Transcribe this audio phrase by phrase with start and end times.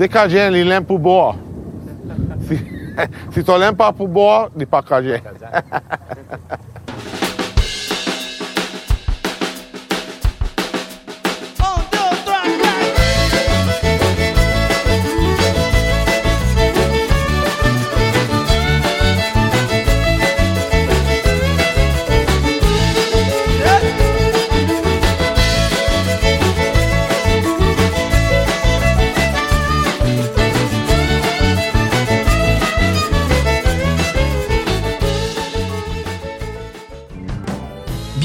[0.00, 1.36] C'est cagien, il l'aime pour boire.
[2.48, 2.56] Si,
[3.34, 4.80] si tu l'aimes pas pour boire, il n'est pas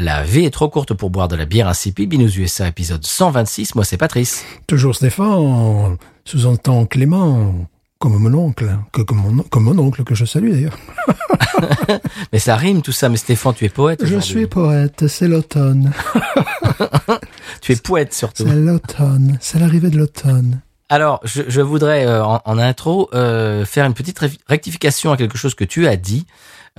[0.00, 2.10] La vie est trop courte pour boire de la bière insipide.
[2.10, 3.76] Binous USA épisode 126.
[3.76, 4.44] Moi, c'est Patrice.
[4.66, 7.68] Toujours Stéphane, sous-entend Clément,
[8.00, 10.76] comme mon oncle, que, comme, mon, comme mon oncle que je salue d'ailleurs.
[12.32, 13.08] Mais ça rime tout ça.
[13.08, 14.04] Mais Stéphane, tu es poète.
[14.04, 15.92] Je suis poète, c'est l'automne.
[17.60, 18.44] Tu es poète surtout.
[18.46, 20.60] C'est l'automne, c'est l'arrivée de l'automne.
[20.90, 25.38] Alors, je, je voudrais euh, en, en intro euh, faire une petite rectification à quelque
[25.38, 26.26] chose que tu as dit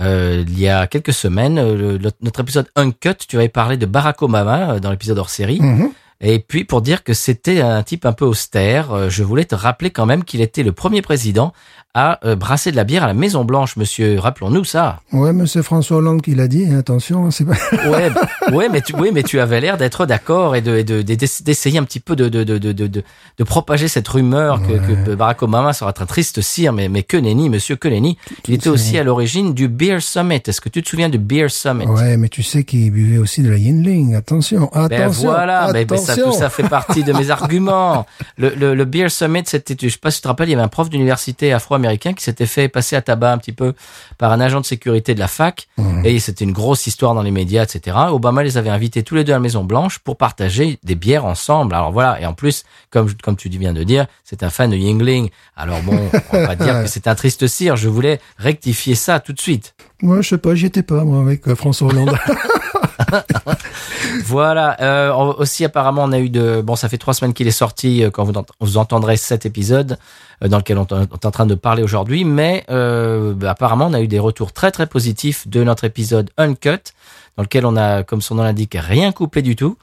[0.01, 1.57] euh, il y a quelques semaines.
[1.57, 5.29] Euh, le- notre épisode Uncut, tu avais parlé de Barack Obama euh, dans l'épisode hors
[5.29, 5.59] série.
[5.61, 5.91] Mhm.
[6.21, 9.55] Et puis pour dire que c'était un type un peu austère, euh, je voulais te
[9.55, 11.51] rappeler quand même qu'il était le premier président
[11.97, 14.19] à euh, brasser de la bière à la Maison Blanche, monsieur.
[14.19, 14.99] Rappelons-nous ça.
[15.13, 17.53] Ouais, c'est François Hollande qui l'a dit, hein, attention, c'est pas...
[17.89, 18.09] Ouais,
[18.53, 21.15] ouais, mais tu, oui, mais tu avais l'air d'être d'accord et de, et de- de-
[21.43, 25.15] d'essayer un petit peu de, de, de, de, de, de propager cette rumeur que, que
[25.15, 28.17] Barack Obama sera un triste cire, mais, mais que nenni, monsieur que nenni.
[28.47, 30.41] Il était aussi à l'origine du Beer Summit.
[30.45, 31.85] Est-ce que tu te souviens du Beer Summit?
[31.85, 35.85] Ouais, mais tu sais qu'il buvait aussi de la Yinling, attention, Ben attention, voilà, ben,
[35.87, 38.05] ben ça, tout ça fait partie de mes arguments.
[38.37, 40.55] Le, le, le Beer Summit, c'était, je sais pas si tu te rappelles, il y
[40.55, 41.53] avait un prof d'université
[41.85, 43.73] afro-américain qui s'était fait passer à tabac un petit peu
[44.17, 45.67] par un agent de sécurité de la fac.
[45.77, 46.05] Mhm.
[46.05, 47.97] Et c'était une grosse histoire dans les médias, etc.
[48.09, 51.25] Obama les avait invités tous les deux à la Maison Blanche pour partager des bières
[51.25, 51.73] ensemble.
[51.73, 54.75] Alors voilà, et en plus, comme, comme tu viens de dire, c'est un fan de
[54.75, 55.29] Yingling.
[55.55, 55.97] Alors bon,
[56.31, 57.75] on va pas dire que c'est un triste cire.
[57.75, 59.75] Je voulais rectifier ça tout de suite.
[60.01, 62.17] Moi, je sais pas, j'y étais pas, moi, avec euh, François Hollande.
[64.25, 64.77] Voilà.
[64.81, 66.61] Euh, aussi, apparemment, on a eu de.
[66.61, 69.45] Bon, ça fait trois semaines qu'il est sorti euh, quand vous, ent- vous entendrez cet
[69.45, 69.97] épisode
[70.43, 72.23] euh, dans lequel on, on est en train de parler aujourd'hui.
[72.25, 76.29] Mais euh, bah, apparemment, on a eu des retours très très positifs de notre épisode
[76.37, 76.93] Uncut,
[77.37, 79.77] dans lequel on a, comme son nom l'indique, rien coupé du tout.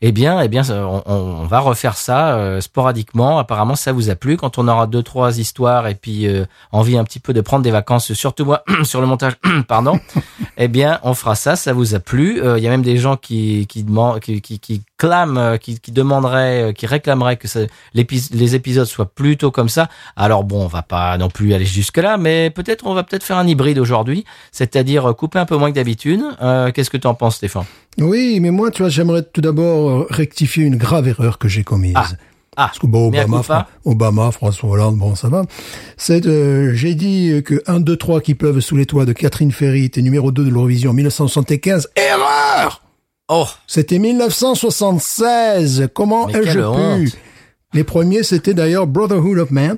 [0.00, 3.38] Eh bien, eh bien, ça, on, on va refaire ça euh, sporadiquement.
[3.38, 4.36] Apparemment, ça vous a plu.
[4.36, 7.64] Quand on aura deux, trois histoires et puis euh, envie un petit peu de prendre
[7.64, 9.34] des vacances, surtout moi sur le montage,
[9.68, 9.98] pardon.
[10.56, 11.56] eh bien, on fera ça.
[11.56, 12.40] Ça vous a plu.
[12.40, 15.56] Euh, Il y a même des gens qui qui demandent, qui, qui, qui clament, euh,
[15.56, 17.60] qui, qui demanderaient, euh, qui réclameraient que ça,
[17.94, 19.88] les épisodes soient plutôt comme ça.
[20.16, 23.22] Alors bon, on va pas non plus aller jusque là, mais peut-être on va peut-être
[23.22, 26.20] faire un hybride aujourd'hui, c'est-à-dire euh, couper un peu moins que d'habitude.
[26.42, 27.64] Euh, Qu'est-ce que tu en penses, Stéphane?
[28.00, 31.64] Oui, mais moi, tu vois, j'aimerais tout d'abord euh, rectifier une grave erreur que j'ai
[31.64, 31.94] commise.
[31.96, 32.06] Ah.
[32.60, 33.42] Ah, Parce que bon, Obama.
[33.44, 35.44] Fra- Obama, François Hollande, bon, ça va.
[35.96, 39.52] C'est, euh, j'ai dit que 1, 2, 3 qui pleuvent sous les toits de Catherine
[39.52, 41.88] Ferry était numéro 2 de l'Eurovision en 1975.
[41.94, 42.82] Erreur!
[43.28, 45.88] Oh, C'était 1976.
[45.94, 46.58] Comment ai-je
[47.04, 47.12] pu?
[47.74, 49.76] Les premiers, c'était d'ailleurs Brotherhood of Man.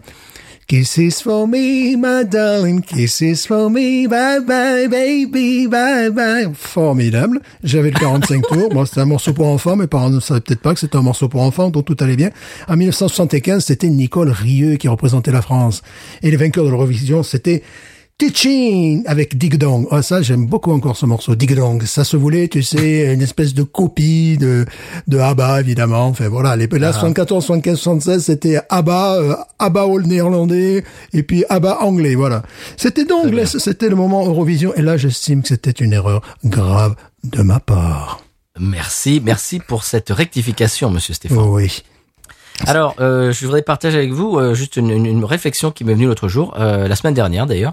[0.70, 6.54] Kisses for me, my darling, kisses for me, bye bye, baby, bye bye.
[6.54, 7.40] Formidable.
[7.64, 8.68] J'avais le 45 tours.
[8.68, 9.74] Bon, c'était un morceau pour enfants.
[9.74, 12.14] Mes parents ne savaient peut-être pas que c'était un morceau pour enfants, donc tout allait
[12.14, 12.30] bien.
[12.68, 15.82] En 1975, c'était Nicole Rieux qui représentait la France.
[16.22, 17.64] Et les vainqueurs de l'Eurovision, c'était
[18.20, 19.86] Teaching avec Dig Dong.
[19.90, 21.82] Ah, ça, j'aime beaucoup encore ce morceau, Dig Dong.
[21.84, 24.66] Ça se voulait, tu sais, une espèce de copie de,
[25.08, 26.06] de ABBA, évidemment.
[26.08, 26.54] Enfin, voilà.
[26.54, 30.84] Les, là, 74, 75, 76, c'était ABBA, euh, ABBA all néerlandais,
[31.14, 32.42] et puis ABBA anglais, voilà.
[32.76, 36.96] C'était donc, là, c'était le moment Eurovision, et là, j'estime que c'était une erreur grave
[37.24, 38.20] de ma part.
[38.60, 41.38] merci, merci pour cette rectification, Monsieur Stéphane.
[41.38, 41.82] Oui.
[42.66, 45.94] Alors, euh, je voudrais partager avec vous euh, juste une, une- une réflexion qui m'est
[45.94, 47.72] venue l'autre jour, euh, la semaine dernière d'ailleurs.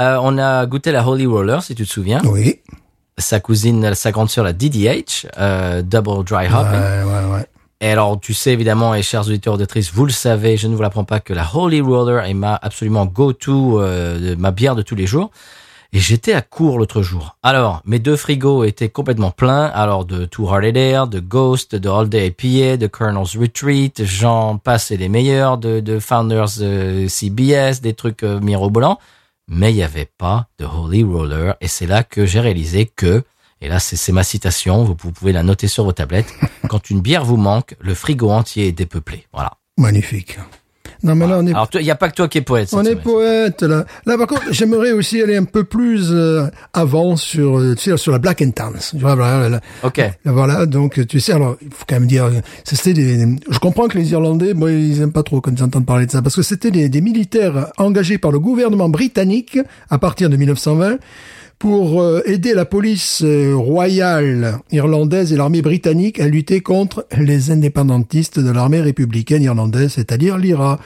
[0.00, 2.20] Euh, on a goûté la Holy Roller, si tu te souviens.
[2.24, 2.60] Oui.
[3.18, 6.66] Sa cousine, sa grande sœur, la DDH, euh, Double Dry Hop.
[6.72, 7.46] Ouais, ouais, ouais.
[7.80, 10.82] Et alors, tu sais évidemment, et chers auditeurs auditrices, vous le savez, je ne vous
[10.82, 14.94] l'apprends pas que la Holy Roller est ma absolument go-to, euh, ma bière de tous
[14.94, 15.30] les jours.
[15.94, 17.36] Et j'étais à court l'autre jour.
[17.42, 19.66] Alors, mes deux frigos étaient complètement pleins.
[19.66, 24.56] Alors, de Too Hard Air, de Ghost, de All Day IPA, de Colonel's Retreat, j'en
[24.56, 28.98] passais les meilleurs, de, de Founders euh, CBS, des trucs euh, mirobolants.
[29.48, 31.56] Mais il n'y avait pas de Holy Roller.
[31.60, 33.24] Et c'est là que j'ai réalisé que,
[33.60, 36.32] et là c'est ma citation, vous pouvez la noter sur vos tablettes,
[36.68, 39.26] quand une bière vous manque, le frigo entier est dépeuplé.
[39.32, 39.58] Voilà.
[39.76, 40.38] Magnifique.
[41.02, 42.68] Non, mais là, on est, Alors, il n'y a pas que toi qui es poète.
[42.72, 43.84] on est poète, là.
[44.06, 47.96] Là, par contre, j'aimerais aussi aller un peu plus euh, avant sur, euh, tu sais,
[47.96, 48.72] sur la Black and Tans.
[48.94, 49.98] Voilà, là, Ok.
[49.98, 52.30] là, voilà, donc, tu sais, alors, il faut quand même dire,
[52.64, 55.86] c'était des, je comprends que les Irlandais, bon, ils aiment pas trop quand ils entendent
[55.86, 59.58] parler de ça, parce que c'était des, des militaires engagés par le gouvernement britannique
[59.90, 60.98] à partir de 1920
[61.58, 67.50] pour euh, aider la police euh, royale irlandaise et l'armée britannique à lutter contre les
[67.52, 70.80] indépendantistes de l'armée républicaine irlandaise, c'est-à-dire l'IRA.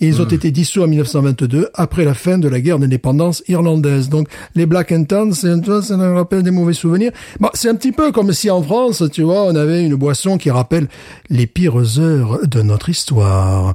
[0.00, 4.10] Ils ont été dissous en 1922 après la fin de la guerre d'indépendance irlandaise.
[4.10, 7.10] Donc les Black and Tans, c'est- nous rappelle des mauvais souvenirs.
[7.40, 10.36] Bon, c'est un petit peu comme si en France, tu vois, on avait une boisson
[10.38, 10.88] qui rappelle
[11.30, 13.74] les pires heures de notre histoire.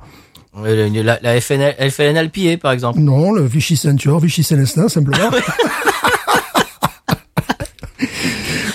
[0.63, 2.99] La, la FNL, FNL PA, par exemple.
[2.99, 5.31] Non, le Vichy Ceinture, Vichy Célestin, simplement.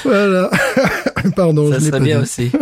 [0.08, 0.50] voilà.
[1.37, 2.22] Pardon, Ça je serait pas bien dit.
[2.22, 2.50] aussi.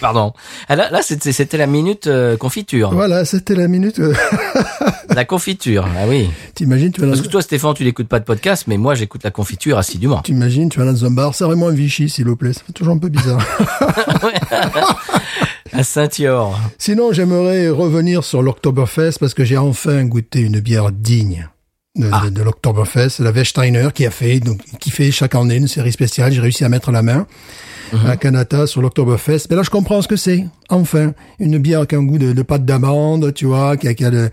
[0.00, 0.32] Pardon.
[0.68, 2.90] Ah, là, là c'était la minute euh, confiture.
[2.92, 3.98] Voilà, c'était la minute.
[4.00, 4.14] euh,
[5.14, 6.30] La confiture, ah oui.
[6.54, 9.22] T'imagines, tu vas Parce que toi, Stéphane, tu n'écoutes pas de podcast, mais moi, j'écoute
[9.24, 10.20] la confiture assidûment.
[10.22, 12.52] t'imagines, tu vas dans un bar, servez-moi un Vichy, s'il vous plaît.
[12.52, 13.44] Ça fait toujours un peu bizarre.
[15.72, 16.58] À Saint-Yor.
[16.78, 21.48] Sinon, j'aimerais revenir sur l'Oktoberfest parce que j'ai enfin goûté une bière digne
[21.96, 22.22] de, Ah.
[22.24, 23.18] de, de l'Oktoberfest.
[23.20, 26.32] La Westeiner qui a fait, donc, qui fait chaque année une série spéciale.
[26.32, 27.26] J'ai réussi à mettre la main
[27.92, 28.06] Mhm.
[28.06, 29.46] à Canada sur l'Oktoberfest.
[29.50, 30.44] Mais là, je comprends ce que c'est.
[30.68, 33.94] Enfin, une bière qui a un goût de, de pâte d'amande, tu vois, qui a,
[33.94, 34.30] qui a le...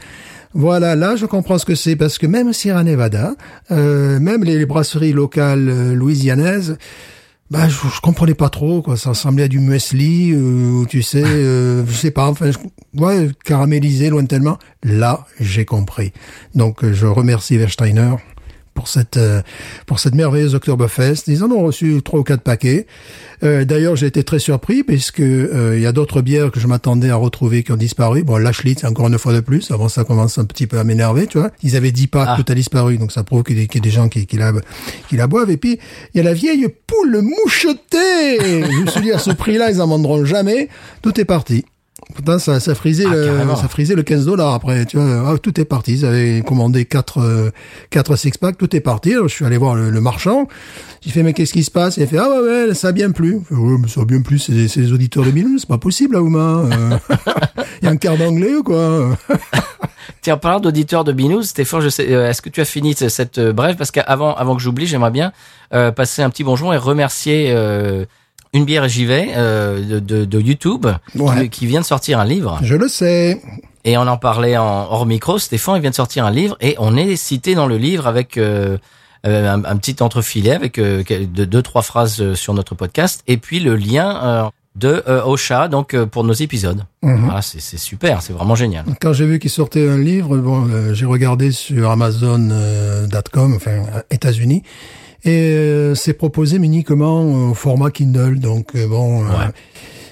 [0.54, 3.33] Voilà, là, je comprends ce que c'est parce que même Sierra Nevada,
[3.71, 6.77] euh, même les, les brasseries locales euh, louisianaises,
[7.50, 8.98] bah, je, je comprenais pas trop, quoi.
[8.98, 13.30] Ça ressemblait à du muesli, euh, tu sais, euh, je sais pas, enfin, je- ouais,
[13.46, 14.58] caramélisé lointainement.
[14.84, 16.12] Là, j'ai compris.
[16.56, 18.16] Donc, euh, je remercie Versteiner
[18.77, 19.41] pour cette euh,
[19.88, 21.24] pour cette merveilleuse Oktoberfest.
[21.27, 22.85] Ils en ont reçu trois ou quatre paquets.
[23.44, 26.68] Euh, D'ailleurs, j'ai été très surpris puisque euh, il y a d'autres bières que je
[26.68, 28.24] m'attendais à retrouver qui ont disparu.
[28.24, 29.71] Bon, l'Ashlit, c'est encore une fois de plus.
[29.71, 31.50] Avant, ça commence un petit peu à m'énerver, tu vois.
[31.63, 32.38] Ils avaient 10 packs, Ah.
[32.41, 34.53] tout a disparu, donc ça prouve qu'il y, y a des gens qui, qui, la,
[35.09, 35.50] qui la boivent.
[35.50, 35.79] Et puis,
[36.13, 38.38] il y a la vieille poule mouchetée.
[38.71, 40.69] je me suis dit, à ce prix-là, ils en vendront jamais.
[41.01, 41.65] Tout est parti.
[42.15, 45.30] Pourtant, ça, ça frisait Ah, le, ça frisait le 15 dollars après, tu vois.
[45.30, 45.94] Ah, tout est parti.
[45.94, 47.51] Ils avaient commandé quatre, euh,
[47.89, 49.13] quatre six packs, tout est parti.
[49.13, 50.48] Alors, je suis allé voir le, le marchand.
[51.01, 51.98] J'ai fait, mais qu'est-ce qui se passe?
[51.98, 53.39] Il a fait, ah, ouais, ouais, ça a bien plu.
[53.48, 56.15] Fait, Ouais, mais ça a bien plu, c'est, les auditeurs de Milou, c'est pas possible,
[56.15, 56.39] là, Ouma.
[56.39, 56.98] Euh,
[57.81, 59.18] Il y a un quart d'anglais ou quoi?
[60.21, 62.95] Tiens, en parlant d'auditeurs de Binous, Stéphane, je sais, euh, est-ce que tu as fini
[62.95, 63.75] ce- cette euh, brève?
[63.75, 65.31] Parce qu'avant avant que j'oublie, j'aimerais bien
[65.74, 68.06] euh, passer un petit bonjour et remercier euh,
[68.54, 71.44] une bière et j'y vais euh, de, de, de YouTube Ouais.
[71.44, 72.60] qui, qui vient de sortir un livre.
[72.62, 73.42] Je le sais.
[73.86, 75.40] Et on en parlait en hors micro.
[75.40, 78.38] Stéphane, il vient de sortir un livre et on est cité dans le livre avec
[78.38, 78.78] euh,
[79.26, 83.38] euh, un, un petit entrefilet avec euh, deux trois phrases euh, sur notre podcast et
[83.38, 86.84] puis le lien de Ocha donc pour nos épisodes.
[87.02, 88.86] Voilà, c'est super, c'est vraiment génial.
[89.02, 93.72] Quand j'ai vu qu'il sortait un livre, bon, j'ai regardé sur Amazon.com, enfin
[94.12, 94.64] États-Unis,
[95.27, 98.39] et euh, c'est proposé uniquement au format Kindle.
[98.39, 99.51] Donc euh, bon, euh, Ouais.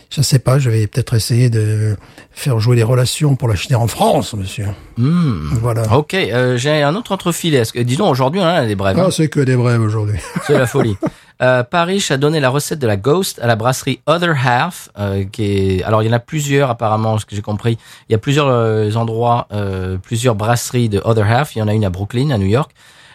[0.09, 1.95] je sais pas, je vais peut-être essayer de
[2.31, 4.67] faire jouer les relations pour l'acheter en France, monsieur.
[4.97, 5.49] Hmm.
[5.61, 5.83] Voilà.
[5.97, 7.63] Ok, euh, j'ai un autre entrefilet.
[7.83, 8.99] Disons, aujourd'hui, a des brèves.
[8.99, 9.05] hein.
[9.07, 10.17] Ah, c'est que des brèves aujourd'hui.
[10.47, 10.95] C'est la folie.
[11.41, 15.25] Euh, Paris a donné la recette de la Ghost à la brasserie Other Half, euh,
[15.29, 15.83] qui est.
[15.83, 17.77] Alors il y en a plusieurs apparemment, ce que j'ai compris.
[18.07, 19.47] Il y a plusieurs euh, endroits,
[20.03, 21.55] plusieurs brasseries de Other Half.
[21.55, 22.71] Il y en a une à Brooklyn, à New York,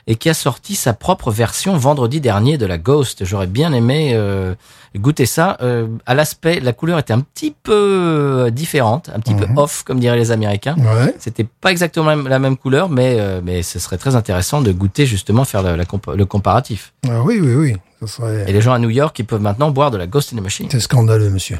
[0.06, 3.24] et qui a sorti sa propre version vendredi dernier de la Ghost.
[3.24, 4.54] J'aurais bien aimé euh,
[4.96, 5.56] goûter ça.
[5.62, 9.82] Euh, à l'aspect, la couleur était un petit peu euh, différente, un petit peu off,
[9.84, 10.76] comme diraient les Américains.
[10.78, 11.14] Ouais.
[11.18, 15.06] C'était pas exactement la même- couleur, mais euh, mais ce serait très intéressant de goûter
[15.06, 16.92] justement faire la- la compa- le comparatif.
[17.08, 17.76] Ah, oui, oui, oui.
[18.00, 18.44] Ça serait...
[18.48, 20.42] Et les gens à New York, ils peuvent maintenant boire de la Ghost in the
[20.42, 20.68] Machine.
[20.70, 21.58] C'est scandaleux, monsieur.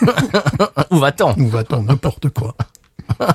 [0.90, 1.34] Où va-t-on?
[1.36, 1.82] Nous va-t-on?
[1.84, 2.54] N'importe quoi.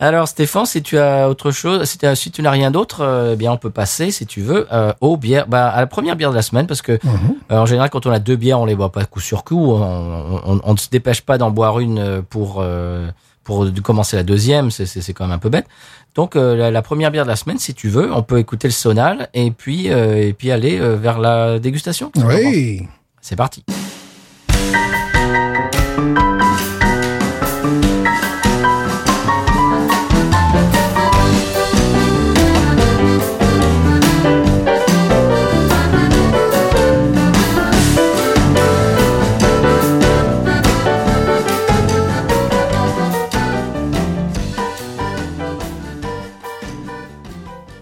[0.00, 3.32] Alors Stéphane, si tu as autre chose, si, tu- si tu n'as rien d'autre, euh,
[3.32, 6.14] eh bien on peut passer, si tu veux, euh, aux bières, bah, à la première
[6.14, 7.34] bière de la semaine, parce que Mhm.
[7.50, 9.72] euh, en général, quand on a deux bières, on les boit pas coup sur coup.
[9.72, 13.08] On, on- on ne se dépêche pas d'en boire une euh, pour euh,
[13.42, 14.70] pour commencer la deuxième.
[14.70, 15.66] C'est c'est c'est quand même un peu bête.
[16.14, 18.68] Donc euh, la, la première bière de la semaine, si tu veux, on peut écouter
[18.68, 22.12] le sonal et puis euh, et puis aller vers la dégustation.
[22.24, 22.86] Oui.
[23.20, 23.64] C'est parti.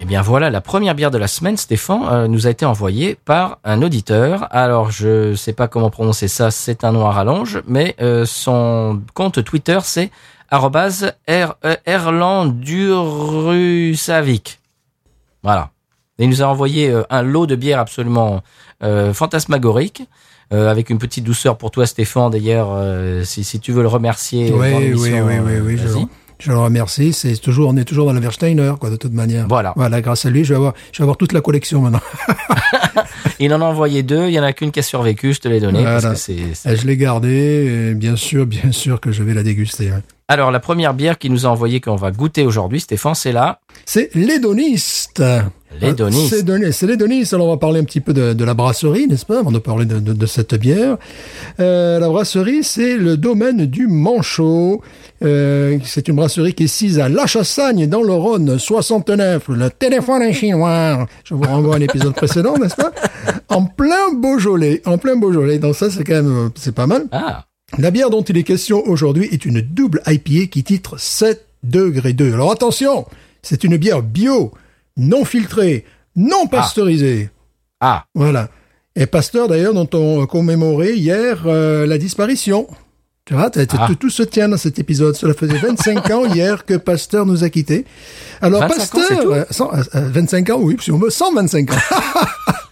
[0.07, 3.59] Bien voilà, la première bière de la semaine, Stéphane, euh, nous a été envoyée par
[3.65, 4.47] un auditeur.
[4.51, 9.01] Alors je sais pas comment prononcer ça, c'est un nom à rallonge, mais euh, son
[9.13, 10.09] compte Twitter c'est
[10.49, 11.47] arrobase euh,
[11.85, 14.59] Erlandurusavik.
[15.43, 15.71] Voilà.
[16.19, 18.41] Et il nous a envoyé un lot de bières absolument
[18.83, 20.03] euh, fantasmagorique.
[20.53, 22.31] euh, avec une petite douceur pour toi, Stéphane.
[22.31, 25.77] D'ailleurs, euh, si, si tu veux le remercier, Oui, oui, oui, oui, oui,
[26.39, 27.13] je, le remercie.
[27.13, 29.47] C'est toujours, on est toujours dans la Versteiner, quoi, de toute manière.
[29.47, 29.73] Voilà.
[29.75, 32.01] Voilà, grâce à lui, je vais avoir, je vais avoir toute la collection maintenant.
[33.39, 34.27] Il en a envoyé deux.
[34.27, 35.33] Il y en a qu'une qui a survécu.
[35.33, 36.13] Je te l'ai donné Voilà.
[36.13, 39.89] Et je l'ai gardée, bien sûr, bien sûr que je vais la déguster.
[39.89, 40.01] hein.
[40.29, 43.59] Alors la première bière qu'il nous a envoyée qu'on va goûter aujourd'hui, Stéphane, c'est là.
[43.85, 45.23] C'est l'hédoniste.
[45.79, 46.29] L'hédoniste.
[46.29, 46.79] C'est Hédoniste.
[46.79, 47.33] C'est l'hédoniste.
[47.33, 49.59] Alors, on va parler un petit peu de, de la brasserie, n'est-ce pas, avant de
[49.59, 50.97] parler de, de- de cette bière.
[51.61, 54.81] Euh, la brasserie, c'est le domaine du Manchot.
[55.23, 59.43] Euh, c'est une brasserie qui est sise à La Chassagne, dans le Rhône, 69.
[59.49, 61.05] Le téléphone est chinois.
[61.23, 62.91] Je vous renvoie à l'épisode précédent, n'est-ce pas?
[63.49, 64.81] En plein Beaujolais.
[64.85, 65.59] En plein Beaujolais.
[65.59, 67.03] Donc ça, c'est quand même, euh, c'est pas mal.
[67.11, 67.45] Ah,
[67.77, 72.13] La bière dont il est question aujourd'hui est une double IPA qui titre 7 degrés
[72.13, 72.33] 2.
[72.33, 73.05] Alors attention,
[73.41, 74.51] c'est une bière bio,
[74.95, 75.83] non filtrée,
[76.15, 77.29] non pasteurisée.
[77.81, 78.49] ah, Voilà.
[78.95, 82.67] Et Pasteur d'ailleurs dont on commémorait hier euh, la disparition.
[83.25, 83.89] Tu vois, Ah.
[83.99, 85.13] tout, se tient dans cet épisode.
[85.15, 87.83] Cela faisait 25 ans hier que Pasteur nous a quittés.
[88.41, 91.75] Alors 25 ans, Pasteur, euh, euh, euh, 25 ans, oui, parce qu'on me 125 ans.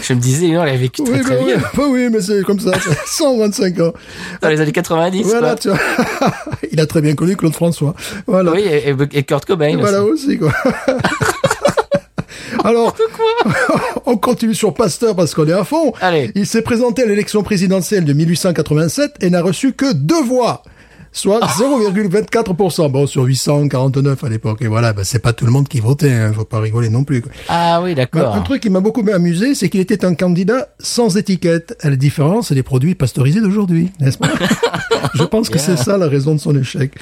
[0.02, 1.56] je me disais, non, il a vécu très oui, très oui, bien.
[1.74, 3.92] bah oui, mais c'est comme ça, c'est 125 ans.
[4.40, 5.22] Dans les années 90.
[5.24, 5.56] Voilà, quoi.
[5.56, 5.78] tu vois.
[6.72, 7.94] Il a très bien connu Claude François.
[8.26, 8.52] Voilà.
[8.52, 8.64] Oui,
[9.12, 9.76] et Kurt Cobain.
[9.78, 10.26] Voilà aussi.
[10.26, 10.52] aussi, quoi.
[12.64, 12.94] Alors,
[14.06, 15.92] on continue sur Pasteur parce qu'on est à fond.
[16.00, 16.30] Allez.
[16.34, 20.62] Il s'est présenté à l'élection présidentielle de 1887 et n'a reçu que deux voix.
[21.12, 22.88] Soit 0,24%.
[22.90, 24.62] Bon, sur 849 à l'époque.
[24.62, 26.32] Et voilà, ben, c'est pas tout le monde qui votait, hein.
[26.32, 27.32] Faut pas rigoler non plus, quoi.
[27.48, 28.34] Ah oui, Ben, d'accord.
[28.34, 31.96] un truc qui m'a beaucoup amusé, c'est qu'il était un candidat sans étiquette, à la
[31.96, 34.28] différence des produits pasteurisés d'aujourd'hui, n'est-ce pas?
[35.14, 36.92] Je pense que c'est ça la raison de son échec.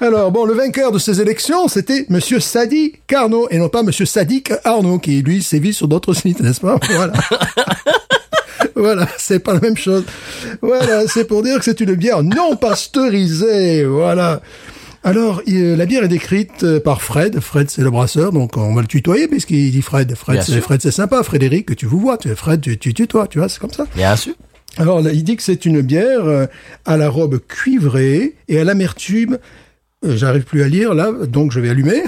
[0.00, 4.06] Alors, bon, le vainqueur de ces élections, c'était Monsieur Sadi Carnot, et non pas Monsieur
[4.06, 6.78] Sadik Arnaud, qui, lui, sévit sur d'autres sites, n'est-ce pas?
[6.90, 7.12] Voilà.
[8.74, 10.04] Voilà, c'est pas la même chose.
[10.62, 13.84] Voilà, c'est pour dire que c'est une bière non pasteurisée.
[13.84, 14.40] Voilà.
[15.04, 17.40] Alors, il- la bière est décrite euh, par Fred.
[17.40, 20.14] Fred, c'est le brasseur, donc on va le tutoyer puisqu'il dit Fred.
[20.16, 20.60] Fred, c'est.
[20.60, 21.22] Fred, c'est sympa.
[21.22, 22.18] Frédéric, que tu vous vois.
[22.18, 23.86] Tu es Fred, tu, tu tutoies, tu vois, c'est comme ça.
[23.94, 24.34] Bien sûr.
[24.76, 26.46] Alors, là, il dit que c'est une bière euh,
[26.84, 29.38] à la robe cuivrée et à l'amertume.
[30.04, 32.02] euh, J'arrive plus à lire là, donc je vais allumer.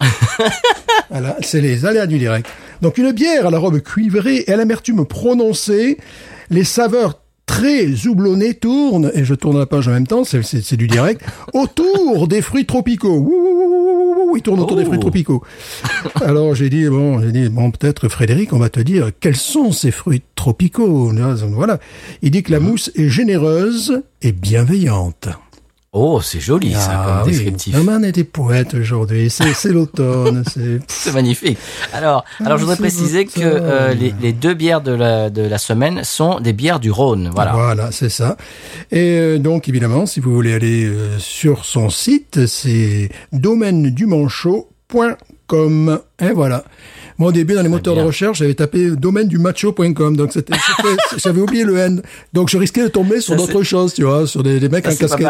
[1.10, 2.46] voilà, c'est les aléas du direct.
[2.82, 5.96] Donc une bière à la robe cuivrée et à l'amertume prononcée,
[6.50, 10.86] les saveurs très houblonnées tournent, et je tourne la page en même temps, c'est- du
[10.88, 11.20] direct,
[11.54, 13.16] autour des fruits tropicaux.
[13.18, 14.86] Ouh, ouh, ouh, ouh, ouh, ils tournent autour des Oh.
[14.86, 15.42] fruits tropicaux.
[16.24, 19.70] Alors j'ai dit bon, j'ai dit bon peut-être Frédéric, on va te dire quels sont
[19.72, 21.12] ces fruits tropicaux?
[21.50, 21.78] Voilà.
[22.22, 25.28] Il dit que la mousse est généreuse et bienveillante.
[25.94, 27.76] Oh, c'est joli ça Ah comme oui, descriptif.
[27.84, 29.28] man était poète aujourd'hui.
[29.30, 30.42] C'est l'automne.
[30.88, 31.58] C'est magnifique.
[31.92, 35.58] Alors, alors je voudrais préciser que euh, les, les deux bières de la, de la
[35.58, 37.28] semaine sont des bières du Rhône.
[37.34, 37.52] Voilà.
[37.52, 38.38] Voilà, c'est ça.
[38.90, 46.00] Et euh, donc, évidemment, si vous voulez aller euh, sur son site, c'est domaine-du-manchot.com.
[46.20, 46.64] Et voilà.
[47.18, 48.02] Moi, au début, dans les moteurs bien.
[48.02, 50.16] de recherche, j'avais tapé domaine du macho.com.
[50.16, 50.54] Donc, c'était,
[51.16, 52.02] j'avais oublié le N.
[52.32, 54.92] Donc, je risquais de tomber sur d'autres choses, tu vois, sur des, des mecs Ça,
[54.92, 55.28] en casquette,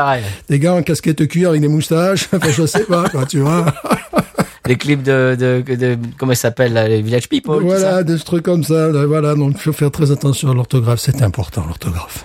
[0.48, 2.28] des gars en casquette cuir avec des moustaches.
[2.32, 3.66] Enfin, je sais pas, quoi, tu vois.
[4.66, 7.62] Les clips de, de, de, comment ça s'appelle, là, les Village People.
[7.62, 7.78] tout ça.
[7.78, 8.88] voilà, des trucs comme ça.
[8.90, 9.34] là, Voilà.
[9.34, 11.00] Donc, il faut faire très attention à l'orthographe.
[11.00, 12.24] C'est important, l'orthographe.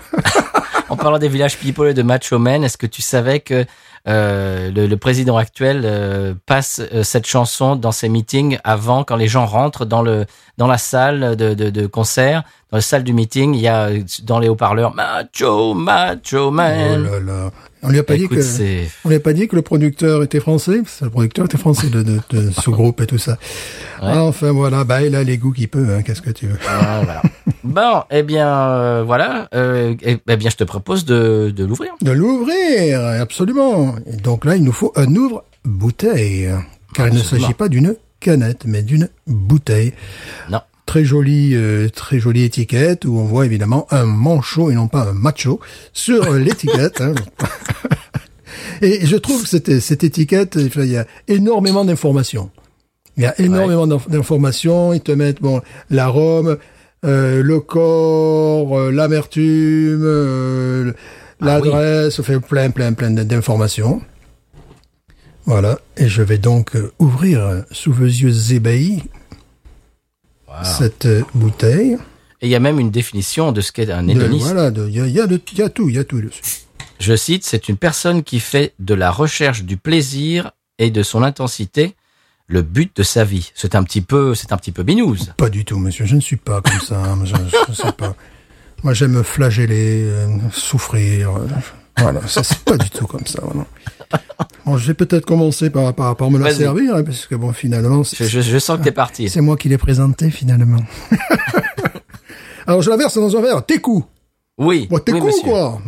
[0.90, 3.66] En parlant des Village People et de Macho Man, est-ce que tu savais que
[4.08, 9.16] euh, le, le président actuel euh, passe euh, cette chanson dans ses meetings avant, quand
[9.18, 10.26] les gens rentrent dans le
[10.58, 13.90] dans la salle de, de, de concert, dans la salle du meeting, il y a
[14.24, 17.04] dans les haut-parleurs Macho, Macho Oh Man.
[17.04, 17.52] là là.
[17.84, 18.36] On lui a pas dit que,
[19.06, 22.20] On n'a pas dit que le producteur était français Le producteur était français de, de,
[22.32, 23.38] de ce groupe et tout ça.
[24.02, 26.58] Ah, enfin voilà, bah il a les goûts qu'il peut, hein, qu'est-ce que tu veux.
[26.68, 27.22] Ah, voilà.
[27.64, 31.94] bon, eh bien euh, voilà, euh, eh, eh bien je te propose de, de l'ouvrir.
[32.02, 33.96] De l'ouvrir, absolument.
[34.06, 36.50] Et donc là, il nous faut un ouvre-bouteille.
[36.94, 39.94] Car il ne s'agit pas d'une canette, mais d'une bouteille.
[40.50, 40.62] Non.
[40.86, 45.02] Très jolie, euh, très jolie étiquette où on voit évidemment un manchot et non pas
[45.10, 45.60] un macho
[45.94, 47.02] sur l'étiquette.
[47.02, 47.14] hein.
[48.82, 52.52] Et je trouve que cette, cette étiquette, il y a énormément d'informations.
[53.18, 54.94] Il y a énormément d'inf- d'informations.
[54.94, 56.58] Ils te mettent bon l'arôme,
[57.06, 60.94] euh, le corps, euh, l'amertume, euh,
[61.42, 64.02] Ah l'adresse, ça fait plein, plein, plein d'informations.
[65.46, 65.80] Voilà.
[65.96, 69.04] Et je vais donc euh, ouvrir euh, sous vos yeux ébahis
[70.64, 71.98] cette euh, bouteille.
[72.42, 74.46] Et il y a même une définition de ce qu'est un De- hédoniste.
[74.46, 76.42] voilà, de- il y y a y tout, il y a tout dessus.
[77.00, 81.22] Je cite, c'est une personne qui fait de la recherche du plaisir et de son
[81.24, 81.96] intensité
[82.48, 83.52] le but de sa vie.
[83.56, 85.34] C'est un petit peu, c'est un petit peu binouze.
[85.38, 86.06] Pas du tout, monsieur.
[86.06, 86.96] Je ne suis pas comme ça.
[87.04, 87.20] hein.
[87.24, 87.36] Je,
[87.70, 88.16] je sais pas.
[88.84, 91.36] Moi, j'aime flageller, euh, souffrir.
[91.36, 91.48] euh,
[91.98, 93.40] Voilà, ça c'est pas du tout comme ça.
[93.44, 93.66] voilà.
[94.66, 97.52] Bon, je vais peut-être commencer par, par, par me la servir, hein, parce que bon,
[97.54, 99.30] finalement, Je, je- je sens que t'es parti.
[99.30, 100.80] c'est moi qui l'ai présenté finalement.
[102.68, 103.66] Alors, je la verse dans un verre.
[103.66, 104.06] T'es coup.
[104.58, 105.82] Oui, Bon, t'es oui, quoi?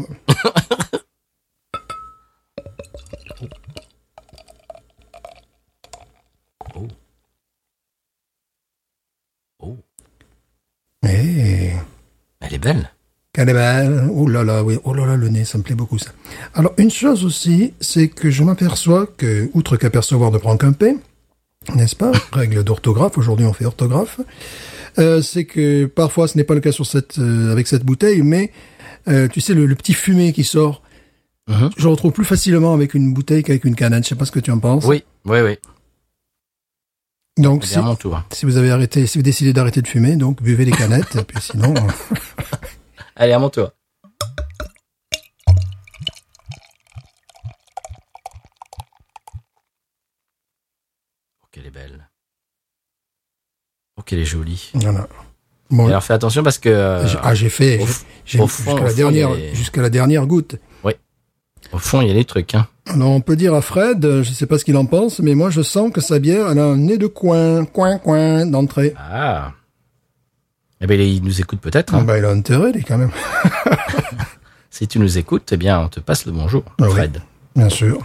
[9.60, 9.78] Oh.
[11.04, 11.74] Eh,
[12.50, 12.90] Elle est belle.
[13.34, 14.10] qu'elle est belle.
[14.14, 14.78] Oh là là, oui.
[14.84, 16.12] Oh là là, le nez, ça me plaît beaucoup ça.
[16.56, 20.98] Alors, une chose aussi, c'est que je m'aperçois que, outre qu'apercevoir ne prend qu'un P,
[21.76, 24.20] n'est-ce pas Règle d'orthographe, aujourd'hui on fait orthographe.
[24.98, 28.24] Euh, c'est que parfois ce n'est pas le cas sur cette, euh, avec cette bouteille,
[28.24, 28.52] mais
[29.08, 30.82] euh, tu sais, le, le petit fumé qui sort,
[31.48, 31.72] Mhm.
[31.78, 34.04] je le retrouve plus facilement avec une bouteille qu'avec une canette.
[34.04, 34.86] Je sais pas ce que tu en penses.
[34.86, 35.58] Oui, oui, oui.
[37.40, 38.22] Donc, si, à mon tour.
[38.32, 41.24] si vous avez arrêté, si vous décidez d'arrêter de fumer, donc buvez les canettes, et
[41.24, 41.74] puis sinon,
[43.16, 43.72] Allez, à mon tour.
[51.42, 52.10] Oh, qu'elle est belle.
[53.98, 54.72] Oh, qu'elle est jolie.
[54.74, 55.08] voilà.
[55.72, 57.80] Bon, alors, fais attention parce que euh, ah, j'ai fait,
[58.26, 60.56] j'ai- jusqu'à la dernière, jusqu'à la dernière goutte.
[61.72, 62.56] Au fond, il y a des trucs.
[62.56, 62.68] Hein.
[62.88, 65.36] Alors, on peut dire à Fred, euh, je sais pas ce qu'il en pense, mais
[65.36, 68.94] moi, je sens que sa bière, elle a un nez de coin, coin, coin, d'entrée.
[68.98, 69.52] Ah.
[70.82, 71.94] Eh ben, il nous écoute peut-être.
[71.94, 72.04] Ah, hein.
[72.04, 73.12] bah, il a intérêt, lui, quand même.
[74.72, 76.92] Si tu nous écoutes, eh bien, on te passe le bonjour, Ah oui.
[76.92, 77.22] Fred.
[77.56, 78.00] Bien sûr.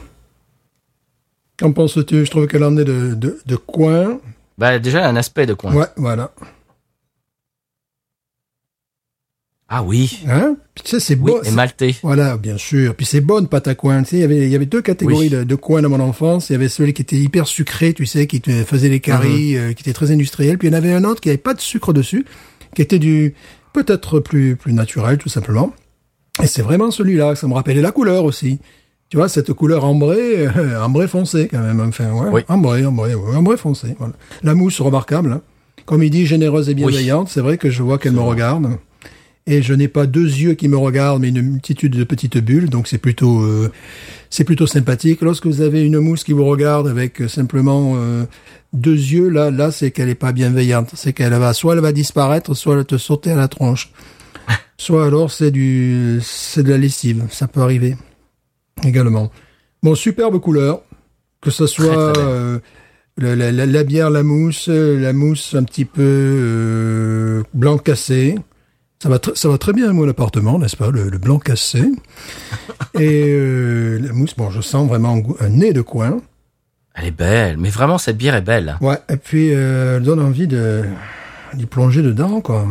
[1.58, 2.24] Qu'en penses-tu?
[2.24, 4.18] Je trouve qu'elle a un nez de, de, de coin.
[4.58, 5.72] Bah, déjà, elle a un aspect de coin.
[5.74, 6.32] Ouais, voilà.
[9.76, 10.20] Ah oui.
[10.28, 10.56] Hein?
[10.74, 11.42] Puis, tu sais, c'est Oui, beau.
[11.42, 11.94] et maltais.
[12.02, 12.94] Voilà, bien sûr.
[12.94, 14.02] Puis c'est bonne pâte à coin.
[14.04, 15.28] Tu sais, il y avait, il y avait deux catégories Oui.
[15.30, 16.48] de, de coin dans mon enfance.
[16.50, 19.54] Il y avait celui qui était hyper sucré, tu sais, qui te faisait les caries,
[19.56, 19.60] Mhm.
[19.60, 20.58] euh, qui était très industriel.
[20.58, 22.24] Puis il y en avait un autre qui avait pas de sucre dessus,
[22.74, 23.34] qui était du,
[23.72, 25.72] peut-être plus, plus naturel, tout simplement.
[26.42, 28.58] Et c'est vraiment celui-là ça me rappelait la couleur aussi.
[29.10, 31.80] Tu vois, cette couleur ambrée, euh, ambré foncé quand même.
[31.80, 32.30] Enfin, ouais.
[32.32, 32.40] Oui.
[32.48, 33.94] Ambré, ambré, ouais, ambré foncé.
[33.98, 34.14] Voilà.
[34.44, 35.32] La mousse remarquable.
[35.32, 35.40] hein.
[35.84, 37.28] Comme il dit, généreuse et bienveillante.
[37.28, 38.68] C'est vrai que je vois qu'elle me regarde.
[39.46, 42.70] Et je n'ai pas deux yeux qui me regardent, mais une multitude de petites bulles.
[42.70, 43.70] Donc c'est plutôt, euh,
[44.30, 45.20] c'est plutôt sympathique.
[45.20, 48.24] Lorsque vous avez une mousse qui vous regarde avec euh, simplement euh,
[48.72, 50.92] deux yeux, là, là, c'est qu'elle est pas bienveillante.
[50.94, 53.90] C'est qu'elle va, soit elle va disparaître, soit elle va te sauter à la tronche.
[54.76, 57.24] Soit alors c'est du, c'est de la lessive.
[57.30, 57.96] Ça peut arriver
[58.82, 59.30] également.
[59.82, 60.80] Bon, superbe couleur.
[61.40, 62.24] Que ce soit Très, très belle.
[62.26, 62.58] euh,
[63.18, 68.34] la, la- la- la bière, la mousse, la mousse un petit peu blanc cassé.
[69.02, 71.82] Ça va, ça va très bien à mon appartement, n'est-ce pas, le, le blanc cassé.
[72.98, 76.22] Et euh, la mousse, bon, je sens vraiment un, nez de coin.
[76.94, 77.56] Elle est belle.
[77.58, 78.76] Mais vraiment, cette bière est belle.
[78.80, 80.84] Ouais, et puis euh, elle donne envie de
[81.54, 82.66] d'y plonger dedans, quoi.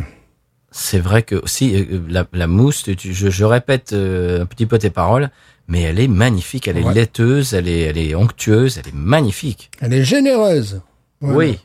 [0.72, 4.80] C'est vrai que aussi euh, la, la mousse, tu- je, je répète un petit peu
[4.80, 5.30] tes paroles,
[5.68, 6.68] mais elle est magnifique.
[6.68, 6.94] Elle est Ouais.
[6.96, 9.70] laiteuse, elle est, elle est onctueuse, elle est magnifique.
[9.82, 10.82] Elle est généreuse.
[11.22, 11.38] Voilà.
[11.38, 11.60] Oui.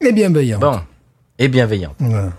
[0.00, 0.60] Et bienveillante.
[0.60, 0.80] Bon.
[1.38, 1.96] Et bienveillante.
[1.98, 2.32] Voilà.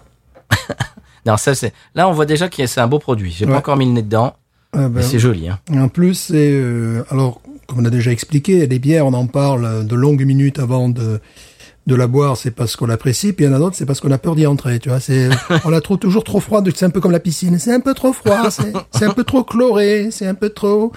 [1.25, 1.73] Non, ça c'est.
[1.95, 3.31] Là, on voit déjà que c'est un beau produit.
[3.31, 3.51] J'ai Ouais.
[3.51, 4.35] pas encore mis le nez dedans,
[4.73, 5.49] Ah ben, mais c'est joli.
[5.49, 5.59] Hein.
[5.73, 9.85] En plus, c'est euh, alors comme on a déjà expliqué, les bières, on en parle
[9.87, 11.19] de longues minutes avant de
[11.87, 13.99] de la boire, c'est parce qu'on l'apprécie, puis il y en a d'autres, c'est parce
[13.99, 14.99] qu'on a peur d'y entrer, tu vois.
[14.99, 15.29] C'est
[15.65, 17.93] on la trouve toujours trop froide, c'est un peu comme la piscine, c'est un peu
[17.93, 20.91] trop froid, c'est un peu trop chloré, c'est un peu trop.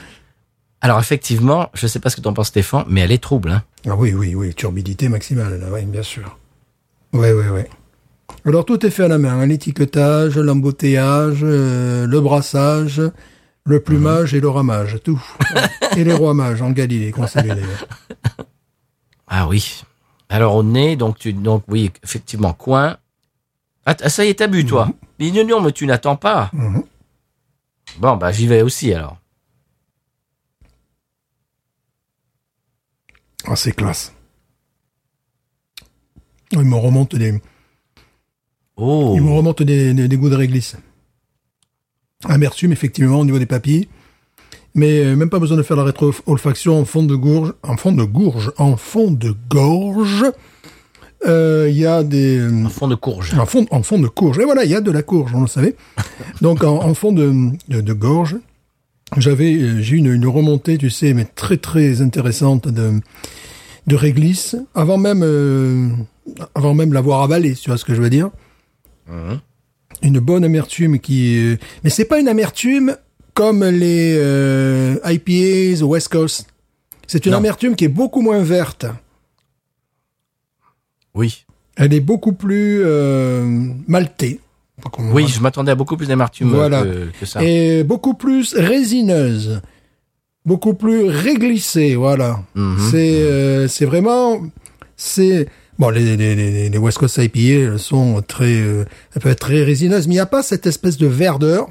[0.80, 3.50] Alors effectivement, je sais pas ce que t'en penses, Stéphane, mais elle est trouble.
[3.50, 3.62] Hein.
[3.86, 6.38] Ah oui, oui, oui, turbidité maximale, là, oui, bien sûr.
[7.12, 7.62] Oui, oui, oui.
[8.44, 13.02] Alors tout est fait à la main, hein, l'étiquetage, l'embouteillage, euh, le brassage,
[13.64, 15.22] le plumage et le ramage, tout.
[15.96, 17.86] et les rois mages en Galilée, qu'on salue d'ailleurs.
[19.30, 19.82] Ah oui.
[20.30, 22.96] Alors au nez, donc tu, donc oui, effectivement, coin.
[23.84, 24.88] Ah, t- ça y est, t'as bu toi.
[25.18, 26.48] Mais non, non, mais tu n'attends pas.
[26.54, 26.82] Mhm.
[27.98, 29.18] Bon, bah j'y vais aussi alors.
[33.46, 34.14] Ah, c'est classe.
[36.52, 37.38] Il me remonte des,
[38.78, 39.12] Oh.
[39.16, 40.76] il me remonte des, des, des goûts de réglisse.
[42.24, 43.88] Amertume, effectivement, au niveau des papilles.
[44.74, 47.92] Mais euh, même pas besoin de faire la rétro-olfaction en fond de gorge, en fond
[47.92, 50.24] de gorge, en fond de gorge.
[51.26, 53.34] Euh, Il y a des, euh, En fond de courge.
[53.38, 54.38] en fond, en fond de courge.
[54.38, 55.74] Et voilà, il y a de la courge, on le savait.
[56.40, 57.32] Donc en, en fond de,
[57.68, 58.36] de, de gorge,
[59.16, 63.00] j'avais, euh, j'ai eu une, une remontée, tu sais, mais très très intéressante de
[63.86, 65.88] de réglisse avant même euh,
[66.54, 68.28] avant même l'avoir avalé, tu vois ce que je veux dire
[70.02, 72.96] Une bonne amertume qui, euh, mais c'est pas une amertume
[73.34, 76.46] comme les euh, IPAs au West Coast.
[77.06, 77.38] C'est une Non.
[77.38, 78.86] amertume qui est beaucoup moins verte.
[81.14, 81.44] Oui.
[81.76, 83.44] Elle est beaucoup plus euh,
[83.86, 84.40] maltée.
[84.98, 86.82] Oui, je m'attendais à beaucoup plus d'amertume Voilà.
[86.82, 87.42] que, que ça.
[87.42, 89.60] Et beaucoup plus résineuse.
[90.44, 92.42] Beaucoup plus réglissée, voilà.
[92.54, 92.78] Mhm.
[92.90, 94.40] C'est euh, c'est vraiment...
[94.96, 97.38] c'est Bon, les, les, les, les West Coast IPA
[97.72, 98.60] elles sont très...
[98.60, 101.68] Euh, elles peuvent être très résineuses, mais il n'y a pas cette espèce de verdeur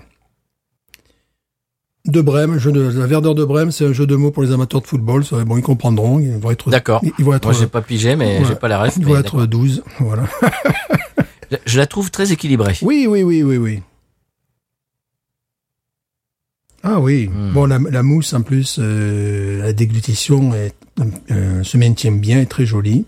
[2.06, 2.58] de Brême.
[2.58, 4.88] Jeu de, la verdeur de Brême, c'est un jeu de mots pour les amateurs de
[4.88, 5.26] football.
[5.26, 6.20] Ça, bon, ils comprendront.
[6.20, 6.70] Ils vont être...
[6.70, 7.02] D'accord.
[7.04, 7.44] Ils, ils vont être...
[7.50, 8.46] Moi, j'ai pas pigé, mais Ouais.
[8.48, 8.96] j'ai pas la ref.
[8.98, 9.48] Ils vont être d'accord.
[9.48, 10.24] 12, voilà.
[11.52, 12.78] Je- Je la trouve très équilibrée.
[12.82, 13.82] Oui, oui, oui, oui, oui.
[16.84, 17.28] Ah oui.
[17.28, 17.52] Hmm.
[17.54, 20.74] Bon, la, la mousse, en plus, euh, la déglutition est,
[21.32, 23.06] euh, se maintient bien, est très jolie.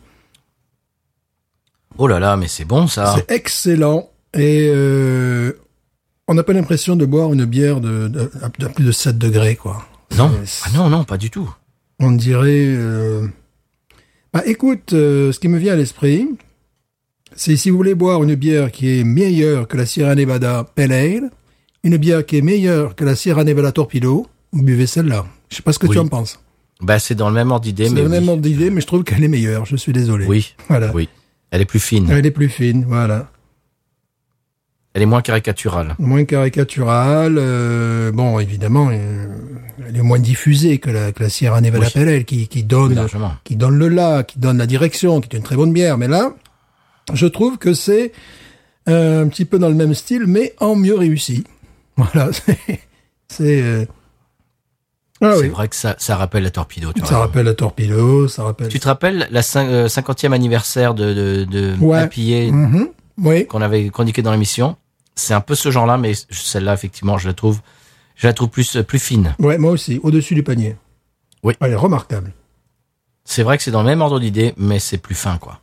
[2.02, 3.14] Oh là là, mais c'est bon ça.
[3.18, 4.10] C'est excellent.
[4.34, 5.52] Et euh,
[6.28, 9.56] on n'a pas l'impression de boire une bière de, de, de plus de 7 degrés,
[9.56, 9.84] quoi.
[10.18, 10.32] Non.
[10.46, 11.50] C'est- Ah non, non, pas du tout.
[12.00, 12.66] On dirait...
[12.68, 13.28] euh,
[14.34, 16.30] Bah, écoute, euh, ce qui me vient à l'esprit,
[17.36, 20.94] c'est si vous voulez boire une bière qui est meilleure que la Sierra Nevada Pale
[20.94, 21.30] Ale,
[21.84, 25.26] une bière qui est meilleure que la Sierra Nevada Torpedo, vous buvez celle-là.
[25.50, 25.94] Je sais pas ce que Oui.
[25.96, 26.40] tu en penses.
[26.82, 28.12] Bah, c'est dans le même ordre d'idée, C'est mais le oui.
[28.14, 29.66] même ordre d'idée, mais je trouve qu'elle est meilleure.
[29.66, 30.26] Je suis désolé.
[30.28, 30.92] Oui, Voilà.
[30.96, 31.10] oui.
[31.52, 32.08] Elle est plus fine.
[32.12, 33.32] Elle est plus fine, voilà.
[34.94, 35.96] Elle est moins caricaturale.
[36.00, 37.38] Moins caricaturale.
[37.38, 39.28] euh, bon, évidemment, euh,
[39.88, 42.26] elle est moins diffusée que la, que la Sierra Nevada Oui.
[42.26, 43.08] Qui, donne
[43.44, 45.98] qui donne le là, qui donne la direction, qui est une très bonne bière.
[45.98, 46.34] Mais là,
[47.14, 48.12] je trouve que c'est
[48.88, 51.44] euh, un petit peu dans le même style, mais en mieux réussi.
[51.98, 52.30] Voilà,
[53.28, 53.88] c'est...
[55.22, 56.94] c'est, Ah c'est oui, vrai que ça, ça rappelle la torpedo.
[56.94, 57.18] Tu ça vois.
[57.20, 58.70] rappelle la Torpedo, ça rappelle...
[58.70, 62.08] Tu te rappelles la cin- euh, 50e anniversaire de, de, de Ouais.
[62.52, 64.78] Mhm, Oui, qu'on avait chroniqué dans l'émission?
[65.16, 67.60] C'est un peu ce genre-là, mais celle-là, effectivement, je la trouve,
[68.16, 69.36] je la trouve plus, plus fine.
[69.40, 70.78] ouais, moi aussi, au-dessus du panier.
[71.44, 71.54] Oui.
[71.60, 72.32] Elle est remarquable.
[73.26, 75.60] C'est vrai que c'est dans le même ordre d'idée, mais c'est plus fin, quoi.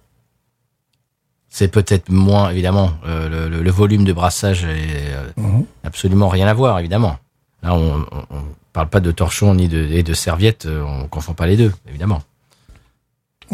[1.49, 5.65] C'est peut-être moins, évidemment, euh, le, le- le volume de brassage est euh, Mhm.
[5.85, 7.17] absolument rien à voir, évidemment.
[7.63, 11.35] Là, on, on parle pas de torchon ni de, et de serviette, euh, on confond
[11.35, 12.23] pas les deux, évidemment.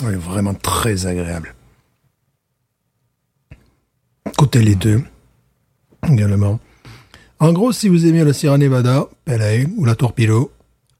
[0.03, 1.55] Elle est vraiment très agréable.
[4.37, 5.03] Côté les deux,
[6.09, 6.59] également.
[7.39, 10.53] En gros, si vous aimez la Sierra Nevada, Ale ou la Torpedo,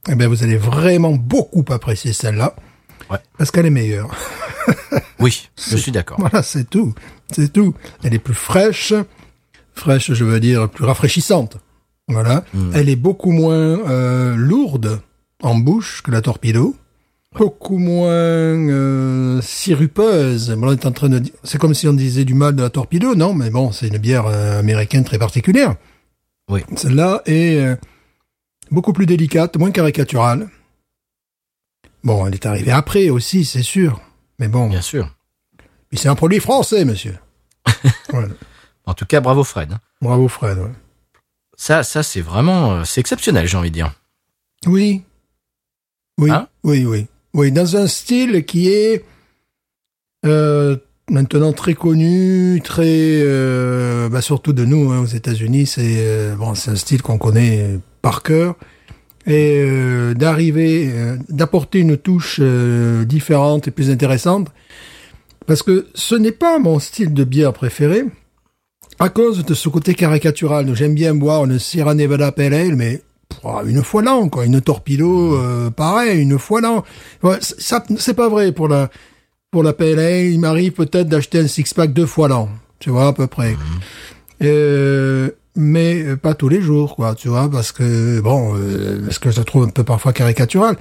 [0.09, 2.55] eh ben vous allez vraiment beaucoup apprécier celle-là.
[3.11, 3.19] Ouais.
[3.39, 4.11] Parce qu'elle est meilleure.
[5.19, 6.19] Oui, je suis d'accord.
[6.21, 6.95] Voilà, c'est tout.
[7.33, 7.75] C'est tout.
[8.03, 8.93] Elle est plus fraîche.
[9.75, 11.57] Fraîche, je veux dire, plus rafraîchissante.
[12.09, 12.45] Voilà.
[12.75, 15.01] Elle est beaucoup moins euh, lourde
[15.43, 16.77] en bouche que la Torpedo.
[17.37, 20.51] Beaucoup moins euh, sirupeuse.
[20.51, 22.69] Bon, on est en train de C'est comme si on disait du mal de la
[22.71, 25.77] Torpedo, non Mais bon, c'est une bière euh, américaine très particulière.
[26.51, 26.63] Oui.
[26.77, 27.79] Celle-là est
[28.71, 30.49] beaucoup plus délicate, moins caricaturale.
[32.05, 34.01] Bon, elle est arrivée après aussi, c'est sûr.
[34.39, 35.15] Mais bon, Bien sûr.
[35.89, 37.17] puis c'est un produit français, monsieur.
[38.11, 38.29] Voilà.
[38.85, 39.79] En tout cas, bravo Fred.
[40.03, 40.59] Bravo, Fred.
[40.59, 40.73] ouais.
[41.65, 43.93] Ça, ça, c'est vraiment, euh, c'est exceptionnel, j'ai envie de dire.
[44.67, 45.03] Oui.
[46.19, 46.49] Oui, Hein?
[46.65, 47.07] oui, oui.
[47.35, 49.05] Oui, dans un style qui est
[50.27, 50.77] euh,
[51.09, 52.83] maintenant très connu, très...
[53.23, 57.17] euh, bah, surtout de nous, hein, aux États-Unis, c'est euh, bon, c'est un style qu'on
[57.17, 58.57] connaît par cœur.
[59.29, 59.65] Et
[60.17, 60.93] d'arriver,
[61.29, 64.49] d'apporter une touche différente et plus intéressante,
[65.47, 68.03] parce que ce n'est pas mon style de bière préféré,
[69.03, 70.73] à cause de ce côté caricatural.
[70.77, 73.03] J'aime bien boire une Sierra Nevada Pale Ale, mais
[73.67, 74.47] une fois l'an, quoi.
[74.47, 76.85] Une torpedo, euh, pareil, une fois l'an.
[77.25, 78.91] Ouais, ça, c'est pas vrai pour la,
[79.51, 80.27] pour la Pale Ale.
[80.27, 82.49] Il m'arrive peut-être d'acheter un six-pack deux fois l'an.
[82.79, 83.57] Tu vois, à peu près.
[84.41, 89.33] Euh, mais pas tous les jours, quoi, tu vois, parce que, bon, euh, parce que
[89.33, 90.77] je trouve un peu parfois caricaturale.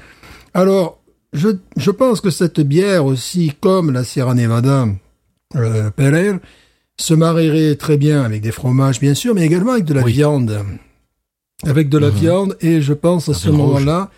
[0.53, 1.01] Alors,
[1.33, 4.87] je, je pense que cette bière aussi, comme la Sierra Nevada
[5.55, 6.39] euh, Pale Ale,
[7.01, 10.13] se marierait très bien avec des fromages, bien sûr, mais également avec de la Oui.
[10.13, 10.63] viande.
[11.65, 14.09] Avec de la viande, et je pense à La ce moment-là,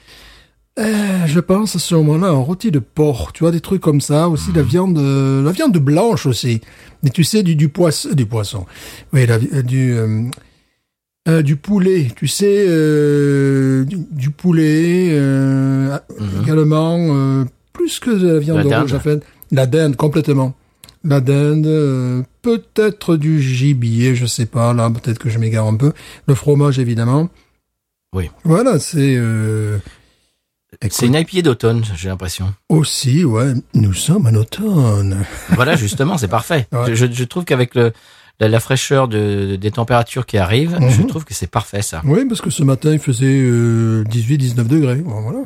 [0.80, 4.00] euh, je pense à ce moment-là un rôti de porc, tu vois, des trucs comme
[4.02, 6.62] ça, aussi la viande, euh, la viande blanche aussi.
[7.04, 8.66] Mais tu sais, du, du poisson, du poisson.
[9.12, 9.96] Oui, la, euh, du,
[11.44, 12.66] du poulet, tu sais,
[13.86, 15.98] du, du poulet, euh,
[16.42, 19.22] également, plus que de la viande La rouge, en fait.
[19.52, 20.54] La dinde, complètement.
[21.04, 25.76] La dinde, euh, peut-être du gibier, je sais pas, là, peut-être que je m'égare un
[25.76, 25.92] peu.
[26.28, 27.30] Le fromage, évidemment.
[28.44, 29.80] Voilà, c'est euh,
[30.90, 32.54] C'est une IPA d'automne, j'ai l'impression.
[32.70, 35.26] aussi, ouais, nous sommes en automne.
[35.50, 36.68] Voilà, justement, c'est parfait.
[36.72, 36.96] Ouais.
[36.96, 37.92] Je, je trouve qu'avec le
[38.40, 40.90] la, la fraîcheur de, des températures qui arrivent, Mhm.
[40.90, 42.02] je trouve que c'est parfait ça.
[42.06, 44.96] Oui, parce que ce matin, il faisait euh, 18-19 degrés.
[44.98, 45.40] Bon, voilà.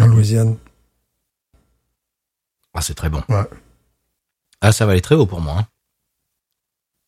[0.00, 0.56] En Louisiane.
[2.74, 3.22] Ah, c'est très bon.
[3.28, 3.44] Ouais.
[4.62, 5.66] Ah, ça va aller très haut pour moi.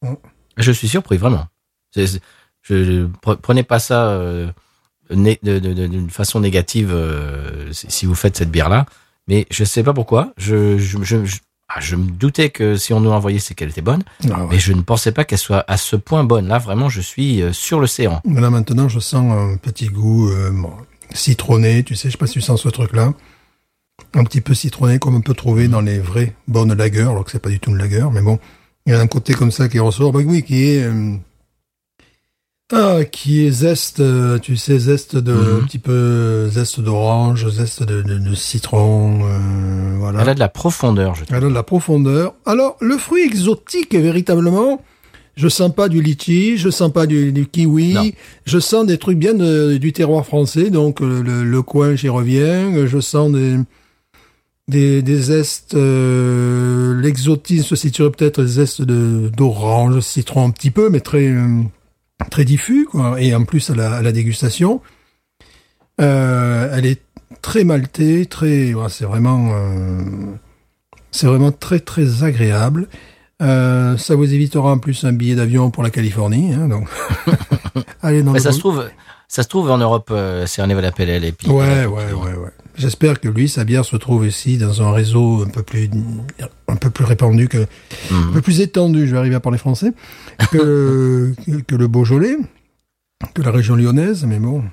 [0.03, 0.11] hein.
[0.11, 0.15] Mm.
[0.59, 1.47] Je suis surpris, vraiment.
[1.97, 2.19] Je,
[2.63, 3.07] je-
[3.43, 4.51] prenez pas ça euh,
[5.11, 8.87] né- de- de- de- d'une façon négative euh, si vous faites cette bière-là.
[9.29, 10.33] Mais je sais pas pourquoi.
[10.37, 10.99] Je, je,
[11.69, 14.03] ah, je me doutais que si on nous l'envoyait, c'est qu'elle était bonne.
[14.31, 14.49] Ah ouais.
[14.51, 16.47] Mais je ne pensais pas qu'elle soit à ce point bonne.
[16.49, 18.21] Là, vraiment, je suis euh, sur l'océan.
[18.27, 20.73] Là, maintenant, je sens un petit goût euh, bon,
[21.13, 21.83] citronné.
[21.85, 23.13] Tu sais, je sais pas si tu sens ce truc-là.
[24.15, 27.31] Un petit peu citronné, comme on peut trouver dans les vraies bonnes lagers, alors que
[27.31, 28.07] c'est pas du tout une lager.
[28.13, 28.39] Mais bon,
[28.87, 30.13] il y a un côté comme ça qui ressort.
[30.13, 30.85] Bah oui, qui est...
[30.85, 31.15] euh,
[32.73, 35.61] ah, qui est zeste, euh, tu sais, zeste de, Mhm.
[35.61, 40.23] un petit peu zeste d'orange, zeste de, de, de citron, euh, voilà.
[40.23, 41.37] Elle a de la profondeur, je trouve.
[41.37, 42.35] Elle a de la profondeur.
[42.47, 44.81] Alors, le fruit exotique, véritablement,
[45.37, 48.11] je sens pas du litchi, je sens pas du, du kiwi, Non.
[48.47, 52.09] je sens des trucs bien de- du terroir français, donc le, le- le coin, j'y
[52.09, 53.57] reviens, je sens des,
[54.69, 60.71] des, des zestes, euh, l'exotisme se situerait peut-être des zestes de, d'orange, citron un petit
[60.71, 61.63] peu, mais très, euh,
[62.31, 64.81] très diffus, quoi, et en plus à la, à la dégustation.
[66.01, 67.03] Euh, elle est
[67.43, 70.03] très maltée, très, ouais, c'est vraiment, euh,
[71.11, 72.89] c'est vraiment très très agréable.
[73.43, 76.89] Euh, ça vous évitera en plus un billet d'avion pour la Californie, hein, donc
[78.03, 78.89] allez dans Mais le ça se trouve,
[79.29, 81.49] ça se trouve en Europe, euh, c'est un Nevada Pale Ale et puis.
[81.49, 82.51] Ouais, ouais, ouais, ouais.
[82.77, 85.89] J'espère que lui, sa bière se trouve ici dans un réseau un peu plus,
[86.69, 87.59] un peu plus répandu que,
[88.11, 88.33] un Mhm.
[88.33, 89.93] peu plus étendu, je vais arriver à parler français,
[90.51, 91.35] que,
[91.71, 92.37] le Beaujolais,
[93.35, 94.65] que la région lyonnaise, mais bon.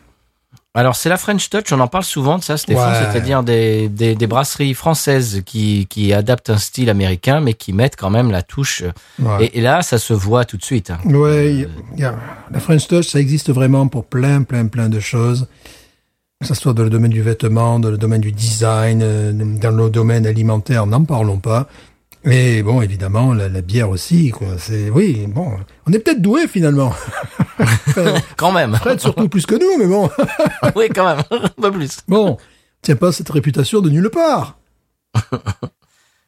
[0.73, 3.11] Alors c'est la French Touch, on en parle souvent de ça, Stéphane, Ouais.
[3.11, 7.97] c'est-à-dire des, des, des brasseries françaises qui, qui adaptent un style américain, mais qui mettent
[7.97, 8.83] quand même la touche.
[9.19, 9.47] Ouais.
[9.47, 10.89] Et, et là, ça se voit tout de suite.
[10.89, 10.97] hein.
[11.03, 12.15] Ouais, y a-
[12.49, 15.47] la French Touch, ça existe vraiment pour plein, plein, plein de choses.
[16.41, 19.69] Que ce soit dans le domaine du vêtement, dans le domaine du design, euh, dans
[19.71, 21.67] le domaine alimentaire, n'en parlons pas.
[22.23, 24.49] Et bon, évidemment, la, la bière aussi, quoi.
[24.57, 26.93] C'est, oui, bon, on est peut-être doué finalement.
[28.37, 28.75] Quand même.
[28.75, 30.09] Fred surtout plus que nous, mais bon,
[30.75, 31.23] oui, quand même.
[31.61, 31.99] Pas plus.
[32.07, 32.37] bon,
[32.81, 34.57] tiens pas cette réputation de nulle part.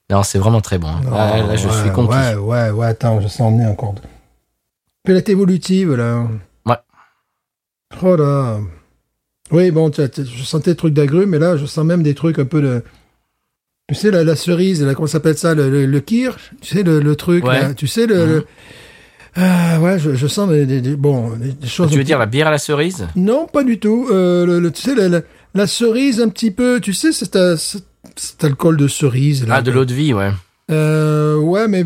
[0.09, 0.89] Non, c'est vraiment très bon.
[0.89, 1.01] hein.
[1.09, 2.13] Là, là, je ouais, suis conquis.
[2.13, 3.95] Ouais, ouais, ouais, attends, je sens emmener encore.
[5.03, 6.27] Pelette évolutive, là.
[6.65, 6.75] Ouais.
[8.03, 8.59] Oh là.
[9.53, 12.39] Oui, bon, as- je sentais des trucs d'agrumes, mais là, je sens même des trucs
[12.39, 12.83] un peu de...
[13.89, 16.83] Tu sais, la, la cerise, là, comment s'appelle ça, le, le, le kirsch Tu sais,
[16.83, 17.61] le, le truc, Ouais.
[17.61, 18.25] là, tu sais, le...
[18.25, 18.29] Mhm.
[18.31, 18.45] le-
[19.35, 21.89] Ah, ouais, je, je sens des, des- des- bon, des, choses...
[21.91, 23.07] Tu veux dire la bière à la cerise?
[23.15, 24.07] Non, pas du tout.
[24.11, 25.21] Euh, le, le- tu sais, la, la,
[25.55, 27.37] la cerise, un petit peu, tu sais, c'est-
[28.15, 29.47] cet alcool de cerise.
[29.47, 30.31] Là, Ah, de l'eau de vie, ouais.
[30.71, 31.85] Euh, ouais, mais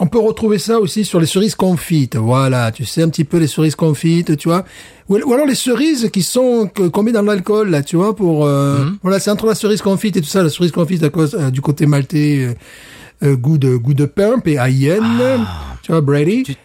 [0.00, 2.16] on peut retrouver ça aussi sur les cerises confites.
[2.16, 4.64] Voilà, tu sais un petit peu les cerises confites, tu vois.
[5.08, 8.44] Ou, ou alors les cerises qui sont qu'on met dans l'alcool, là, tu vois, pour
[8.46, 8.98] euh, Mhm.
[9.02, 10.42] voilà, c'est entre la cerise confite et tout ça.
[10.42, 12.54] La cerise confite à cause euh, du côté maltais, euh,
[13.28, 15.46] euh, goût de goût de pain, et Hayen,
[15.82, 16.42] tu vois, Brady.
[16.44, 16.56] Tu- Et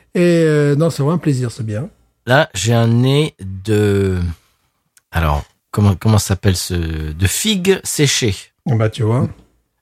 [0.45, 1.89] euh, non, c'est vraiment un plaisir, c'est bien.
[2.25, 4.17] Là, j'ai un nez de.
[5.11, 8.35] Alors, comment comment s'appelle ce de figue séchée?
[8.65, 9.29] Bah, tu vois.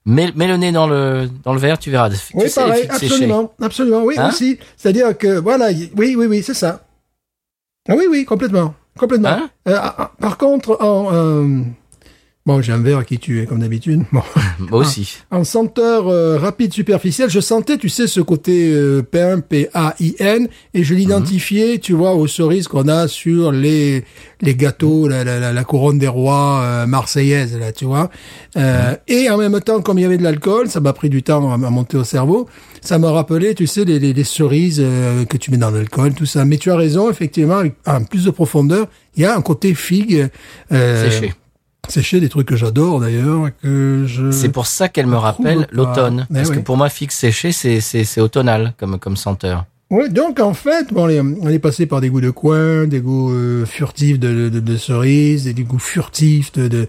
[0.06, 2.08] Mets, mets le nez dans le dans le verre, tu verras.
[2.10, 4.56] Tu Oui, sais, pareil, absolument, absolument, oui, Hein aussi.
[4.76, 6.84] C'est-à-dire que, voilà, y- oui, oui, oui, c'est ça.
[7.88, 9.28] Ah oui, oui, complètement, complètement.
[9.30, 11.60] Hein Euh, ah, ah, par contre, en, euh,
[12.46, 14.02] bon, j'ai un verre qui tue, comme d'habitude.
[14.12, 14.22] Bon.
[14.58, 15.18] Moi aussi.
[15.30, 20.84] En senteur euh, rapide superficielle, je sentais, tu sais, ce côté euh, pain, P-A-I-N, et
[20.84, 24.04] je l'identifiais, tu vois, aux cerises qu'on a sur les
[24.42, 28.10] les gâteaux, la, la, la, couronne des rois euh, marseillaise, là, tu vois.
[28.56, 31.22] Euh, Et en même temps, comme il y avait de l'alcool, ça m'a pris du
[31.22, 32.46] temps à, à monter au cerveau.
[32.82, 36.12] Ça m'a rappelé, tu sais, les, les, les cerises euh, que tu mets dans l'alcool,
[36.12, 36.44] tout ça.
[36.44, 39.74] Mais tu as raison, effectivement, avec en plus de profondeur, il y a un côté
[39.74, 40.28] figue.
[40.70, 41.32] Euh, Séché.
[41.88, 44.30] Séché, des trucs que j'adore d'ailleurs, que je...
[44.30, 46.26] C'est pour ça qu'elle me rappelle l'automne.
[46.32, 49.64] Parce que pour moi, figue séchée, c'est c'est c'est automnal comme comme senteur.
[49.90, 52.88] Oui, donc en fait, bon, on est, on est passé par des goûts de coin,
[52.88, 56.88] des goûts euh, furtifs de, de, de cerises, et des goûts furtifs de, de,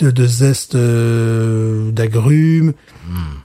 [0.00, 2.72] de, de zeste euh, d'agrumes,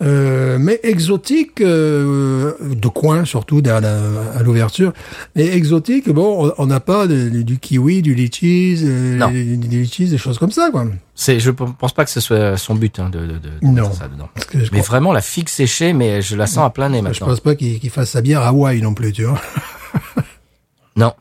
[0.03, 4.93] euh, mais exotiques, euh, de coin surtout à l'ouverture.
[5.35, 9.31] Et exotiques, bon, on- n'a pas de- du kiwi, du litchis, Non.
[9.31, 10.85] des, litchis, des choses comme ça, quoi.
[11.15, 13.91] C'est je pense pas que ce soit son but hein, de de, Non.
[13.91, 14.29] ça dedans.
[14.53, 17.03] Je, Mais crois- vraiment la figue séchée, mais je la sens à plein nez je
[17.03, 17.27] maintenant.
[17.27, 19.41] pense pas qu'il fasse sa bière à Hawaï non plus, tu vois.
[20.95, 21.13] Non.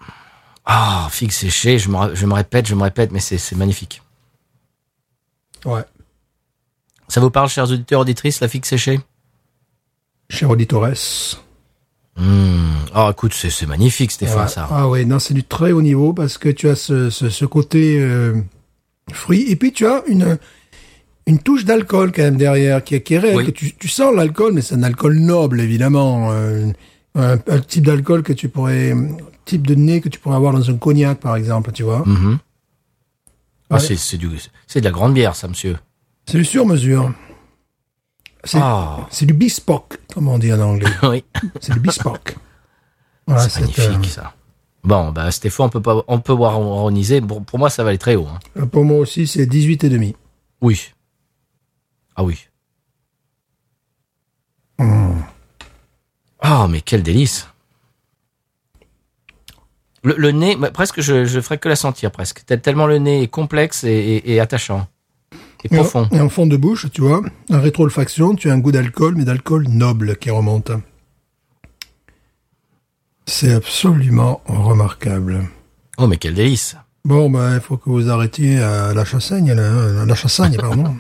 [0.67, 4.03] Ah, figue séchée, je me, je me répète, je me répète, mais c'est magnifique.
[5.65, 5.83] Ouais.
[7.09, 9.01] Ça vous parle, chers auditeurs, auditrices, la figue séchée?
[10.31, 11.41] Cher auditores.
[12.17, 12.73] Hmm.
[12.95, 14.49] Ah, écoute, c'est magnifique, Stéphane, Ouais.
[14.49, 14.69] ça.
[14.71, 17.45] Ah ouais, non, c'est du très haut niveau parce que tu as ce, ce, ce
[17.45, 18.35] côté euh,
[19.13, 20.39] fruit et puis tu as une
[21.29, 23.37] une touche d'alcool quand même derrière qui, est- qui est réelle.
[23.37, 23.47] Oui.
[23.47, 26.67] que tu, tu sens l'alcool, mais c'est un alcool noble évidemment, euh,
[27.15, 28.93] un, un type d'alcool que tu pourrais,
[29.45, 32.03] type de nez que tu pourrais avoir dans un cognac par exemple, tu vois.
[32.07, 32.39] Mhm.
[33.73, 33.81] Ah, Ouais.
[33.81, 34.29] c'est c'est du,
[34.67, 35.79] c'est de la grande bière, ça, monsieur.
[36.27, 37.13] C'est du sur mesure.
[38.45, 40.91] C'est Ah, du bespoke, comme on dit en anglais.
[41.05, 41.25] oui.
[41.61, 42.37] C'est du bespoke.
[43.27, 44.35] Voilà, c'est magnifique, ça.
[44.83, 46.37] Bon, bah, Stéphane, on peut pas, on peut.
[46.37, 48.27] Pour, pour moi, ça va aller très haut.
[48.27, 48.41] hein.
[48.57, 50.17] euh, pour moi aussi, c'est 18 et demi.
[50.61, 50.93] Oui.
[52.17, 52.37] Ah oui.
[56.41, 57.47] Ah, mais quel délice.
[60.05, 62.43] Le, le nez, bah, presque, je, je ferais que la sentir, presque.
[62.47, 64.87] Tel- Tellement le nez est complexe et, et- et attachant.
[65.65, 66.09] Et Et en- profond.
[66.13, 69.25] Et en fond de bouche, tu vois, en rétro-olfaction, tu as un goût d'alcool, mais
[69.25, 70.73] d'alcool noble qui remonte.
[73.27, 75.45] C'est absolument remarquable.
[75.99, 76.77] Oh, mais quel délice.
[77.05, 80.97] Bon, ben, il faut que vous arrêtiez à la chassagne, hein, la chassagne, pardon.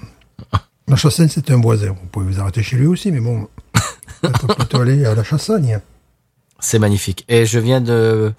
[0.88, 1.90] La chassagne, c'est un voisin.
[1.90, 3.48] Vous pouvez vous arrêter chez lui aussi, mais bon,
[4.40, 5.78] faut plutôt aller à la chassagne.
[6.58, 7.24] C'est magnifique.
[7.28, 8.32] Et je viens de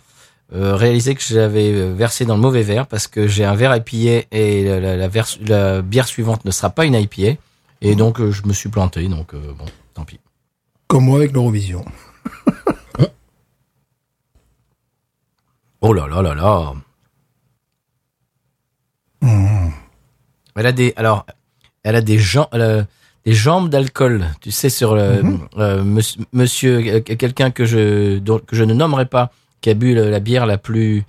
[0.54, 3.76] euh, réaliser que j'avais euh, versé dans le mauvais verre parce que j'ai un verre
[3.76, 7.40] IPA et la, la, la vers- la bière suivante ne sera pas une IPA.
[7.82, 9.08] Et donc, euh, je me suis planté.
[9.08, 10.20] Donc, euh, bon, tant pis.
[10.88, 11.84] Comme moi avec l'Eurovision.
[15.82, 16.74] Oh là là là là.
[20.56, 21.26] Elle a des, alors,
[21.84, 22.20] elle a des
[22.62, 22.86] a
[23.26, 24.26] des jambes d'alcool.
[24.42, 25.22] Tu sais, sur le,
[25.58, 25.84] euh,
[26.32, 29.32] monsieur, quelqu'un que je, que je ne nommerai pas,
[29.64, 31.04] qui a bu la bière la plus,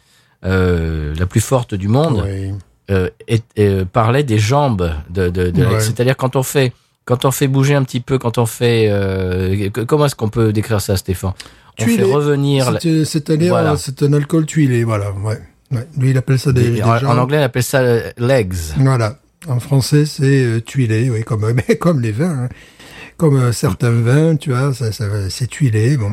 [0.46, 2.22] euh, la plus forte du monde.
[2.26, 2.52] Oui.
[2.90, 5.80] euh, et, et parlait des jambes de, de, de Ouais.
[5.80, 6.72] c'est-à-dire quand on fait
[7.06, 10.52] quand on fait bouger un petit peu quand on fait euh, comment est-ce qu'on peut
[10.52, 11.32] décrire ça Stéphane?
[11.78, 11.96] On Tuilé.
[12.04, 13.76] fait revenir C'est-à-dire, Voilà.
[13.76, 15.10] c'est un alcool tuilé, voilà.
[15.12, 15.38] Ouais.
[15.72, 15.86] Ouais.
[15.98, 19.18] Lui, il appelle ça des, des en, anglais on appelle ça euh, legs Voilà.
[19.48, 22.44] En français, c'est euh, tuilé, oui, comme, mais comme les vins.
[22.44, 22.48] hein.
[23.16, 25.96] Comme euh, certains vins, tu vois, ça, ça, c'est tuilé.
[25.96, 26.12] Bon.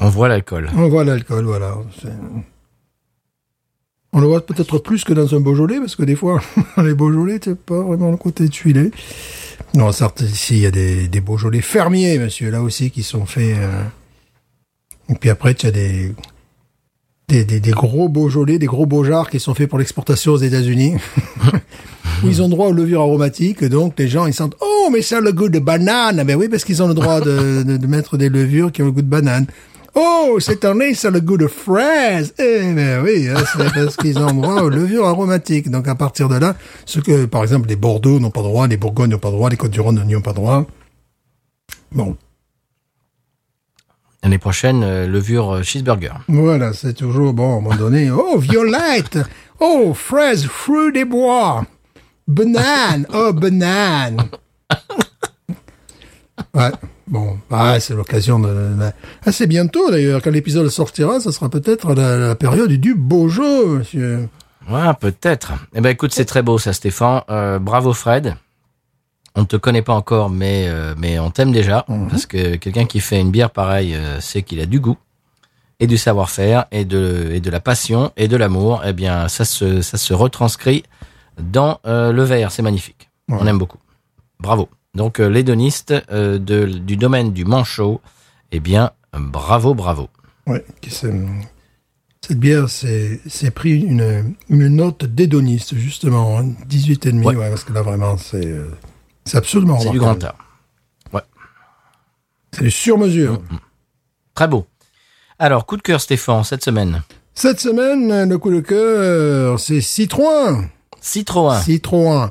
[0.00, 1.76] On voit l'alcool On voit l'alcool, voilà.
[4.12, 6.40] On le voit peut-être plus que dans un Beaujolais, parce que des fois,
[6.78, 8.90] les Beaujolais, c'est pas vraiment le côté tuilé.
[9.74, 13.56] Non, certes, ici, il y a des, Beaujolais fermiers, monsieur, là aussi, qui sont faits...
[13.58, 13.82] euh,
[15.10, 16.14] Et puis après, tu as des,
[17.72, 20.94] gros Beaujolais, des gros Beaujards qui sont faits pour l'exportation aux États-Unis.
[22.24, 25.18] où ils ont droit aux levures aromatiques, donc les gens, ils sentent, oh, mais ça
[25.18, 26.24] a le goût de banane.
[26.24, 28.92] Ben oui, parce qu'ils ont le droit de, de mettre des levures qui ont le
[28.92, 29.46] goût de banane.
[29.98, 32.34] Oh, cette année, ça a le goût de fraise.
[32.38, 35.70] Eh ben oui, hein, c'est parce qu'ils ont droit aux levures aromatiques.
[35.70, 36.54] Donc à partir de là,
[36.84, 39.56] ce que, par exemple, les Bordeaux n'ont pas droit, les Bourgognes n'ont pas droit, les
[39.56, 40.66] Côtes-du-Rhône n'y ont pas droit.
[41.92, 42.16] Bon,
[44.22, 48.10] l'année prochaine euh, levure euh, cheeseburger voilà, c'est toujours bon, à un moment donné.
[48.10, 49.18] Oh, violette.
[49.60, 51.64] Oh, fraise, fruit des bois.
[52.28, 53.06] Banane.
[53.14, 54.18] Oh, banane.
[56.54, 56.70] Ouais.
[57.08, 58.74] Bon, ah, c'est l'occasion de...
[59.30, 60.20] c'est bientôt, d'ailleurs.
[60.22, 64.28] Quand l'épisode sortira, ça sera peut-être la, la période du beau jeu, monsieur.
[64.68, 65.52] ouais peut-être.
[65.74, 67.22] Eh ben écoute c'est très beau ça Stéphane.
[67.30, 68.34] Euh, bravo Fred.
[69.36, 72.86] On ne te connaît pas encore mais euh, mais on t'aime déjà parce que quelqu'un
[72.86, 74.96] qui fait une bière pareille euh, c'est qu'il a du goût
[75.78, 78.82] et du savoir-faire et de et de la passion et de l'amour.
[78.84, 80.82] Eh bien ça se ça se retranscrit
[81.38, 82.50] dans euh, le verre.
[82.50, 83.10] C'est magnifique.
[83.28, 83.36] Ouais.
[83.40, 83.78] on aime beaucoup.
[84.40, 88.00] Bravo donc euh, l'hédoniste euh, du domaine du manchot
[88.52, 90.08] eh bien bravo bravo
[90.46, 90.64] Ouais.
[90.88, 91.12] c'est-
[92.26, 96.38] Cette bière, c'est pris une, une note d'hédoniste, justement.
[96.38, 97.36] Hein, 18 et demi, Ouais.
[97.36, 98.68] ouais, parce que là, vraiment, c'est euh,
[99.24, 100.34] c'est absolument c'est du grand art
[102.52, 103.42] C'est du sur-mesure.
[104.34, 104.66] très beau
[105.38, 107.02] alors coup de cœur Stéphane cette semaine
[107.34, 110.68] Cette semaine, le coup de cœur, c'est Citroën.
[111.00, 112.30] Citroën Citroën.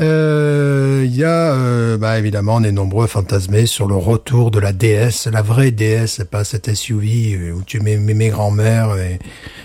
[0.00, 4.50] Euh, Il y a, euh, bah, évidemment, on est nombreux à fantasmer sur le retour
[4.50, 8.96] de la DS, la vraie DS, pas cette SUV euh, où tu mets mémé grand-mère
[8.96, 9.18] et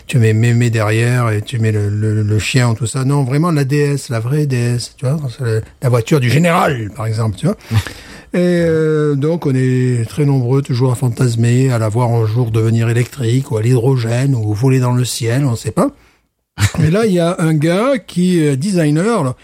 [0.06, 3.06] tu mets mémé derrière et tu mets le, le, le chien ou tout ça.
[3.06, 7.08] Non, vraiment la DS, la vraie DS, tu vois, la- la voiture du général, par
[7.08, 7.58] exemple, tu vois.
[8.32, 12.52] Et euh, donc, on est très nombreux toujours à fantasmer, à la voir un jour
[12.52, 15.90] devenir électrique ou à l'hydrogène ou voler dans le ciel, on ne sait pas.
[16.80, 19.24] Mais là, il y a un gars qui est designer.
[19.24, 19.36] là.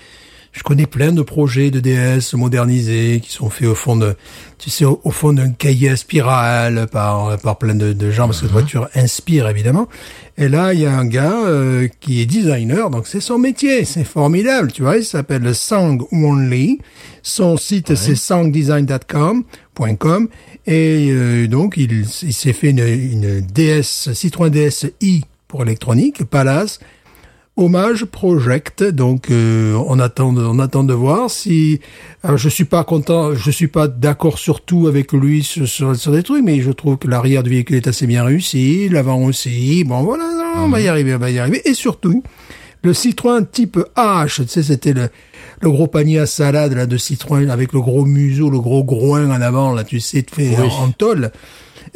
[0.55, 4.15] Je connais plein de projets de DS modernisés qui sont faits au fond de,
[4.57, 8.25] tu sais, au, au fond d'un cahier à spirale par par plein de, de gens
[8.27, 9.89] parce que cette voiture inspire évidemment.
[10.37, 13.83] Et là, il y a un gars euh, qui est designer, donc c'est son métier,
[13.83, 14.97] c'est formidable, tu vois.
[14.97, 16.79] Il s'appelle Sang Won Lee.
[17.21, 19.43] Son site c'est sangdesign.com
[20.67, 26.79] et euh, donc il, il s'est fait une, une DS Citroën DSi pour électronique Palace
[27.57, 28.83] Hommage Project.
[28.83, 31.79] Donc euh, on attend, de, on attend de voir si.
[32.23, 35.95] Alors, je suis pas content, je suis pas d'accord sur tout avec lui sur, sur,
[35.95, 39.21] sur des trucs, mais je trouve que l'arrière du véhicule est assez bien réussi, l'avant
[39.23, 39.83] aussi.
[39.83, 41.61] Bon voilà, non, on va y arriver, on va y arriver.
[41.65, 42.23] Et surtout,
[42.83, 45.09] le Citroën type H, tu sais, c'était le,
[45.61, 49.29] le gros panier à salade là de Citroën avec le gros museau, le gros groin
[49.29, 51.31] en avant là, tu sais, fait en, en tôle.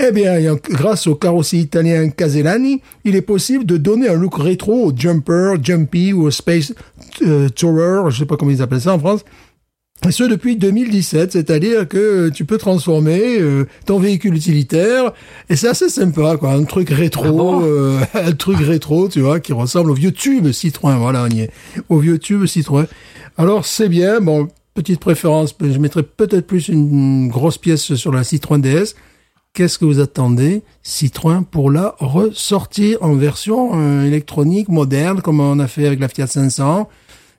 [0.01, 4.85] Eh bien, grâce au carrossier italien Casellani, il est possible de donner un look rétro
[4.85, 6.73] au Jumper, Jumpy ou au Space
[7.21, 9.25] euh, Tourer, je sais pas comment ils appellent ça en France.
[10.07, 15.11] Et ce depuis 2017, c'est-à-dire que tu peux transformer euh, ton véhicule utilitaire
[15.49, 19.19] et c'est assez sympa quoi, un truc rétro, Ah bon euh, un truc rétro, tu
[19.19, 21.51] vois, qui ressemble au vieux tube Citroën, voilà, on y est,
[21.89, 22.87] au vieux tube Citroën.
[23.37, 28.23] Alors c'est bien, bon, petite préférence, je mettrais peut-être plus une grosse pièce sur la
[28.23, 28.95] Citroën DS.
[29.59, 35.59] Qu'est-ce que vous attendez, Citroën, pour la ressortir en version euh, électronique moderne, comme on
[35.59, 36.87] a fait avec la Fiat 500,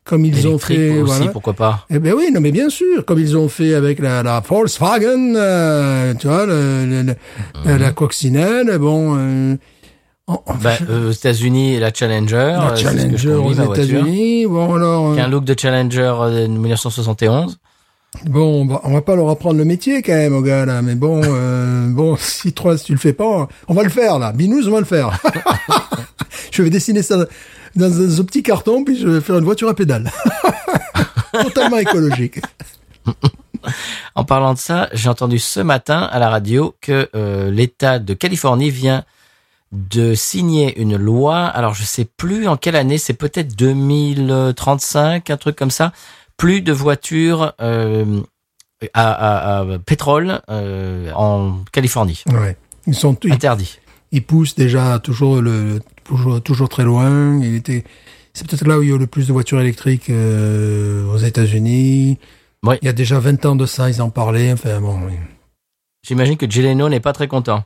[0.05, 1.33] comme ils ont fait, aussi, voilà.
[1.33, 1.87] pourquoi pas.
[1.89, 5.33] Eh ben oui, non mais bien sûr, comme ils ont fait avec la, la Volkswagen,
[5.35, 7.15] euh, tu vois, le, le- le-
[7.65, 9.57] la, la coccinelle, bon, euh,
[10.27, 12.37] en- en- Bah, euh, aux États-Unis, la Challenger.
[12.61, 13.51] la Challenger aux.
[13.73, 17.59] États-Unis, bon alors, Qui a un look de Challenger de 1971.
[18.25, 21.21] Bon, on va pas leur apprendre le métier quand même, aux gars là, mais bon,
[21.25, 24.73] euh, bon, Citroën, si tu le fais pas, on va le faire là, Binous, on
[24.73, 25.19] va le faire.
[26.51, 29.45] je vais dessiner ça dans un, dans un petit carton, puis je vais faire une
[29.45, 30.11] voiture à pédale,
[31.33, 32.41] totalement écologique.
[34.15, 38.15] En parlant de ça, j'ai entendu ce matin à la radio que euh, l'État de
[38.15, 39.05] Californie vient
[39.73, 41.45] de signer une loi.
[41.45, 45.93] Alors je sais plus en quelle année, c'est peut-être 2035, un truc comme ça.
[46.41, 48.21] Plus de voitures euh,
[48.95, 52.25] à, à- à pétrole euh, en Californie.
[52.33, 52.57] Ouais.
[52.87, 53.79] Ils sont, ils Interdit.
[54.11, 57.39] il pousse déjà toujours le toujours toujours très loin.
[57.43, 57.85] Il était
[58.33, 62.19] c'est peut-être là où il y a le plus de voitures électriques euh, aux États-Unis.
[62.63, 62.79] Ouais.
[62.81, 64.53] Il y a déjà 20 ans de ça, ils en parlaient.
[64.53, 64.99] Enfin bon.
[65.07, 65.13] oui.
[66.07, 67.65] J'imagine que Jay Leno n'est pas très content.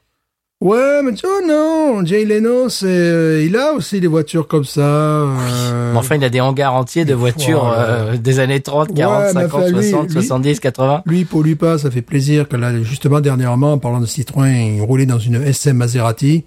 [0.65, 4.65] Ouais, mais tu vois, non, Jay Leno, c'est euh, il a aussi des voitures comme
[4.65, 4.81] ça.
[4.81, 7.83] euh, Mais enfin, il a des hangars entiers de voitures Voilà.
[7.83, 11.03] euh, des années 30, 40, Ouais, mais 50, enfin, lui- 60, lui- 70, 80.
[11.05, 14.77] Lui, il pollue pas, ça fait plaisir que là, justement, dernièrement, en parlant de Citroën,
[14.77, 16.45] il roulait dans une SM Maserati,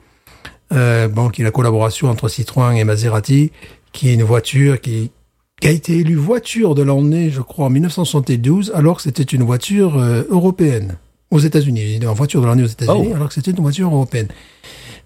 [0.73, 3.51] euh, bon, qui est la collaboration entre Citroën et Maserati,
[3.93, 5.11] qui est une voiture qui,
[5.61, 9.43] qui a été élue voiture de l'année, je crois, en 1972, alors que c'était une
[9.43, 10.95] voiture euh, européenne.
[11.29, 13.15] Aux États-Unis, en voiture de l'année aux États-Unis, Oh.
[13.15, 14.27] alors que c'était une voiture européenne.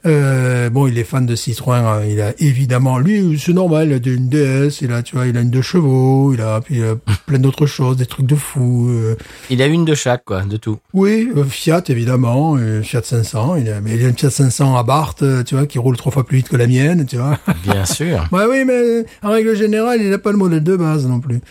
[0.05, 1.75] Euh, bon, il est fan de Citroën.
[1.85, 2.01] hein.
[2.09, 3.99] Il a évidemment, lui, c'est normal.
[4.03, 4.81] Il a une DS.
[4.81, 6.33] Il a, tu vois, il a une deux chevaux.
[6.33, 6.95] Il a, puis il a
[7.25, 8.87] plein d'autres choses, des trucs de fou.
[8.89, 9.15] euh.
[9.49, 10.79] Il a une de chaque, quoi, de tout.
[10.93, 13.55] Oui, euh, Fiat évidemment, euh, Fiat 500.
[13.57, 15.97] Il a, mais il a une Fiat 500 à Barthes, euh, tu vois, qui roule
[15.97, 17.37] trois fois plus vite que la mienne, tu vois.
[17.63, 18.27] Bien sûr.
[18.31, 21.41] ouais, oui, mais en règle générale, il n'a pas le modèle de base non plus.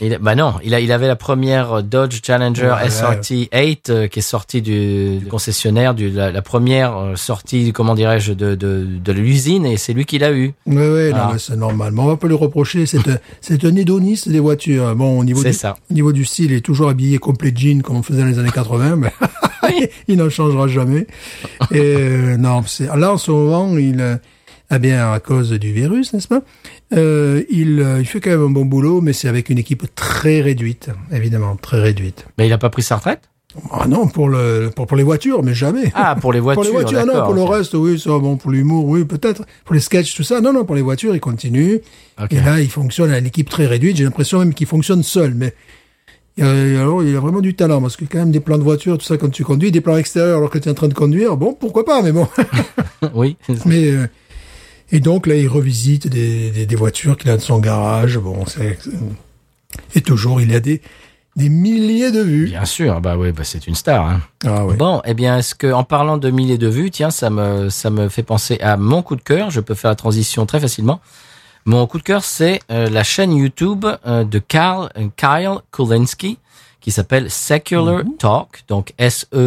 [0.00, 4.08] Il, bah non, il, a, il avait la première Dodge Challenger Ouais, SRT 8 euh,
[4.08, 8.54] qui est sortie du, du concessionnaire, du, la, la première euh, sortie, comment dirais-je, de,
[8.54, 10.52] de, de l'usine et c'est lui qui l'a eu.
[10.66, 11.32] Oui, oui, Ah.
[11.38, 11.92] c'est normal.
[11.92, 12.86] Mais on va pas lui reprocher.
[12.86, 14.94] C'est un, c'est un hédoniste des voitures.
[14.96, 15.76] Bon, au niveau C'est du, ça.
[15.90, 18.38] au niveau du style, il est toujours habillé complet jean comme on faisait dans les
[18.38, 19.12] années 80, mais
[20.08, 21.06] il n'en changera jamais.
[21.70, 24.16] Et euh, non, c'est là en ce moment, il euh,
[24.70, 26.42] ah bien à cause du virus, n'est-ce pas
[26.94, 29.84] euh, il, euh, il fait quand même un bon boulot, mais c'est avec une équipe
[29.94, 32.26] très réduite, évidemment, très réduite.
[32.38, 33.22] Mais il a pas pris sa retraite?
[33.70, 35.92] Ah non, pour le pour, pour les voitures, mais jamais.
[35.94, 36.62] Ah, pour les voitures.
[36.70, 39.44] Pour les voitures, non, pour le reste, oui, ça, bon, pour l'humour, oui, peut-être.
[39.64, 41.80] Pour les sketchs, tout ça, non, non, pour les voitures, il continue.
[42.30, 43.96] Et là, il fonctionne à l'équipe très réduite.
[43.96, 45.54] J'ai l'impression même qu'il fonctionne seul, mais
[46.40, 48.98] euh, alors il a vraiment du talent parce que quand même des plans de voiture,
[48.98, 50.94] tout ça quand tu conduis, des plans extérieurs alors que tu es en train de
[50.94, 52.26] conduire, bon, pourquoi pas, mais bon.
[53.14, 53.36] oui.
[53.66, 54.06] mais euh,
[54.90, 58.18] et donc là, il revisite des, des, des voitures qu'il a dans son garage.
[58.18, 58.78] Bon, c'est
[59.94, 60.80] et toujours il y a des
[61.36, 62.46] des milliers de vues.
[62.46, 64.06] Bien sûr, bah oui, bah c'est une star.
[64.06, 64.20] Hein.
[64.46, 64.76] Ah ouais.
[64.76, 67.90] Bon, eh bien, est-ce que en parlant de milliers de vues, tiens, ça me ça
[67.90, 69.50] me fait penser à mon coup de cœur.
[69.50, 71.00] Je peux faire la transition très facilement.
[71.66, 76.38] Mon coup de cœur, c'est euh, la chaîne YouTube euh, de Karl, euh, Kyle Kulinski
[76.84, 79.40] qui s'appelle Secular Talk, donc S-E-C-U-L-A-R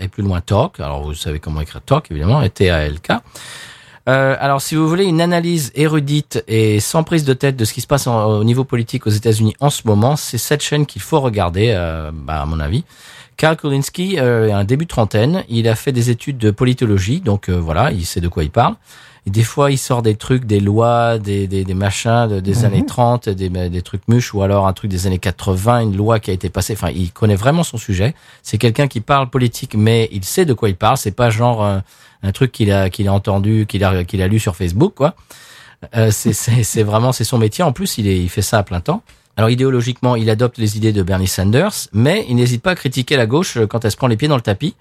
[0.00, 0.80] et plus loin Talk.
[0.80, 3.12] Alors vous savez comment écrire Talk, évidemment, et T-A-L-K.
[4.08, 7.74] Euh, alors, si vous voulez une analyse érudite et sans prise de tête de ce
[7.74, 10.86] qui se passe en- au niveau politique aux États-Unis en ce moment, c'est cette chaîne
[10.86, 12.84] qu'il faut regarder, euh, bah, à mon avis.
[13.36, 15.44] Karl Kulinski euh, a un début de trentaine.
[15.48, 18.50] Il a fait des études de politologie, donc euh, voilà, il sait de quoi il
[18.50, 18.74] parle.
[19.26, 22.64] Et des fois, il sort des trucs, des lois, des, des, des machins de- des
[22.64, 26.18] années 30, des, des trucs mûches, ou alors un truc des années 80, une loi
[26.18, 26.72] qui a été passée.
[26.72, 28.14] Enfin, il connaît vraiment son sujet.
[28.42, 30.96] C'est quelqu'un qui parle politique, mais il sait de quoi il parle.
[30.96, 31.78] C'est pas genre euh,
[32.22, 35.14] un truc qu'il a qu'il a entendu, qu'il a qu'il a lu sur Facebook, quoi.
[35.96, 37.62] Euh, c'est vraiment c'est son métier.
[37.64, 39.02] En plus, il est il fait ça à plein temps.
[39.38, 43.16] Alors idéologiquement, il adopte les idées de Bernie Sanders, mais il n'hésite pas à critiquer
[43.16, 44.74] la gauche euh, quand elle se prend les pieds dans le tapis,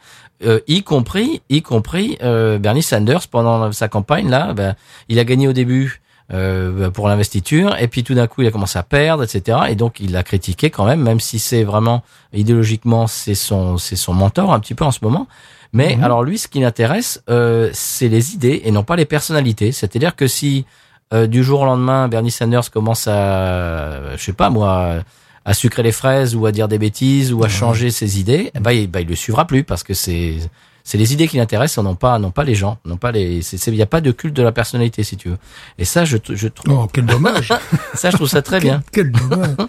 [0.43, 4.53] euh, y compris, y compris euh, Bernie Sanders pendant sa campagne là.
[4.53, 4.75] ben,
[5.09, 6.01] il a gagné au début
[6.33, 9.59] euh, pour l'investiture, et puis tout d'un coup il a commencé à perdre, etc.
[9.69, 13.95] Et donc il l'a critiqué quand même, même si c'est vraiment idéologiquement c'est son c'est
[13.95, 15.27] son mentor un petit peu en ce moment.
[15.73, 19.71] Mais alors lui, ce qui l'intéresse, euh, c'est les idées et non pas les personnalités.
[19.71, 20.65] C'est-à-dire que si
[21.13, 25.03] euh, du jour au lendemain, Bernie Sanders commence à, je sais pas moi,
[25.45, 28.71] à sucrer les fraises ou à dire des bêtises ou à changer ses idées, ben,
[28.71, 30.35] il, ben, il le suivra plus parce que c'est
[30.83, 33.41] c'est les idées qui l'intéressent, non pas non pas les gens, non pas les.
[33.67, 35.37] Il n'y a pas de culte de la personnalité si tu veux.
[35.77, 37.53] Et ça, je je trouve Oh, quel dommage.
[37.93, 38.81] ça, je trouve ça très bien.
[38.93, 39.55] quel dommage.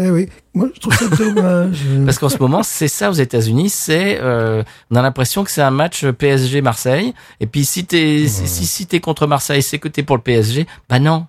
[0.00, 1.80] Eh oui, moi je trouve ça dommage.
[2.04, 5.62] Parce qu'en ce moment, c'est ça aux États-Unis, c'est euh, on a l'impression que c'est
[5.62, 7.14] un match PSG Marseille.
[7.40, 10.22] Et puis si t'es si si, si t'es contre Marseille, c'est que t'es pour le
[10.22, 10.66] PSG.
[10.88, 11.26] Bah non.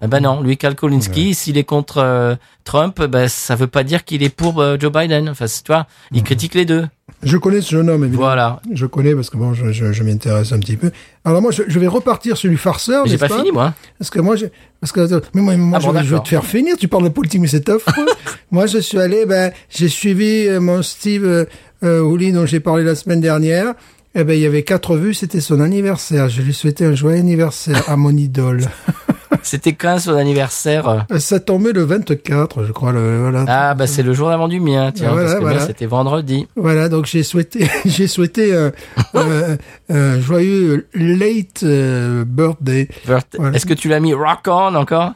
[0.00, 4.04] Ah Bah non, lui Kalkolinski, s'il est contre euh, Trump, bah ça veut pas dire
[4.04, 5.28] qu'il est pour euh, Joe Biden.
[5.28, 6.86] Enfin, c'est- tu vois, il critique les deux.
[7.24, 8.22] Je connais ce jeune homme, évidemment.
[8.22, 8.60] Voilà.
[8.72, 10.92] Je connais parce que bon, je, je, je m'intéresse un petit peu.
[11.24, 13.74] Alors moi, je, je vais repartir sur du farceur, J'ai n'est-ce pas fini moi.
[13.98, 14.46] Parce que moi, je,
[14.80, 16.22] parce que mais moi, moi Ah je, bon, vais- je vais d'accord.
[16.22, 16.76] te faire finir.
[16.78, 18.06] Tu parles de politique, mais c'est affreux.
[18.52, 21.46] moi, je suis allé, ben, j'ai suivi euh, mon Steve
[21.82, 23.74] Hooley dont j'ai parlé la semaine dernière.
[24.14, 26.28] Eh ben, il y avait quatre vues, c'était son anniversaire.
[26.28, 28.62] Je lui souhaitais un joyeux anniversaire à mon idole.
[29.42, 32.92] C'était quand son anniversaire euh Euh, Ça tombait le 24, je crois.
[32.92, 33.44] Le, voilà.
[33.48, 35.66] Ah bah c'est le jour d'avant du mien, tiens, voilà, parce que voilà.
[35.66, 36.46] c'était vendredi.
[36.56, 38.72] Voilà, donc j'ai souhaité, j'ai souhaité un,
[39.14, 39.56] un-
[39.90, 42.88] un joyeux late euh, birthday.
[43.06, 43.56] Birth- Voilà.
[43.56, 45.12] Est-ce que tu l'as mis rock on encore?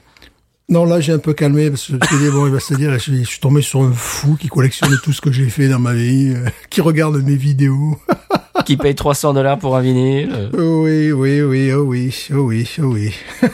[0.68, 2.98] Non, là j'ai un peu calmé parce que je bon, il va se dire, je,
[2.98, 5.80] suis- je suis tombé sur un fou qui collectionne tout ce que j'ai fait dans
[5.80, 7.98] ma vie, euh, qui regarde mes vidéos.
[8.64, 12.84] Qui paye 300 dollars pour un vinyle oui, oui, oui, oh oui, oh oui, oh
[12.84, 13.14] oui.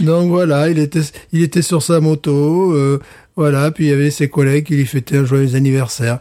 [0.00, 1.00] Donc voilà, il était,
[1.32, 3.00] il était sur sa moto, euh,
[3.36, 6.18] voilà, puis il y avait ses collègues qui lui fêtaient un joyeux anniversaire.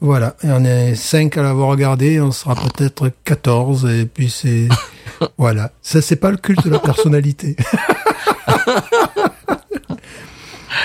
[0.00, 4.68] Voilà, et on est cinq à l'avoir regardé, on sera peut-être 14, et puis c'est,
[5.38, 5.72] voilà.
[5.82, 7.56] Ça, c'est pas le culte de la personnalité.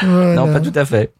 [0.03, 0.35] Voilà.
[0.35, 1.11] Non, pas tout à fait.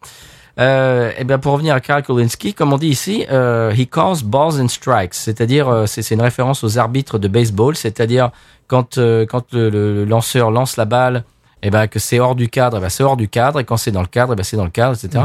[0.58, 4.24] Euh, eh bien, pour revenir à Karl Kulinski, comme on dit ici, euh, he calls
[4.24, 8.30] balls and strikes, c'est-à-dire euh, c'est c'est une référence aux arbitres de baseball, c'est-à-dire
[8.66, 11.24] quand euh, quand le, le lanceur lance la balle,
[11.62, 13.76] eh ben que c'est hors du cadre, eh ben c'est hors du cadre, et quand
[13.76, 15.24] c'est dans le cadre, ben c'est dans le cadre, etc.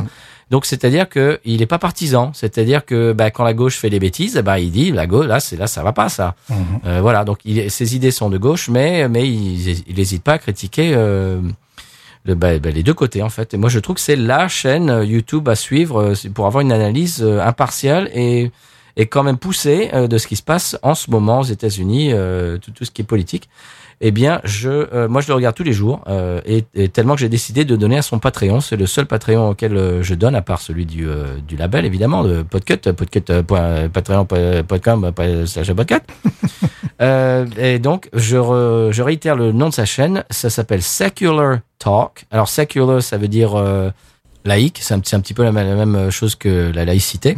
[0.49, 3.99] Donc c'est-à-dire que il est pas partisan, c'est-à-dire que ben, quand la gauche fait des
[3.99, 6.36] bêtises, ben il dit la gauche là c'est là ça va pas ça.
[6.86, 10.34] Euh, voilà, donc il, ses idées sont de gauche, mais mais il il hésite pas
[10.34, 10.91] à critiquer.
[10.93, 11.39] Euh,
[12.26, 13.53] bah, bah, les deux côtés en fait.
[13.53, 16.61] Et moi je trouve que c'est la chaîne euh, YouTube à suivre euh, pour avoir
[16.61, 18.51] une analyse euh, impartiale et
[19.09, 22.13] quand même poussée de ce qui se passe en ce moment aux États-Unis,
[22.61, 23.49] tout, tout ce qui est politique.
[24.03, 27.13] Eh bien, je, euh, moi, je le regarde tous les jours, euh, et, et tellement
[27.13, 28.59] que j'ai décidé de donner à son Patreon.
[28.59, 31.85] C'est le seul Patreon auquel euh, je donne, à part celui du, euh, du label,
[31.85, 33.25] évidemment, de Podcut, podcut.
[37.01, 40.23] Euh, et donc, je, re- je réitère le nom de sa chaîne.
[40.29, 42.25] Ça s'appelle Secular Talk.
[42.31, 43.91] Alors, secular, ça veut dire euh,
[44.45, 44.79] laïque.
[44.81, 47.37] C'est un, un petit peu la, même- la même chose que la laïcité.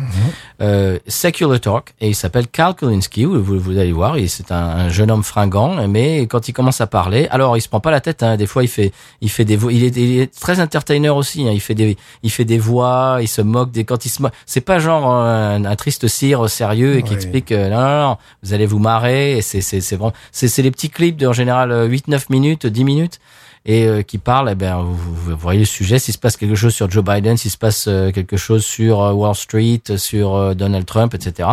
[0.62, 1.94] Euh, Secular Talk.
[2.02, 3.26] Et il s'appelle Karl Kulinski.
[3.26, 4.16] Vous, vous, allez voir.
[4.28, 5.88] C'est un, un jeune homme fringant.
[5.88, 8.24] Mais quand il commence à parler, alors il se prend pas la tête.
[8.24, 8.92] Hein, des fois, il fait,
[9.22, 9.72] il fait des voix.
[9.74, 11.48] Il est, il est très entertainer aussi.
[11.48, 13.18] Hein, il fait des, il fait des voix.
[13.22, 14.34] Il se moque des quand il se moque.
[14.46, 17.16] C'est pas genre un, un triste cire sérieux et qui Oui.
[17.16, 19.40] explique euh, non, non, non, vous allez vous marrer.
[19.42, 22.84] C'est, c'est, c'est vraiment, c'est, c'est les petits clips de, en général 8-9 minutes, 10
[22.84, 23.20] minutes
[23.66, 26.56] et euh, qui parle, eh ben, vous, vous voyez le sujet, s'il se passe quelque
[26.56, 30.36] chose sur Joe Biden, s'il se passe euh, quelque chose sur euh, Wall Street, sur
[30.36, 31.50] euh, Donald Trump, etc.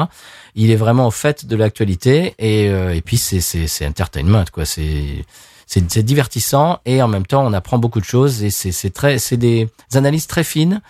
[0.57, 4.45] Il est vraiment au fait de l'actualité et, euh, et puis c'est, c'est, c'est entertainment,
[4.53, 4.65] quoi.
[4.65, 5.25] C'est,
[5.67, 8.91] c'est, c'est divertissant et en même temps on apprend beaucoup de choses et c'est, c'est
[8.91, 10.81] très, c'est des analyses très fines.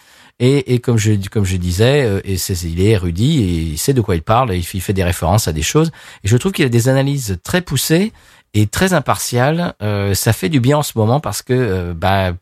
[0.43, 3.93] Et, et comme je comme je disais, et c'est, il est érudit et il sait
[3.93, 4.55] de quoi il parle.
[4.55, 5.91] Et il fait des références à des choses.
[6.25, 8.15] Et je trouve qu'il a des analyses très poussées
[8.55, 9.75] et très impartiales.
[9.83, 12.33] Euh, ça fait du bien en ce moment parce que euh, bah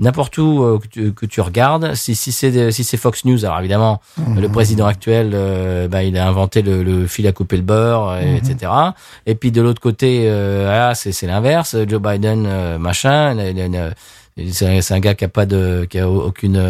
[0.00, 1.94] n'importe où euh, que, tu, que tu regardes.
[1.94, 4.00] Si, si c'est si c'est Fox News, alors évidemment,
[4.36, 8.08] le président actuel, euh, bah, il a inventé le, le fil à couper le beurre,
[8.10, 8.72] euh, etc.
[9.26, 11.76] Et puis de l'autre côté, euh, ah, c'est c'est l'inverse.
[11.88, 12.48] Joe Biden,
[12.78, 13.94] machin, il a une-
[14.50, 16.60] c'est un- gars qui a pas de qui a aucune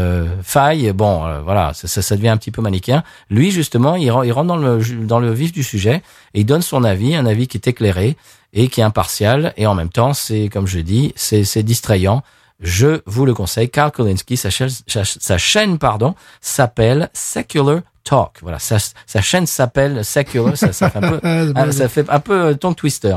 [0.43, 0.93] faille.
[0.93, 3.03] Bon, euh, voilà, ça, ça, ça devient un petit peu manichéen.
[3.31, 6.03] Lui, justement, il, il rentre dans le dans le vif du sujet
[6.35, 8.17] et il donne son avis, un avis qui est éclairé
[8.55, 12.23] et qui est impartial et en même temps, c'est comme je dis, c'est c'est distrayant.
[12.61, 13.69] Je vous le conseille.
[13.69, 18.39] Carl Kolinsky, sa chaîne, sa, sa chaîne pardon, s'appelle Secular Talk.
[18.43, 18.77] Voilà, sa,
[19.07, 20.57] sa chaîne s'appelle Secular.
[20.57, 23.17] Ça, ça fait un peu, Ah, ah, pas- ça fait un peu euh, tongue twister.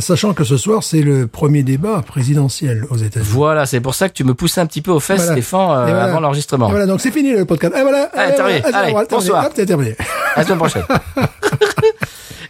[0.00, 3.30] Sachant que ce soir, c'est le premier débat présidentiel aux États-Unis.
[3.32, 5.32] Voilà, c'est pour ça que tu me poussais un petit peu aux fesses, Voilà.
[5.32, 6.04] Stéphane, euh, voilà.
[6.04, 6.68] avant l'enregistrement.
[6.68, 7.72] Voilà, donc c'est fini le podcast.
[7.78, 8.10] Et voilà.
[8.14, 8.62] Allez, et terminé.
[8.64, 9.46] Allez, bonsoir.
[9.46, 9.96] Hop, c'est terminé.
[10.34, 10.84] À la semaine prochaine.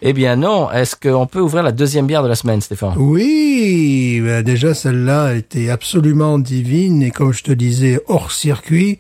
[0.03, 2.95] eh bien non, est-ce qu'on peut ouvrir la deuxième bière de la semaine, Stéphane?
[2.97, 8.99] Oui, ben déjà celle-là était absolument divine et comme je te disais hors circuit,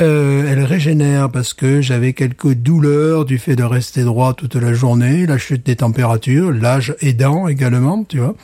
[0.00, 4.72] euh, elle régénère parce que j'avais quelques douleurs du fait de rester droit toute la
[4.72, 8.34] journée, la chute des températures, l'âge aidant également, tu vois.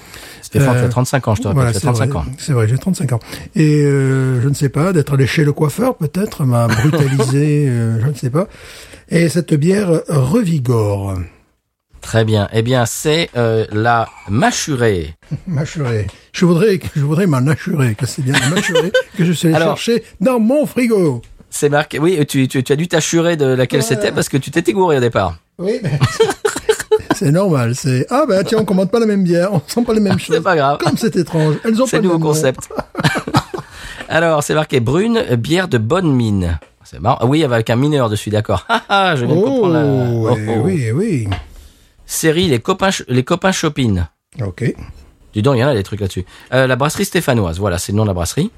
[0.43, 2.19] Stéphane, Euh, tu as 35 ans, je te rappelle, Voilà, tu as c'est 35 vrai,
[2.19, 2.25] ans.
[2.39, 3.21] C'est vrai, j'ai 35 ans.
[3.57, 8.01] Et euh, je ne sais pas, d'être allé chez le coiffeur peut-être m'a brutalisé, euh,
[8.01, 8.47] je ne sais pas.
[9.09, 11.15] Et cette bière revigore.
[12.11, 12.49] Très bien.
[12.53, 15.15] Eh bien, c'est euh, la mâchurée.
[15.47, 16.09] Mâchuré.
[16.33, 19.77] Je voudrais, je voudrais m'en assurer que c'est bien le mâchuré que je suis Alors-
[19.77, 21.23] chercher dans mon frigo.
[21.51, 22.01] C'est marqué.
[22.01, 23.87] Oui, tu, tu, tu as dû t'assurer de laquelle Ouais.
[23.87, 25.37] c'était parce que tu t'étais gouré au départ.
[25.59, 26.01] Oui, mais
[27.15, 27.77] c'est normal.
[27.77, 30.19] C'est ah ben tiens, on commande pas la même bière, on sent pas les mêmes
[30.19, 30.35] choses.
[30.35, 30.79] C'est pas grave.
[30.79, 31.59] Comme c'est étrange.
[31.65, 32.69] Elles ont C'est pas le nouveau concept.
[34.09, 36.59] Alors, c'est marqué brune, bière de bonne mine.
[36.83, 37.19] C'est marrant.
[37.21, 38.67] Ah Oui, avec un mineur dessus, d'accord.
[38.69, 39.85] Ah, ah, je viens de Oh, comprendre la...
[39.85, 40.63] Oh, oh.
[40.65, 41.29] oui, oui.
[42.11, 44.03] Série Les copains, les copains shopping.
[44.43, 44.75] Ok.
[45.33, 46.25] Dis donc, il y en a des trucs là-dessus.
[46.53, 48.51] Euh, la brasserie stéphanoise, voilà, c'est le nom de la brasserie.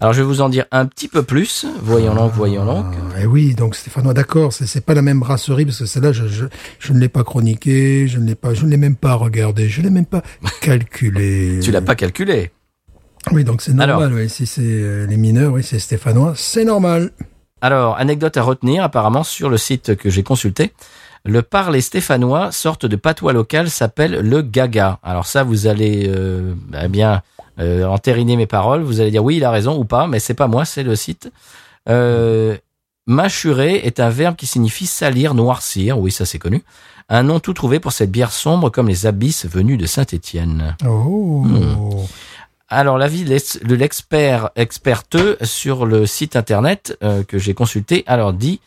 [0.00, 1.66] Alors, je vais vous en dire un petit peu plus.
[1.82, 2.86] Voyons donc, voyons donc.
[2.86, 6.12] Ah, eh oui, donc Stéphanois, d'accord, c'est, c'est pas la même brasserie parce que celle-là,
[6.12, 6.44] je, je,
[6.78, 9.68] je ne l'ai pas chroniqué, je ne l'ai pas, je ne l'ai même pas regardé,
[9.68, 10.22] je ne l'ai même pas
[10.60, 11.58] calculé.
[11.62, 12.52] Tu l'as pas calculé.
[13.32, 14.04] Oui, donc c'est normal.
[14.04, 14.18] Alors.
[14.18, 17.10] oui, si c'est euh, les mineurs, oui, c'est Stéphanois, c'est normal.
[17.60, 20.72] Alors, anecdote à retenir, apparemment, sur le site que j'ai consulté.
[21.24, 24.98] Le parler stéphanois, sorte de patois local, s'appelle le gaga.
[25.02, 27.22] Alors ça, vous allez euh, bah, bien
[27.60, 28.82] euh, entériner mes paroles.
[28.82, 30.96] Vous allez dire oui, il a raison ou pas, mais c'est pas moi, c'est le
[30.96, 31.30] site.
[31.88, 32.56] Euh,
[33.06, 35.98] mâchurer est un verbe qui signifie salir, noircir.
[35.98, 36.64] Oui, ça c'est connu.
[37.08, 40.76] Un nom tout trouvé pour cette bière sombre comme les abysses venus de Saint-Étienne.
[40.86, 41.42] Oh.
[41.44, 42.06] Hmm.
[42.68, 48.60] Alors l'avis de l'expert experteux sur le site internet euh, que j'ai consulté alors dit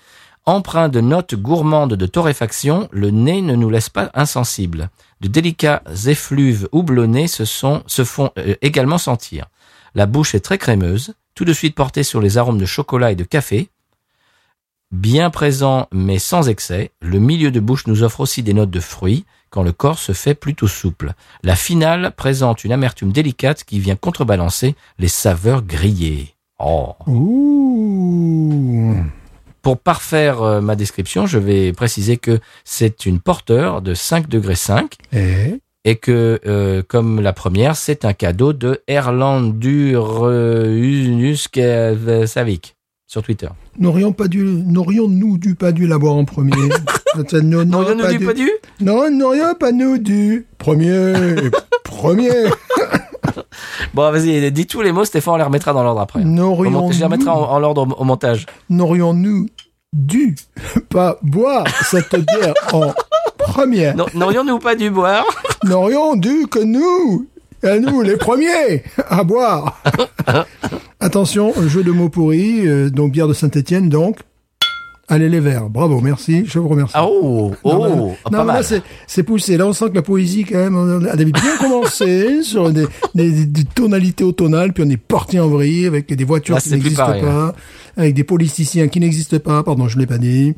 [0.45, 4.89] empreint de notes gourmandes de torréfaction, le nez ne nous laisse pas insensibles.
[5.21, 9.47] De délicats effluves houblonnés se, se font euh, également sentir.
[9.95, 13.15] La bouche est très crémeuse, tout de suite portée sur les arômes de chocolat et
[13.15, 13.69] de café.
[14.91, 18.79] Bien présent mais sans excès, le milieu de bouche nous offre aussi des notes de
[18.79, 21.13] fruits, quand le corps se fait plutôt souple.
[21.43, 26.35] La finale présente une amertume délicate qui vient contrebalancer les saveurs grillées.
[26.59, 26.95] Oh.
[27.07, 28.95] Ouh.
[29.65, 34.53] Pour parfaire euh, ma description, je vais préciser que c'est une porteur de 5 degrés
[34.53, 35.59] 5 Et?
[35.85, 40.31] et que, euh, comme la première, c'est un cadeau de Erlandur
[42.27, 42.75] Savik
[43.07, 43.47] sur Twitter.
[43.79, 46.51] n'aurions pas dû, n'aurions-nous dû pas dû l'avoir en premier?
[47.27, 48.51] Ça, nous- Non, n'aurions non, non, pas du
[48.81, 50.45] Non, n'aurions pas nous dû.
[50.59, 51.13] Premier,
[51.83, 52.29] premier.
[53.95, 56.19] Bon, vas-y, dis tous les mots, Stéphane, on les remettra dans l'ordre après.
[56.19, 58.45] Au N'aurions je les remettrai en, en ordre au, au montage.
[58.69, 59.47] n'aurions-nous
[59.93, 60.35] dû
[60.89, 62.91] pas boire cette bière en
[63.37, 63.95] première?
[64.13, 65.23] N'aurions-nous pas dû boire?
[65.63, 67.25] N'aurions dû que nous,
[67.63, 69.81] à nous les premiers, à boire.
[70.99, 74.17] Attention, jeu de mots pourris, euh, donc bière de Saint-Étienne, donc.
[75.07, 76.93] Allez les verts, bravo, merci, je vous remercie.
[76.95, 78.81] Ah, oh, Non, mais- oh, non, pas mais là, mal.
[79.05, 79.55] c'est, poussé.
[79.55, 83.45] Là, on sent que la poésie, quand même, on avait bien commencé sur des, des,
[83.45, 87.05] des tonalités automnales, puis on est parti en vrille avec des voitures Là, qui n'existent
[87.05, 87.53] pareil, pas,
[87.97, 90.55] avec des politiciens qui n'existent pas, pardon, je l'ai pas dit.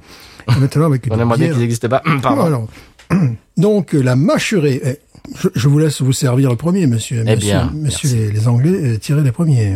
[0.49, 2.01] Et maintenant, avec On aimerait bien qu'ils n'existent pas.
[2.23, 2.43] Pardon.
[2.43, 2.67] alors,
[3.57, 4.79] donc la mâchurée.
[4.81, 4.97] eh,
[5.35, 7.25] Je, je vous laisse vous servir le premier, monsieur.
[7.27, 9.73] Eh bien, monsieur les, les Anglais, euh, tirez les premiers.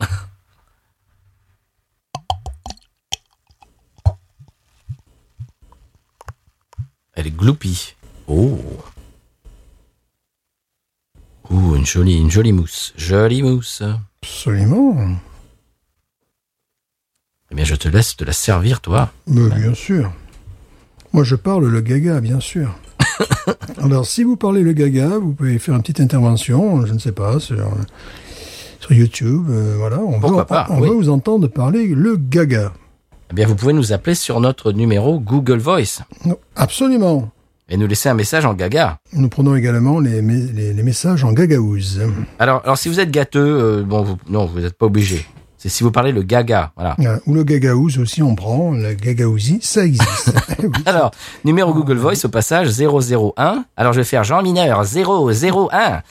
[7.20, 7.96] Elle est gloupie.
[8.28, 8.58] Oh.
[11.50, 12.94] Ouh, une jolie, une jolie mousse.
[12.96, 13.82] Jolie mousse.
[14.22, 14.96] Absolument.
[17.50, 19.12] Eh bien, je te laisse te la servir, toi.
[19.26, 20.10] Mais bien sûr.
[21.12, 22.74] Moi, je parle le gaga, bien sûr.
[23.82, 27.12] Alors, si vous parlez le gaga, vous pouvez faire une petite intervention, je ne sais
[27.12, 27.70] pas, sur,
[28.80, 29.44] sur YouTube.
[29.50, 30.88] euh, voilà, on, veut, Pourquoi pas, on oui.
[30.88, 32.72] veut vous entendre parler le gaga.
[33.30, 36.02] Eh bien, vous pouvez nous appeler sur notre numéro Google Voice
[36.56, 37.28] Absolument.
[37.68, 38.98] et nous laisser un message en gaga.
[39.12, 42.00] Nous prenons également les, me- les, les messages en gagaouze.
[42.40, 45.24] Alors, alors si vous êtes gâteux, euh, bon, vous, non, vous n'êtes pas obligé.
[45.58, 46.94] C'est si vous parlez le gaga, voilà.
[46.98, 47.18] Voilà.
[47.26, 48.72] Ou le gagaouze aussi, on prend.
[48.72, 50.32] Le gagaouzi, ça existe.
[50.62, 50.68] Oui.
[50.84, 51.10] Alors,
[51.44, 53.64] numéro Google Voice au passage 001.
[53.76, 56.02] Alors, je vais faire Jean Mineur 001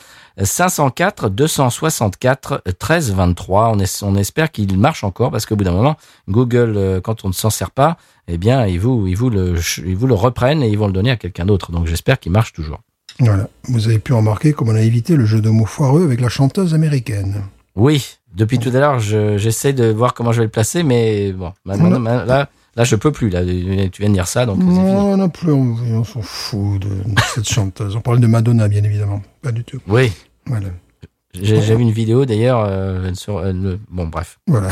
[0.44, 3.72] 504 264 13 23.
[3.76, 5.96] On, es- on espère qu'il marche encore parce qu'au bout d'un moment,
[6.28, 9.56] Google, euh, quand on ne s'en sert pas, eh bien, ils vous, ils vous le,
[9.86, 11.72] ils vous le reprennent et ils vont le donner à quelqu'un d'autre.
[11.72, 12.80] Donc, j'espère qu'il marche toujours.
[13.20, 13.48] Voilà.
[13.68, 16.30] Vous avez pu remarquer comme on a évité le jeu de mots foireux avec la
[16.30, 17.44] chanteuse américaine.
[17.76, 21.32] Oui, depuis tout à l'heure, je- j'essaie de voir comment je vais le placer, mais
[21.34, 22.00] bon, maintenant, Voilà.
[22.00, 23.30] ma- là, là, je peux plus.
[23.30, 24.60] Là, tu viens de dire ça, donc.
[24.60, 27.96] Non, non plus, on, on s'en fout de, de cette chanteuse.
[27.96, 29.22] On parle de Madonna, bien évidemment.
[29.42, 29.80] Pas du tout.
[29.88, 30.12] Oui,
[30.50, 30.68] Voilà.
[31.34, 33.38] j'ai vu une vidéo d'ailleurs euh, sur.
[33.38, 34.70] euh, le- bon, bref, Voilà.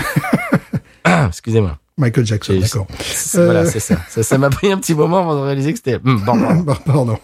[1.27, 1.77] excusez-moi.
[1.99, 2.85] Michael Jackson, d'accord.
[3.33, 3.97] Voilà, c'est ça.
[4.07, 5.95] Ça m'a pris un petit moment avant de réaliser que c'était.
[6.05, 7.17] Hum, bon, bon, Pardon.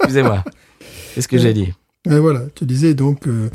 [0.00, 0.44] excusez-moi.
[1.14, 1.72] Qu'est-ce que j'ai dit
[2.10, 3.48] Et voilà, tu disais donc euh,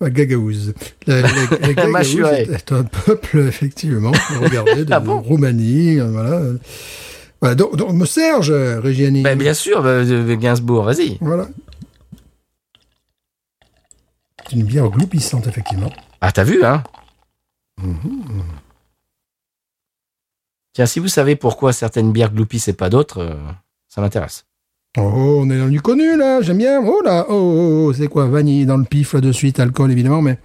[0.00, 0.74] la Gagaouze.
[1.06, 1.28] La, la,
[1.62, 6.30] la Gagaouze est un peuple, effectivement, regardez, de Ah bon Roumanie, euh, voilà.
[6.30, 6.58] euh.
[7.40, 9.22] Voilà, donc, donc Serge, euh, Reggiani.
[9.22, 11.16] ben, Bien sûr, ben, euh, Gainsbourg, vas-y.
[11.20, 11.48] Voilà.
[14.48, 15.90] C'est une bière gloupissante, effectivement.
[16.20, 16.82] Ah, t'as vu, hein
[20.72, 23.34] Tiens, si vous savez pourquoi certaines bières gloupissent et pas d'autres, euh,
[23.88, 24.46] ça m'intéresse.
[24.96, 26.80] Oh, on est dans du connu, là, j'aime bien.
[26.84, 29.90] Oh là, oh, oh, oh, c'est quoi, vanille dans le pif, là, de suite, alcool,
[29.92, 30.38] évidemment, mais...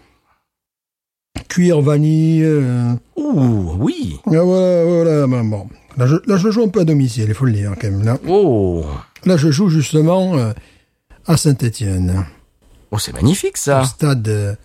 [1.48, 2.44] Cuir, vanille...
[2.44, 4.20] euh, Ouh, oui.
[4.28, 5.68] Ah, voilà, voilà, bon.
[5.98, 8.04] Là je, là, je joue un peu à domicile, il faut le dire, quand même.
[8.04, 8.84] Là, Oh,
[9.26, 10.52] là je joue justement euh,
[11.28, 12.26] à Saint-Étienne,
[12.94, 13.84] oh c'est magnifique au ça.
[13.86, 14.28] stade...
[14.28, 14.56] euh,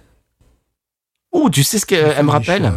[1.33, 2.73] Oh, tu sais ce qu'elle me rappelle.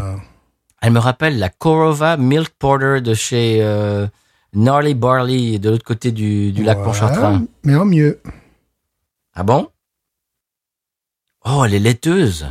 [0.81, 4.07] Elle me rappelle la Korova Milk Porter de chez euh,
[4.53, 7.45] Gnarly Barley, de l'autre côté du, du lac Ouais, Pontchartrain.
[7.63, 8.19] Mais en mieux.
[9.33, 9.69] Ah bon?
[11.45, 12.47] Oh, elle est laiteuse.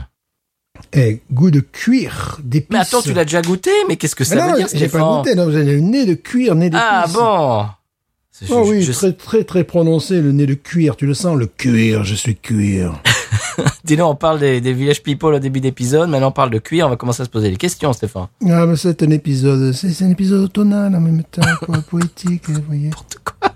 [0.94, 2.70] Et goût de cuir, d'épices.
[2.70, 3.70] Mais attends, tu l'as déjà goûté?
[3.86, 5.80] Mais qu'est-ce que ça Mais veut non, dire, j'ai pas goûté, non, vous avez le
[5.80, 6.86] nez de cuir, nez d'épices.
[6.88, 7.68] Ah bon?
[8.42, 11.36] Je- Oh oui, je- très, très, très prononcé, le nez de cuir, tu le sens,
[11.36, 13.00] le cuir, je suis cuir.
[13.84, 16.58] Dis donc, on parle des, des Village People au début d'épisode, maintenant on parle de
[16.58, 18.28] cuir, on va commencer à se poser des questions, Stéphane.
[18.48, 22.62] Ah, mais c'est un épisode, c'est un épisode automnal en même temps, quoi, poétique, vous
[22.66, 22.90] voyez.
[23.24, 23.50] Quoi.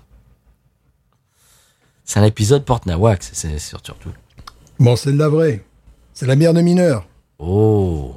[2.03, 3.93] C'est un épisode porte-nawak, c'est surtout.
[4.79, 5.63] Bon, c'est de la vraie.
[6.13, 7.07] C'est la bière de mineur.
[7.39, 8.13] Oh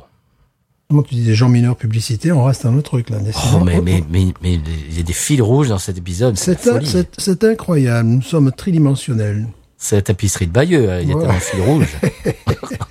[0.91, 3.19] Comment tu disais Jean Mineur publicité, on reste un autre truc là.
[3.55, 6.67] Oh, mais, mais, mais, mais il y a des fils rouges dans cet épisode, c'est
[6.67, 9.47] un- incroyable, nous sommes tridimensionnels.
[9.77, 11.21] C'est la tapisserie de Bayeux, hein, il y a Ouais.
[11.21, 11.97] tellement de fils rouges.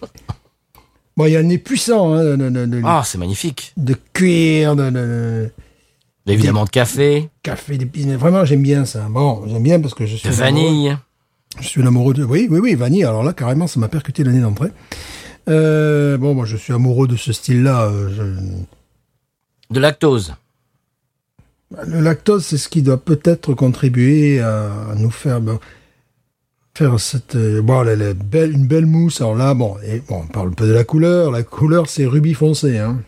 [1.17, 3.73] Bon, il y a le nez puissant hein, de, de, de- de- Ah, c'est magnifique.
[3.75, 5.51] de cuir, de, de-
[6.27, 8.05] de Évidemment de café, café, d'épices.
[8.05, 9.07] Vraiment, j'aime bien ça.
[9.09, 10.97] Bon, j'aime bien parce que je suis de un amoureux- vanille.
[11.59, 12.23] Je suis un amoureux de.
[12.23, 13.03] Oui, oui, oui, vanille.
[13.03, 14.69] Alors là, carrément, ça m'a percuté l'année d'entrée.
[15.47, 17.85] Euh, bon, moi, je suis amoureux de ce style-là.
[17.87, 20.35] euh, je- De lactose.
[21.85, 25.59] Le lactose, c'est ce qui doit peut-être contribuer à, nous faire ben,
[26.73, 29.19] faire cette euh, bon, la, la belle, une belle mousse.
[29.21, 31.31] Alors là, bon, et, bon, on parle un peu de la couleur.
[31.31, 33.01] La couleur, c'est rubis foncé, hein.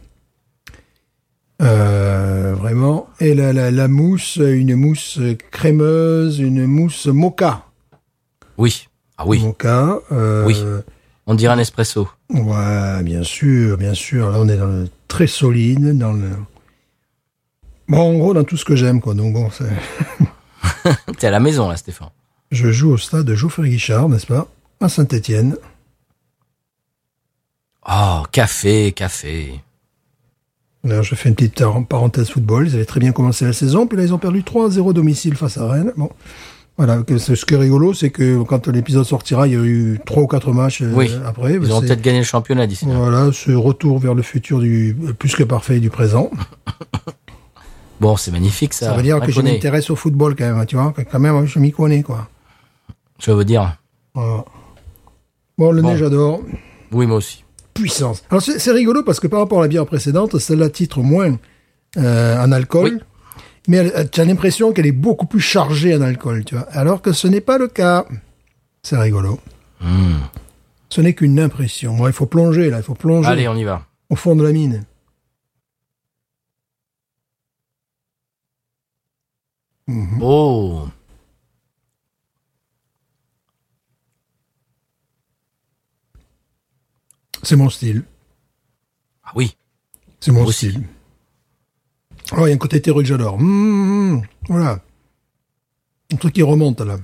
[1.62, 3.10] Euh, vraiment.
[3.20, 5.20] Et la, la, la mousse, une mousse
[5.52, 7.66] crémeuse, une mousse mocha.
[8.58, 8.88] Oui.
[9.18, 10.00] Ah oui, Mocha.
[10.14, 10.56] euh, Oui.
[11.32, 12.10] On dirait un espresso.
[12.32, 14.32] Ouais, bien sûr, bien sûr.
[14.32, 16.32] Là, on est dans le très solide, dans le.
[17.88, 19.14] Bon, en gros, dans tout ce que j'aime, quoi.
[19.14, 19.70] Donc bon, c'est.
[21.20, 22.10] T'es à la maison, là, Stéphane.
[22.50, 24.48] Je joue au stade de Geoffrey-Guichard, n'est-ce pas?
[24.82, 25.56] À Saint-Étienne.
[27.88, 29.62] Oh, café, café.
[30.84, 32.68] Là, je fais une petite par- parenthèse football.
[32.68, 35.60] Ils avaient très bien commencé la saison, puis là, ils ont perdu 3-0 domicile face
[35.60, 35.94] à Rennes.
[35.96, 36.10] Bon.
[36.80, 40.24] Voilà, ce qui est rigolo, c'est que quand l'épisode sortira, il y a eu trois
[40.24, 41.12] ou quatre matchs euh, Oui.
[41.26, 41.56] après.
[41.56, 42.94] Ils Ben, ont peut-être gagné le championnat d'ici là.
[42.96, 46.32] Voilà, ce retour vers le futur du plus que parfait du présent.
[48.00, 48.86] Bon, c'est magnifique, ça.
[48.88, 50.94] Ça veut dire que je m'intéresse au football quand même, tu vois.
[51.12, 52.30] Quand même, je m'y connais, quoi.
[53.20, 53.76] Je veux dire.
[54.14, 54.46] Voilà.
[55.58, 55.90] Bon, le Bon.
[55.92, 56.40] nez, j'adore.
[56.94, 57.44] Oui, moi aussi.
[57.74, 58.24] Puissance.
[58.30, 61.38] Alors, c'est c'est rigolo parce que par rapport à la bière précédente, celle-là titre moins
[61.98, 62.92] euh, en alcool.
[62.94, 63.00] Oui.
[63.68, 66.68] Mais tu as l'impression qu'elle est beaucoup plus chargée en alcool, tu vois.
[66.72, 68.06] Alors que ce n'est pas le cas.
[68.82, 69.40] C'est rigolo.
[69.82, 70.18] Hmm.
[70.90, 71.96] Ce n'est qu'une impression.
[71.96, 72.78] Bon, il faut plonger, là.
[72.78, 73.86] Il faut plonger Allez, on y va.
[74.10, 74.86] au fond de la mine.
[79.88, 80.20] Mhm.
[80.22, 80.88] Oh.
[87.44, 88.04] C'est mon style.
[89.24, 89.56] Ah oui.
[90.20, 90.78] C'est mon Moi aussi.
[92.38, 93.40] Oh, il y a un côté terreux que j'adore.
[93.40, 94.80] Mmh, mmh, voilà.
[96.14, 96.98] Un truc qui remonte, là.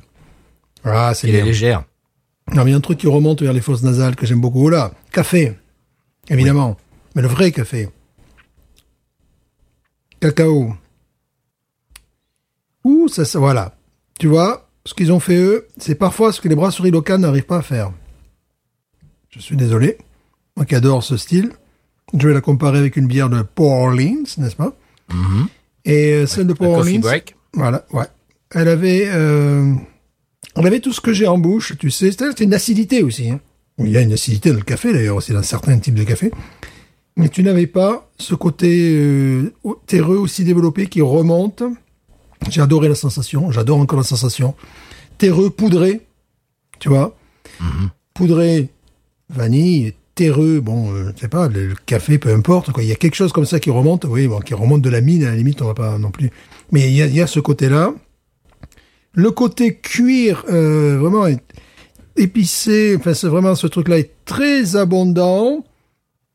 [0.84, 1.46] Ah, c'est Il est bien.
[1.46, 1.84] légère.
[2.54, 4.42] Non, mais il y a un truc qui remonte vers les fosses nasales que j'aime
[4.42, 4.66] beaucoup.
[4.66, 5.54] Oh là, café.
[6.30, 6.78] Évidemment.
[7.16, 7.90] Mais le vrai café.
[10.20, 10.74] Cacao.
[12.84, 13.76] Ouh, ça, ça, voilà.
[14.20, 17.46] Tu vois, ce qu'ils ont fait eux, c'est parfois ce que les brasseries locales n'arrivent
[17.46, 17.92] pas à faire.
[19.30, 19.98] Je suis désolé.
[20.56, 21.52] Moi qui adore ce style.
[22.18, 24.74] Je vais la comparer avec une bière de Orleans, n'est-ce pas?
[25.86, 27.00] Et euh, celle de coffee Orleans.
[27.00, 27.36] break.
[27.54, 28.06] Voilà, ouais.
[28.54, 29.74] Elle avait, euh,
[30.56, 32.12] elle avait tout ce que j'ai en bouche, tu sais.
[32.12, 33.30] C'était une acidité aussi.
[33.30, 33.40] Hein.
[33.78, 36.32] Il y a une acidité dans le café d'ailleurs, aussi dans certains types de café.
[37.18, 39.54] Mais tu n'avais pas ce côté euh,
[39.86, 41.64] terreux aussi développé qui remonte.
[42.50, 44.56] J'ai adoré la sensation, j'adore encore la sensation.
[45.18, 46.02] Terreux, poudré,
[46.80, 47.18] tu vois.
[48.14, 48.70] Poudré,
[49.30, 52.72] vanille, terreux, bon, euh, je sais pas, le, le café, peu importe.
[52.72, 52.84] Quoi.
[52.84, 55.02] Il y a quelque chose comme ça qui remonte, oui, bon, qui remonte de la
[55.02, 56.32] mine, à la limite, on va pas non plus.
[56.72, 57.94] Mais il y a, il y a ce côté-là.
[59.14, 61.28] Le côté cuir, euh, vraiment
[62.18, 65.64] épicé, enfin, c'est vraiment ce truc-là est très abondant.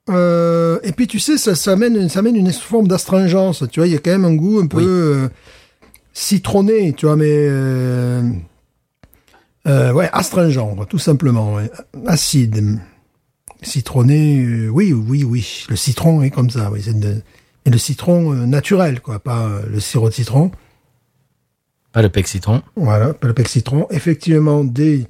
[0.09, 3.65] Euh, et puis tu sais, ça, ça amène, ça amène une forme d'astringence.
[3.71, 4.85] Tu vois, il y a quand même un goût un peu Oui.
[4.87, 5.29] euh,
[6.13, 8.23] citronné, tu vois, mais euh,
[9.67, 11.71] ouais, astringent, tout simplement, ouais.
[12.07, 12.79] acide,
[13.63, 14.43] citronné.
[14.45, 15.65] euh, oui, oui, oui.
[15.69, 16.71] Le citron est comme ça.
[16.71, 17.23] Oui, c'est de-
[17.67, 20.51] et le citron euh, naturel, quoi, pas euh, le sirop de citron.
[21.93, 22.63] Pas le pec citron.
[22.77, 23.87] Voilà, pas le pec citron.
[23.91, 25.07] Effectivement, des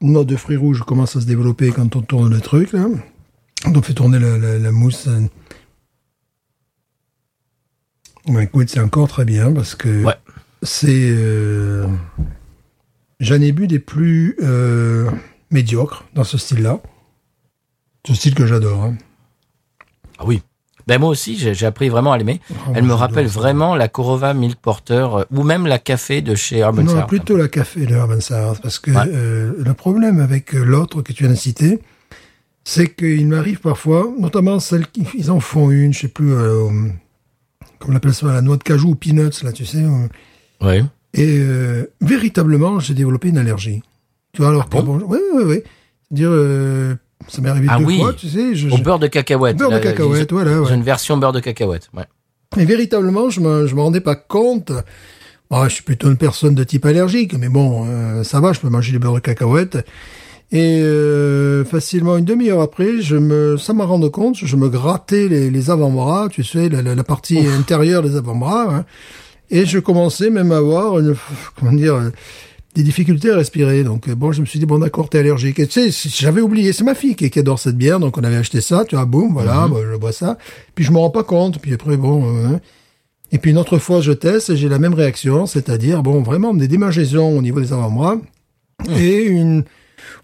[0.00, 2.86] notes de fruits rouges commencent à se développer quand on tourne le truc, là.
[3.66, 5.08] On fait tourner la, mousse.
[8.28, 10.14] Ouais, écoute, c'est encore très bien parce que Ouais.
[10.62, 11.14] c'est.
[13.20, 14.36] J'en ai bu des plus
[15.50, 16.80] médiocres dans ce style-là.
[18.06, 18.82] Ce style que j'adore.
[18.84, 18.96] Hein.
[20.18, 20.42] Ah oui.
[20.86, 22.40] Ben moi aussi, j'ai appris vraiment à l'aimer.
[22.74, 26.58] Elle me rappelle vraiment la Corova Milk Porter euh, ou même la café de chez
[26.58, 29.06] Urban Non, plutôt la café de Urban Sour, parce que Ouais.
[29.08, 31.78] euh, le problème avec euh, l'autre que tu viens de citer,
[32.64, 36.68] c'est qu'il m'arrive parfois, notamment celles qui ils en font une, je sais plus, euh,
[37.78, 39.82] comment on appelle ça, la noix de cajou ou peanuts, là, tu sais.
[40.60, 40.82] Oui.
[41.14, 43.82] et euh, véritablement, j'ai développé une allergie.
[44.34, 44.98] Tu vois, alors Ah bon?
[44.98, 45.62] bon, oui, oui, oui.
[46.02, 46.94] C'est-à-dire, euh,
[47.28, 47.98] ça m'est arrivé Ah deux oui.
[48.00, 48.54] fois, tu sais.
[48.54, 49.56] Je, Au beurre de cacahuète.
[49.56, 50.74] beurre de cacahuète, voilà, ouais.
[50.74, 51.88] une version beurre de cacahuète.
[51.94, 52.04] Ouais.
[52.56, 54.72] Et véritablement, je me, je me rendais pas compte.
[55.50, 58.60] Bon, je suis plutôt une personne de type allergique, mais bon, euh, ça va, je
[58.60, 59.78] peux manger du beurre de cacahuète.
[60.52, 65.26] Et euh, facilement une demi-heure après, je me, ça m'a rendu compte, je me grattais
[65.28, 68.84] les, les avant-bras, tu sais, la, la- la partie intérieure des avant-bras, hein.
[69.50, 71.16] et je commençais même à avoir une,
[71.58, 72.10] comment dire, euh,
[72.74, 73.84] des difficultés à respirer.
[73.84, 75.58] Donc euh, bon, je me suis dit bon d'accord, t'es allergique.
[75.58, 78.24] Et tu sais, j'avais oublié, c'est ma fille qui, qui adore cette bière, donc on
[78.24, 80.38] avait acheté ça, tu vois, boum, voilà, bah, je bois ça.
[80.74, 81.60] Puis je me rends pas compte.
[81.60, 82.36] Puis après bon.
[82.36, 82.60] euh, hein.
[83.32, 86.54] et puis une autre fois, je teste et j'ai la même réaction, c'est-à-dire bon vraiment
[86.54, 88.16] des démangeaisons au niveau des avant-bras
[88.98, 89.64] et une.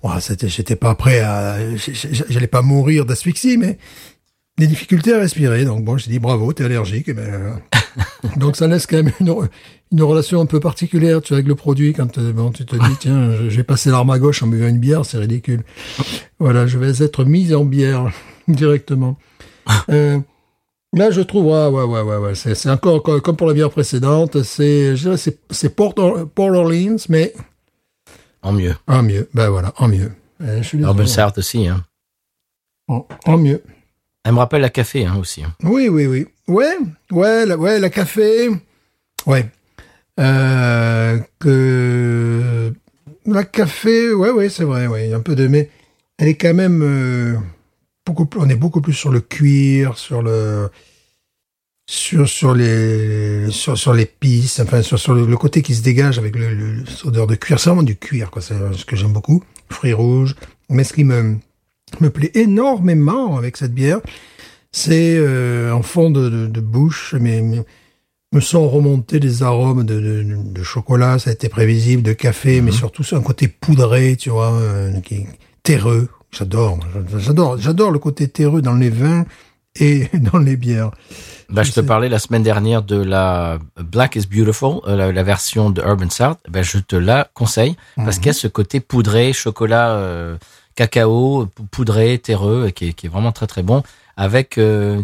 [0.02, 1.56] Ouais, c'était, j'étais pas prêt à,
[2.28, 3.78] j'allais pas mourir d'asphyxie, mais
[4.60, 5.64] des difficultés à respirer.
[5.64, 7.08] Donc bon, j'ai dit bravo, t'es allergique.
[7.08, 7.52] Et ben, euh,
[8.36, 9.34] donc ça laisse quand même une,
[9.92, 12.76] une relation un peu particulière, tu vois, avec le produit quand euh, bon, tu te
[12.76, 15.64] dis tiens, je- j'ai passé l'arme à gauche en buvant une bière, c'est ridicule.
[16.38, 18.12] Voilà, je vais être mis en bière
[18.48, 19.16] directement.
[19.90, 20.18] Euh,
[20.92, 22.34] Là, je trouve, ouais, ouais, ouais, ouais, ouais.
[22.34, 24.42] C'est, c'est encore co- comme pour la bière précédente.
[24.42, 27.32] C'est, c'est, c'est Port, Or- Port Orleans, mais
[28.42, 28.74] En mieux.
[28.88, 29.28] en mieux.
[29.32, 30.10] Ben voilà, en mieux.
[30.42, 30.78] Euh, je suis.
[30.80, 31.04] Urban
[31.36, 31.68] aussi.
[31.68, 31.84] Hein.
[32.88, 33.62] en, en mieux.
[34.24, 35.42] Elle me rappelle la café hein, aussi.
[35.42, 35.54] hein.
[35.62, 36.26] Oui, oui, oui.
[36.46, 36.76] Ouais,
[37.10, 38.50] ouais, la, ouais, la café.
[39.26, 39.46] Ouais.
[40.18, 42.72] Euh, que
[43.26, 45.70] la café, ouais, ouais, c'est vrai, ouais, un peu de, mais
[46.18, 47.36] elle est quand même euh,
[48.04, 50.68] beaucoup on est beaucoup plus sur le cuir, sur le,
[51.86, 56.36] sur sur les, sur sur l'épice, enfin sur sur le, côté qui se dégage avec
[56.36, 58.42] le, le l'odeur de cuir, c'est vraiment du cuir, quoi.
[58.42, 60.34] C'est ce que j'aime beaucoup, fruits rouges.
[60.68, 61.36] Mais ce qui me
[62.00, 64.00] me plaît énormément avec cette bière,
[64.72, 67.64] c'est euh, en fond de, de, de bouche, mais, mais
[68.32, 72.60] me sont remontés des arômes de, de, de chocolat, ça a été prévisible, de café,
[72.60, 75.26] mais surtout c'est un côté poudré, tu vois, euh, qui
[75.62, 76.08] terreux.
[76.30, 76.78] J'adore,
[77.16, 79.24] j'adore, j'adore le côté terreux dans les vins
[79.74, 80.92] et dans les bières.
[81.48, 85.22] Bah, je te parlais la semaine dernière de la Black is Beautiful, euh, la, la
[85.24, 86.36] version de Urban Sour.
[86.48, 90.36] Ben, je te la conseille parce qu'il y a ce côté poudré, chocolat, euh,
[90.74, 93.82] cacao, pou- poudré, terreux, qui est, qui est vraiment très très bon.
[94.16, 95.02] Avec, euh,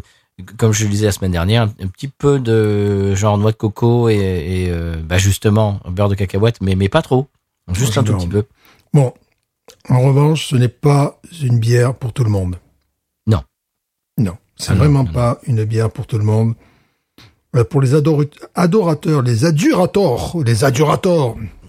[0.59, 4.09] comme je le disais la semaine dernière, un, petit peu de genre noix de coco
[4.09, 7.29] et, et euh, bah, justement beurre de cacahuète, mais, mais pas trop.
[7.73, 8.45] Juste un tout petit peu.
[8.93, 9.13] Bon,
[9.89, 12.57] en revanche, ce n'est pas une bière pour tout le monde.
[13.27, 13.43] Non.
[14.19, 14.37] Non.
[14.57, 16.55] C'est Ah vraiment non, pas une bière pour tout le monde.
[17.57, 21.66] Euh, pour les ador- adorateurs, les adurators, les adurators, C'est-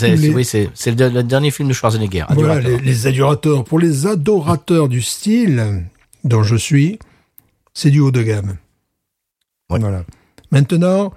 [0.00, 2.24] les- Oui, c'est le, le dernier film de Schwarzenegger.
[2.30, 5.84] voilà, les, les adurateurs, pour les adorateurs du style
[6.24, 6.98] dont je suis,
[7.74, 8.56] c'est du haut de gamme.
[9.70, 9.78] Ouais.
[9.80, 10.04] Voilà.
[10.50, 11.12] Maintenant,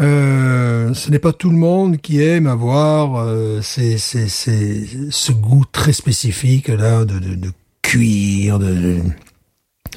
[0.00, 5.32] euh, ce n'est pas tout le monde qui aime avoir euh, ces- ces- ces- ce
[5.32, 7.50] goût très spécifique là de, de, de
[7.82, 9.00] cuir, de,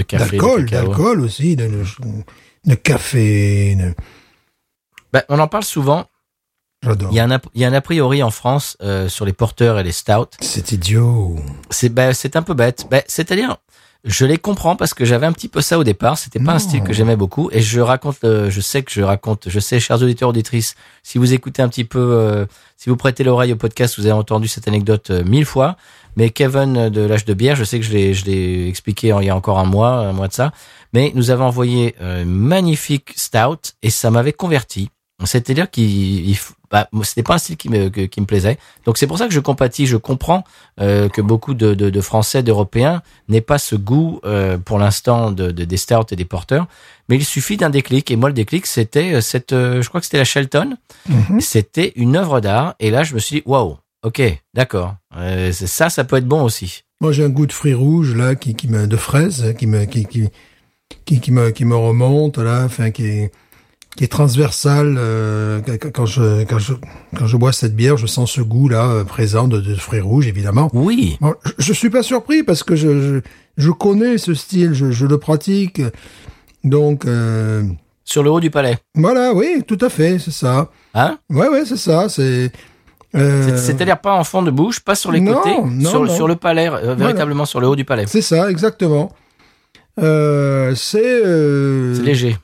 [0.09, 1.69] d'alcool, d'alcool aussi, de,
[2.65, 3.77] de, café.
[5.13, 6.07] Ben, on en parle souvent.
[6.85, 7.09] J'adore.
[7.11, 9.25] Il y, a un, a- il y a un a priori en France euh, sur
[9.25, 10.27] les porteurs et les stouts.
[10.39, 11.35] C'est idiot.
[11.69, 12.85] C'est ben, c'est un peu bête.
[12.89, 13.57] Ben, C'est-à-dire,
[14.03, 16.17] je les comprends parce que j'avais un petit peu ça au départ.
[16.17, 16.57] C'était pas Non.
[16.57, 17.49] un style que j'aimais beaucoup.
[17.51, 21.17] Et je raconte, euh, je sais que je raconte, je sais, chers auditeurs auditrices, si
[21.17, 22.45] vous écoutez un petit peu, euh,
[22.77, 25.75] si vous prêtez l'oreille au podcast, vous avez entendu cette anecdote euh, mille fois.
[26.17, 29.07] Mais Kevin euh, de l'âge de bière, je sais que je l'ai, je l'ai expliqué
[29.19, 30.51] il y a encore un mois, un mois de ça.
[30.93, 34.89] Mais nous avons envoyé euh, un magnifique stout et ça m'avait converti.
[35.23, 36.37] C'est-à-dire qu'il,
[36.69, 38.57] bah, c'était pas un style qui me, qui me plaisait.
[38.85, 40.43] Donc c'est pour ça que je compatis, je comprends
[40.81, 45.31] euh, que beaucoup de, de, de Français, d'Européens n'aient pas ce goût euh, pour l'instant
[45.31, 46.67] de, de, des stouts et des porteurs.
[47.07, 48.11] Mais il suffit d'un déclic.
[48.11, 50.75] Et moi, le déclic, c'était euh, cette, euh, je crois que c'était la Shelton.
[51.07, 51.39] Mhm.
[51.39, 52.75] C'était une œuvre d'art.
[52.81, 54.21] Et là, je me suis dit, waouh, ok,
[54.53, 54.95] d'accord.
[55.15, 56.83] Euh, ça, ça peut être bon aussi.
[56.99, 59.85] Moi, j'ai un goût de fruits rouges là, qui, qui me, de fraises, qui me,
[59.85, 60.27] qui, qui,
[61.05, 63.31] qui, qui me, qui me remonte là, enfin, qui est,
[63.95, 64.95] qui est transversal.
[64.97, 65.61] euh,
[65.93, 66.73] quand- je, quand je,
[67.17, 70.01] quand je bois cette bière, je sens ce goût là euh, présent de, de fruits
[70.01, 70.69] rouges, évidemment.
[70.73, 73.19] Oui, Bon, je, je suis pas surpris parce que je, je,
[73.57, 75.81] je connais ce style, je, je le pratique.
[76.63, 77.63] Donc, euh,
[78.03, 78.77] sur le haut du palais.
[78.95, 80.69] voilà, oui, tout à fait, c'est ça.
[80.93, 81.17] Hein?
[81.29, 82.09] Ouais, ouais, c'est ça.
[82.09, 82.51] C'est.
[83.15, 86.01] euh, C'est- C'est-à-dire pas en fond de bouche, pas sur les non, côtés, non, sur,
[86.03, 86.15] le- non.
[86.15, 88.05] sur le palais, euh, véritablement sur le haut du palais.
[88.07, 89.11] C'est ça, exactement.
[90.01, 91.01] Euh, c'est.
[91.25, 92.37] euh, C'est léger.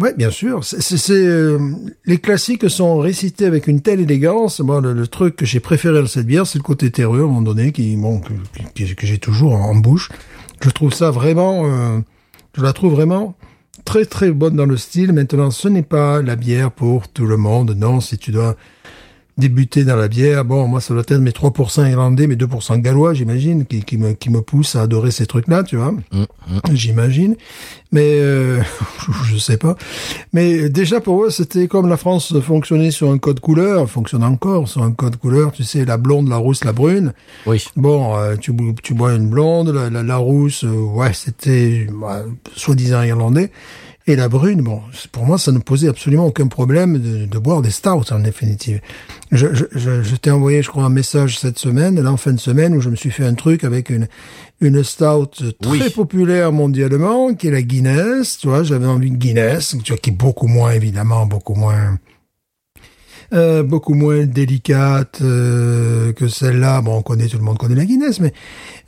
[0.00, 0.64] Ouais, bien sûr.
[0.64, 1.58] C'est, euh,
[2.06, 4.60] les classiques sont récités avec une telle élégance.
[4.60, 7.24] Moi, le, le truc que j'ai préféré dans cette bière, c'est le côté terreux, à
[7.24, 8.32] un moment donné, qui, bon, que,
[8.84, 10.08] que- que j'ai toujours en, en bouche.
[10.62, 11.98] Je trouve ça vraiment, euh,
[12.56, 13.36] je la trouve vraiment
[13.84, 15.12] très très bonne dans le style.
[15.12, 17.74] Maintenant, ce n'est pas la bière pour tout le monde.
[17.76, 18.56] Non, si tu dois
[19.38, 23.14] débuter dans la bière, bon, moi, ça doit être mes 3% irlandais, mes 2% gallois,
[23.14, 25.92] j'imagine, qui, qui me, qui me poussent à adorer ces trucs-là, tu vois.
[25.92, 26.26] Mm, mm.
[26.72, 27.36] J'imagine.
[27.92, 28.60] Mais, euh,
[29.24, 29.76] je sais pas.
[30.32, 34.68] Mais déjà, pour eux, c'était comme la France fonctionnait sur un code couleur, fonctionne encore
[34.68, 37.12] sur un code couleur, tu sais, la blonde, la rousse, la brune.
[37.46, 37.64] Oui.
[37.76, 38.52] Bon, euh, tu,
[38.82, 42.22] tu bois une blonde, la, la, la rousse, euh, ouais, c'était bah,
[42.54, 43.50] soi-disant irlandais.
[44.06, 44.80] Et la brune, bon,
[45.12, 48.80] pour moi, ça ne posait absolument aucun problème de, de boire des stouts, en définitive.
[49.30, 52.32] Je, je, je, je t'ai envoyé, je crois, un message cette semaine, là, en fin
[52.32, 54.08] de semaine, où je me suis fait un truc avec une,
[54.60, 55.26] une stout
[55.60, 55.90] très Oui.
[55.94, 60.10] populaire mondialement, qui est la Guinness, tu vois, j'avais envie de Guinness, tu vois, qui
[60.10, 61.98] est beaucoup moins, évidemment, beaucoup moins...
[63.32, 66.80] Euh, beaucoup moins délicate euh, que celle-là.
[66.82, 68.32] Bon, on connaît, tout le monde connaît la Guinness, mais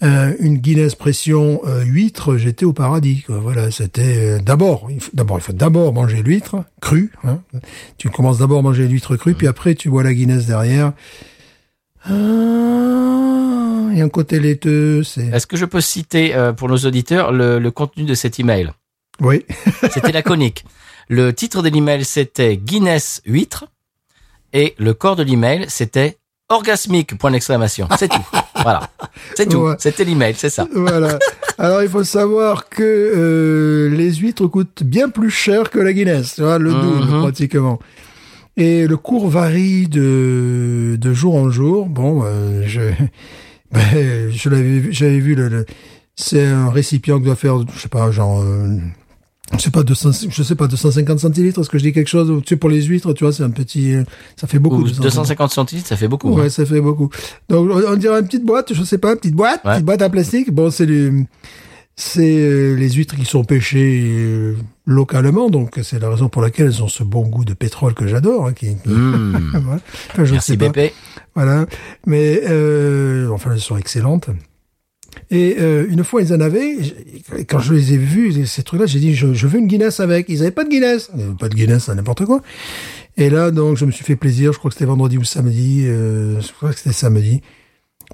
[0.02, 3.22] euh, une Guinness pression euh, huître, j'étais au paradis.
[3.22, 3.38] Quoi.
[3.38, 7.12] Voilà, c'était euh, d'abord, il faut- d'abord, il faut d'abord manger l'huître crue.
[7.22, 7.38] Hein.
[7.98, 10.92] Tu commences d'abord à manger l'huître crue, puis après tu bois la Guinness derrière.
[12.04, 15.26] Ah, il y a un côté laiteux, c'est.
[15.26, 18.70] Est-ce que je peux citer euh, pour nos auditeurs le, le contenu de cet email?
[19.20, 19.44] Oui,
[19.92, 20.64] C'était laconique.
[21.08, 23.66] Le titre de l'email c'était Guinness huître
[24.52, 27.88] et le corps de l'email c'était orgasmique point d'exclamation.
[27.98, 28.26] C'est tout.
[28.62, 28.88] Voilà.
[29.34, 29.58] C'est tout.
[29.58, 29.74] Ouais.
[29.78, 30.68] C'était l'email, c'est ça.
[30.72, 31.18] voilà.
[31.58, 36.36] Alors il faut savoir que euh, les huîtres coûtent bien plus cher que la Guinness,
[36.36, 37.22] tu vois, le double Mhm.
[37.22, 37.78] pratiquement.
[38.56, 41.86] Et le cours varie de, de jour en jour.
[41.86, 42.80] Bon, euh, je,
[43.72, 45.66] ben, je l'avais, vu- j'avais vu le, le-
[46.14, 48.76] c'est un récipient qui doit faire, je sais pas, genre, euh,
[49.56, 51.60] je sais pas 200, je sais pas 250 centilitres.
[51.60, 53.50] Est-ce que je dis quelque chose Tu sais, pour les huîtres, tu vois, c'est un
[53.50, 54.04] petit, euh,
[54.36, 54.76] ça fait beaucoup.
[54.76, 55.04] Ou 250.
[55.04, 56.30] 250 centilitres, ça fait beaucoup.
[56.34, 56.48] Ouais, hein.
[56.48, 57.10] ça fait beaucoup.
[57.48, 59.72] Donc, on dirait une petite boîte, je sais pas, une petite boîte, Ouais.
[59.72, 60.52] petite boîte en plastique.
[60.52, 60.88] Bon, c'est
[62.18, 66.82] euh, les huîtres qui sont pêchées euh, localement, donc c'est la raison pour laquelle elles
[66.82, 68.46] ont ce bon goût de pétrole que j'adore.
[68.46, 69.50] Hein, qui, Mmh.
[69.52, 69.80] voilà.
[70.12, 70.92] Enfin, je Merci sais.
[71.34, 71.66] Voilà.
[72.06, 74.28] Mais euh, enfin, elles sont excellentes.
[75.30, 76.76] Et euh, une fois, ils en avaient.
[77.48, 80.26] Quand je les ai vus, ces trucs-là, j'ai dit, je, je veux une Guinness avec.
[80.28, 81.10] Ils avaient pas de Guinness.
[81.38, 82.40] Pas de Guinness, c'est n'importe quoi.
[83.16, 84.52] Et là, donc, je me suis fait plaisir.
[84.52, 85.84] Je crois que c'était vendredi ou samedi.
[85.86, 87.40] Euh, je crois que c'était samedi.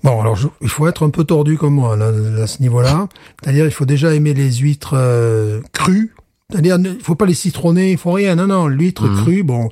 [0.05, 3.09] Bon, alors, je- il faut être un peu tordu comme moi, là, à ce niveau-là.
[3.43, 6.15] C'est-à-dire, il faut déjà aimer les huîtres euh, crues.
[6.51, 8.37] C'est-à-dire, il faut pas les citronner, il faut rien.
[8.37, 9.23] Non, non, l'huître Mhm.
[9.23, 9.69] crue, bon,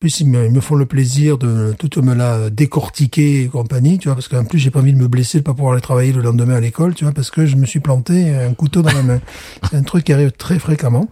[0.00, 3.98] plus, ils me, ils me font le plaisir de tout me la décortiquer et compagnie,
[3.98, 5.82] tu vois, parce qu'en plus, j'ai pas envie de me blesser, de pas pouvoir aller
[5.82, 8.80] travailler le lendemain à l'école, tu vois, parce que je me suis planté un couteau
[8.80, 9.20] dans la main.
[9.70, 11.08] C'est un truc qui arrive très fréquemment.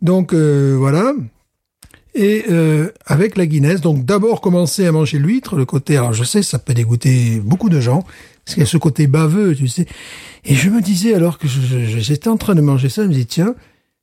[0.00, 1.12] Donc, euh, voilà.
[2.14, 6.24] Et euh, avec la Guinness, donc d'abord commencer à manger l'huître, le côté, alors je
[6.24, 8.02] sais, ça peut dégoûter beaucoup de gens,
[8.44, 9.86] parce qu'il y a ce côté baveux, tu sais.
[10.46, 13.08] Et je me disais, alors que je- je- j'étais en train de manger ça, je
[13.08, 13.54] me dis, tiens,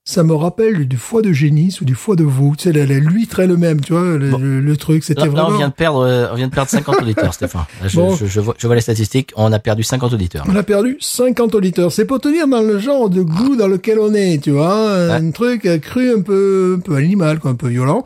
[0.05, 2.85] ça me rappelle du foie de génisse ou du foie de veau, tu sais, la-
[2.87, 4.37] la- l'huître elle-même, tu vois, le, Bon.
[4.39, 5.49] le- le truc, c'était Là, là, vraiment...
[5.49, 7.65] on vient de perdre, euh, on vient de perdre 50 auditeurs, Stéphane.
[7.85, 8.15] Je, Bon.
[8.15, 9.31] je, je vois, je vois les statistiques.
[9.35, 10.45] On a perdu 50 auditeurs.
[10.49, 11.89] On a perdu 50 litres.
[11.91, 15.13] C'est pour te dire dans le genre de goût dans lequel on est, tu vois.
[15.13, 18.03] Un truc euh, cru un peu, un peu animal, quoi, un peu violent.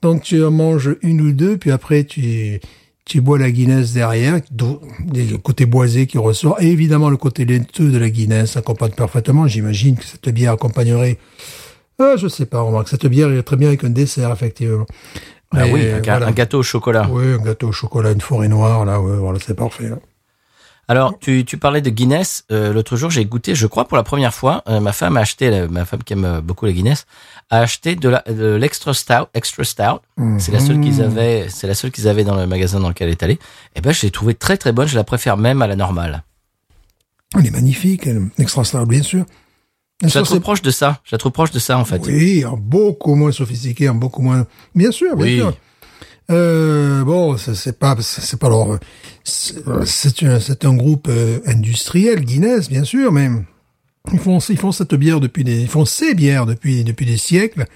[0.00, 2.60] Donc tu en manges une ou deux, puis après tu,
[3.04, 4.40] tu bois la Guinness derrière,
[5.14, 6.56] le côté boisé qui ressort.
[6.60, 9.46] Et évidemment, le côté laiteux de la Guinness accompagne parfaitement.
[9.46, 11.18] J'imagine que cette bière accompagnerait,
[12.00, 14.86] euh, je sais pas, remarque, cette bière irait très bien avec un dessert, effectivement.
[15.56, 16.28] Ah oui, un, ga- voilà.
[16.28, 17.08] un gâteau au chocolat.
[17.12, 19.88] Oui, un gâteau au chocolat, une forêt noire, là, ouais, voilà, c'est parfait.
[19.90, 19.98] là.
[20.88, 22.44] Alors, tu, tu parlais de Guinness.
[22.50, 24.62] Euh, L'autre jour, j'ai goûté, je crois, pour la première fois.
[24.68, 27.06] euh, ma femme a acheté, la- ma femme qui aime euh, beaucoup la Guinness,
[27.50, 29.26] a acheté de la- de l'extra stout.
[29.34, 30.00] Extra stout.
[30.38, 31.46] C'est la seule qu'ils avaient.
[31.48, 33.38] C'est la seule qu'ils avaient dans le magasin dans lequel elle est allée.
[33.76, 34.86] Et ben, je l'ai trouvée très très bonne.
[34.88, 36.22] Je la préfère même à la normale.
[37.36, 39.24] Elle est magnifique, elle, extra star, bien sûr.
[40.00, 41.00] Bien Je la trouve proche de ça.
[41.04, 42.00] Je la trouve proche de ça, en fait.
[42.06, 44.46] Oui, en beaucoup moins sophistiqué, en beaucoup moins.
[44.74, 45.36] Bien sûr, bien Oui.
[45.38, 45.54] sûr.
[46.30, 48.78] Euh, bon, c'est pas, c'est pas leur.
[49.24, 53.30] C'est un, c'est un groupe euh, industriel, Guinness, bien sûr, mais
[54.12, 57.16] ils font, ils font cette bière depuis des, ils font ces bières depuis depuis des
[57.16, 57.66] siècles.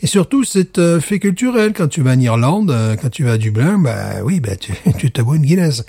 [0.00, 1.72] Et surtout, c'est un fait culturel.
[1.74, 4.72] Quand tu vas en Irlande, euh, quand tu vas à Dublin, bah oui, bah tu,
[4.98, 5.84] tu te bois une Guinness.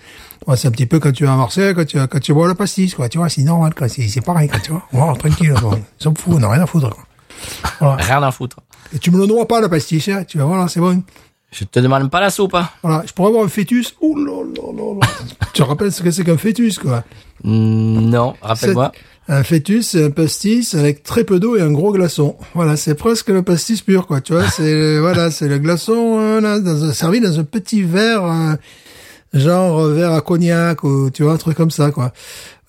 [0.45, 2.47] Ouais, c'est un petit peu quand tu vas à Marseille, quand tu, quand tu bois
[2.47, 3.09] le pastis, quoi.
[3.09, 3.87] Tu vois, c'est normal, quoi.
[3.87, 4.83] C'est c'est pareil, quoi, tu vois.
[4.91, 5.79] Wow, tranquille, quoi.
[5.99, 7.05] Ils s'en foutent, on n'a rien à foutre, quoi.
[7.79, 8.03] Voilà.
[8.03, 8.57] Rien à foutre.
[8.93, 10.25] Et tu me le noies pas, le pastis, hein.
[10.27, 11.01] Tu vas voir, c'est bon.
[11.53, 12.55] Je te demande pas la soupe.
[12.55, 12.67] hein.
[12.81, 13.03] Voilà.
[13.07, 13.93] Je pourrais avoir un fœtus.
[14.01, 15.07] Ouh là là là là.
[15.53, 17.03] tu te rappelles ce que c'est qu'un fœtus, quoi?
[17.43, 18.91] Mm, Non, rappelle-moi.
[19.29, 22.35] Un fœtus, c'est un pastis avec très peu d'eau et un gros glaçon.
[22.55, 24.19] Voilà, c'est presque le pastis pur, quoi.
[24.19, 27.83] Tu vois, c'est voilà, c'est le glaçon euh, là, dans un, servi dans un petit
[27.83, 28.55] verre, euh,
[29.33, 32.11] genre euh, verre à cognac ou tu vois un truc comme ça, quoi.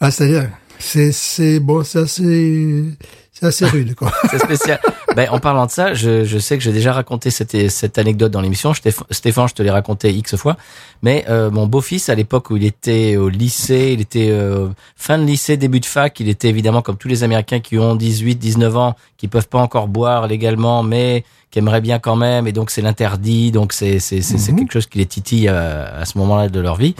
[0.01, 2.85] Ah, c'est-à-dire, c'est c'est bon, c'est assez
[3.32, 4.12] c'est assez rude, quoi.
[4.30, 4.78] C'est spécial.
[5.17, 8.33] ben, en parlant de ça, je, je sais que j'ai déjà raconté cette, cette anecdote
[8.33, 8.73] dans l'émission.
[8.75, 10.57] Stéphane, je te l'ai raconté X fois.
[11.03, 15.19] Mais euh, mon beau-fils, à l'époque où il était au lycée, il était euh, fin
[15.19, 18.37] de lycée, début de fac, il était évidemment comme tous les Américains qui ont 18,
[18.37, 22.47] 19 ans, qui peuvent pas encore boire légalement, mais qui aimeraient bien quand même.
[22.47, 23.53] Et donc c'est l'interdit.
[23.53, 26.77] Donc c'est c'est c'est quelque chose qui les titille à, à ce moment-là de leur
[26.77, 26.95] vie.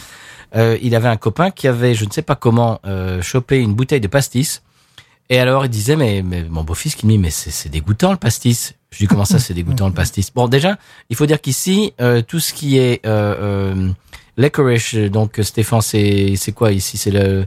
[0.55, 3.73] Euh, il avait un copain qui avait, je ne sais pas comment, euh, chopé une
[3.73, 4.61] bouteille de pastis.
[5.29, 8.17] Et alors il disait mais, mais mon beau-fils qui me dit mais c'est dégoûtant le
[8.17, 8.75] pastis.
[8.91, 10.31] Je dis comment ça c'est dégoûtant le pastis?
[10.33, 10.77] Bon déjà
[11.09, 13.89] il faut dire qu'ici euh, tout ce qui est euh, euh,
[14.37, 16.97] licorice donc Stéphane c'est c'est quoi ici?
[16.97, 17.45] C'est le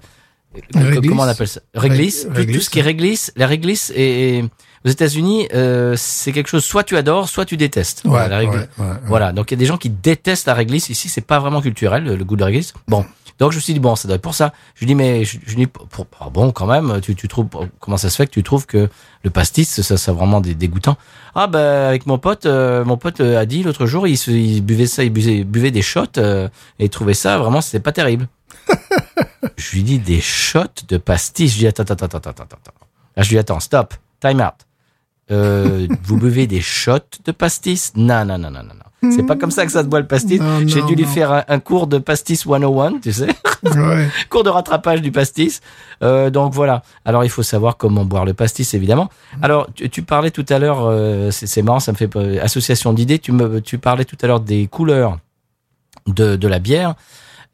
[0.74, 1.10] Réglisse.
[1.10, 1.60] comment on appelle ça?
[1.74, 4.42] Réglisse Rég- tout, ce qui est réglisse la réglisse et
[4.84, 8.56] aux États-Unis euh, c'est quelque chose soit tu adores soit tu détestes Voilà, la ouais,
[8.56, 8.86] ouais, ouais.
[9.06, 10.88] Voilà, donc il y a des gens qui détestent la réglisse.
[10.88, 12.72] Ici, c'est pas vraiment culturel, le, le goût de la réglisse.
[12.88, 13.04] Bon,
[13.38, 14.52] donc je me suis dit, bon, ça doit être pour ça.
[14.74, 17.28] Je lui dis, mais je, je lui dis, pour, ah bon, quand même, tu, tu
[17.28, 17.46] trouves,
[17.78, 18.88] comment ça se fait que tu trouves que
[19.22, 20.96] le pastis, ça, ça vraiment des dégoûtant
[21.34, 24.30] Ah ben, avec mon pote, euh, mon pote euh, a dit l'autre jour, il, se,
[24.30, 27.80] il buvait ça, il buvait, buvait des shots euh, et il trouvait ça vraiment, c'était
[27.80, 28.28] pas terrible.
[29.56, 31.50] je lui dis des shots de pastis?
[31.50, 32.72] Je lui dis, attends, attends, attends, attends, attends, attends.
[33.16, 34.67] Là, je lui dis, attends, stop, time out.
[35.30, 37.92] Euh, vous buvez des shots de pastis?
[37.96, 39.10] Non, non, non, non, non, non.
[39.12, 40.40] C'est pas comme ça que ça se boit le pastis.
[40.66, 41.08] J'ai dû lui non.
[41.08, 43.28] faire un, un cours de pastis 101, tu sais,
[43.62, 44.08] Ouais.
[44.28, 45.60] cours de rattrapage du pastis.
[46.02, 46.82] Euh, donc voilà.
[47.04, 49.08] Alors il faut savoir comment boire le pastis, évidemment.
[49.40, 52.42] Alors tu, tu parlais tout à l'heure, euh, c'est c'est marrant, ça me fait euh,
[52.42, 53.20] association d'idées.
[53.20, 55.18] Tu me, tu parlais tout à l'heure des couleurs
[56.08, 56.94] de, de la bière.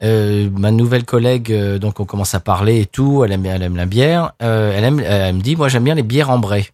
[0.03, 3.23] Euh, ma nouvelle collègue, euh, donc on commence à parler et tout.
[3.25, 4.33] Elle aime, elle aime la bière.
[4.43, 6.71] Euh, elle aime, elle me dit, moi j'aime bien les bières ambrées.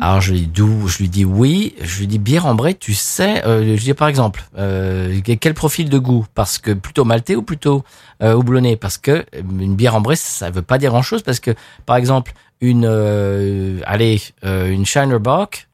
[0.00, 1.74] Alors je lui dis d'où Je lui dis oui.
[1.80, 2.74] Je lui dis bière ambrée.
[2.74, 6.26] Tu sais, euh, je lui dis par exemple, euh, quel profil de goût?
[6.34, 7.84] Parce que plutôt maltais ou plutôt
[8.22, 11.22] euh, Parce que euh, une bière ambrée, ça veut pas dire grand chose.
[11.22, 11.52] Parce que
[11.86, 15.68] par exemple, une, euh, allez, euh, une Shiner Bock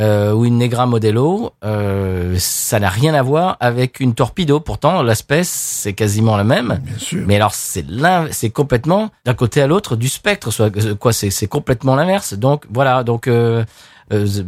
[0.00, 4.58] euh, ou une Negra Modelo, euh, ça n'a rien à voir avec une Torpedo.
[4.60, 6.80] Pourtant, l'aspect c'est quasiment le même.
[6.82, 7.24] Bien sûr.
[7.26, 7.84] Mais alors c'est
[8.30, 12.32] c'est complètement d'un côté à l'autre du spectre, soit euh, quoi, c'est complètement l'inverse.
[12.34, 13.64] Donc voilà, donc euh,
[14.12, 14.42] euh, je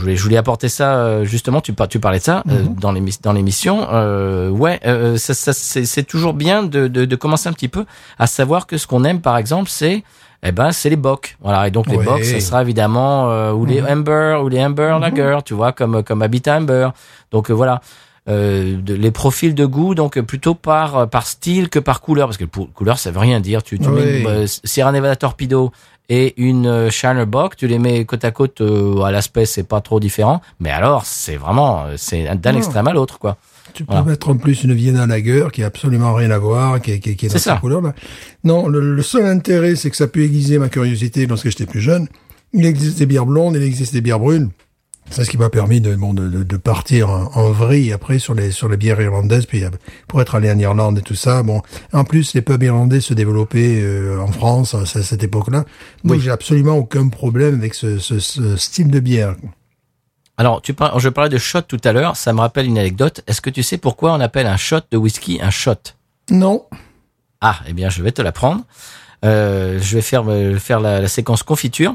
[0.00, 1.60] voulais je voulais apporter ça euh, justement.
[1.60, 3.86] Tu tu parlais de ça euh, dans l'émi- dans l'émission.
[3.92, 7.68] Euh, ouais, euh, ça, ça c'est c'est toujours bien de, de de commencer un petit
[7.68, 7.84] peu
[8.18, 10.02] à savoir que ce qu'on aime par exemple c'est
[10.42, 11.36] eh ben c'est les bocs.
[11.40, 12.04] Voilà, et donc les Ouais.
[12.04, 16.02] bocs, ça sera évidemment euh, ou les Amber ou les Amber Lager, tu vois, comme
[16.02, 16.88] comme Habitat Amber.
[17.30, 17.80] Donc euh, voilà.
[18.28, 22.00] Euh, de- les profils de goût donc euh, plutôt par euh, par style que par
[22.00, 24.20] couleur parce que pour couleur ça veut rien dire tu, tu mets Oui.
[24.20, 25.72] une, euh, Sierra Nevada Torpedo
[26.08, 29.64] et une euh, Shiner Bock tu les mets côte à côte euh, à l'aspect c'est
[29.64, 33.38] pas trop différent mais alors c'est vraiment euh, c'est d'un extrême à l'autre quoi
[33.74, 34.06] Tu peux Voilà.
[34.10, 37.10] mettre en plus une Vienna Lager qui a absolument rien à voir, qui, est- qui,
[37.10, 37.58] est- qui est dans C'est cette ça.
[37.60, 37.94] couleur-là.
[38.44, 41.80] Non, le, le seul intérêt, c'est que ça peut aiguiser ma curiosité lorsque j'étais plus
[41.80, 42.08] jeune.
[42.52, 44.50] Il existe des bières blondes, il existe des bières brunes.
[45.10, 48.34] C'est ce qui m'a permis de, bon, de, de, partir en, en vrille après sur
[48.34, 49.68] les, sur les bières irlandaises, puis euh,
[50.06, 51.42] pour être allé en Irlande et tout ça.
[51.42, 51.60] Bon,
[51.92, 55.64] en plus, les pubs irlandais se développaient euh, en France à ce- cette époque-là.
[56.04, 56.20] Donc, Oui.
[56.22, 59.34] j'ai absolument aucun problème avec ce, ce, ce style de bière.
[60.42, 63.40] Alors tu je parlais de shot tout à l'heure ça me rappelle une anecdote est-ce
[63.40, 65.82] que tu sais pourquoi on appelle un shot de whisky un shot?
[66.30, 66.64] Non.
[67.40, 68.62] Ah, eh bien, je vais te l'apprendre.
[69.24, 71.94] Euh, je vais faire euh, faire la, la séquence confiture.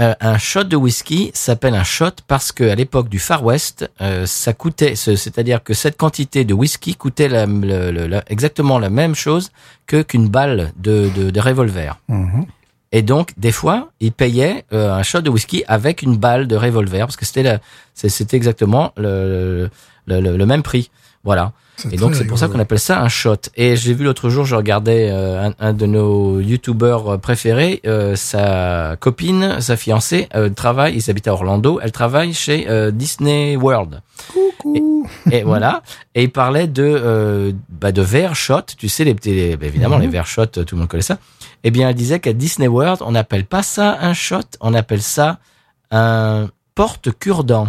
[0.00, 3.90] Euh, un shot de whisky s'appelle un shot parce que à l'époque du Far West,
[4.02, 8.90] euh, ça coûtait, ce- c'est-à-dire que cette quantité de whisky coûtait la- la- exactement la
[8.90, 9.50] même chose
[9.86, 11.98] que qu'une balle de, de, de revolver.
[12.08, 12.44] Mhm.
[12.92, 16.56] Et donc, des fois, ils payaient euh, un shot de whisky avec une balle de
[16.56, 17.58] revolver parce que c'était
[17.94, 19.68] c'était exactement le-
[20.06, 20.90] le même prix.
[21.24, 21.52] Voilà.
[21.92, 23.36] Et donc c'est pour ça qu'on appelle ça un shot.
[23.54, 27.80] Et j'ai vu l'autre jour, je regardais euh, un, un de nos youtubeurs euh, préférés,
[27.86, 32.90] euh, sa copine, sa fiancée, euh, travaille, ils habitent à Orlando, elle travaille chez euh,
[32.90, 34.00] Disney World.
[34.32, 35.06] Coucou.
[35.30, 35.82] Et voilà.
[36.14, 38.62] Et il parlait de euh, bah, de verre shot.
[38.78, 41.18] Tu sais les petits, les- bah, évidemment les verres shot, tout le monde connaît ça.
[41.62, 45.02] Eh bien, elle disait qu'à Disney World, on n'appelle pas ça un shot, on appelle
[45.02, 45.38] ça
[45.90, 47.68] un porte-cure-dent.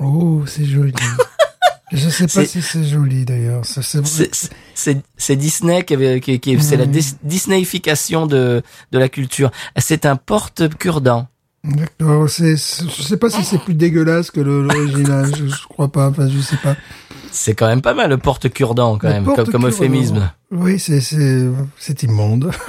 [0.00, 0.92] Oh, c'est joli.
[1.92, 3.62] Je sais pas si c'est joli d'ailleurs.
[4.74, 8.62] C'est Disney qui avait, qui, qui- c'est la dis- Disneyification de
[8.92, 9.50] de la culture.
[9.76, 11.28] C'est un porte-cure-dent.
[11.64, 12.28] D'accord.
[12.28, 15.34] Je sais pas si c'est plus dégueulasse que l'original.
[15.36, 16.08] je, je crois pas.
[16.08, 16.76] Enfin, je sais pas.
[17.32, 20.30] C'est quand même pas mal le porte-cure-dent quand Le même, comme, euphémisme.
[20.50, 21.46] Oui, c'est, c'est,
[21.78, 22.50] c'est immonde.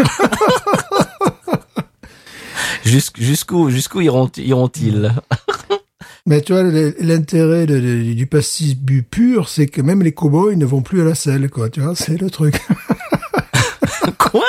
[2.86, 5.14] Jusqu- Jusqu'où jusqu'où iront iront-ils?
[6.26, 6.64] Mais tu vois,
[7.00, 11.16] l'intérêt du pastis bu pur, c'est que même les cow-boys ne vont plus à la
[11.16, 11.70] selle, quoi.
[11.70, 12.60] Tu vois, c'est le truc.
[14.18, 14.46] Quoi?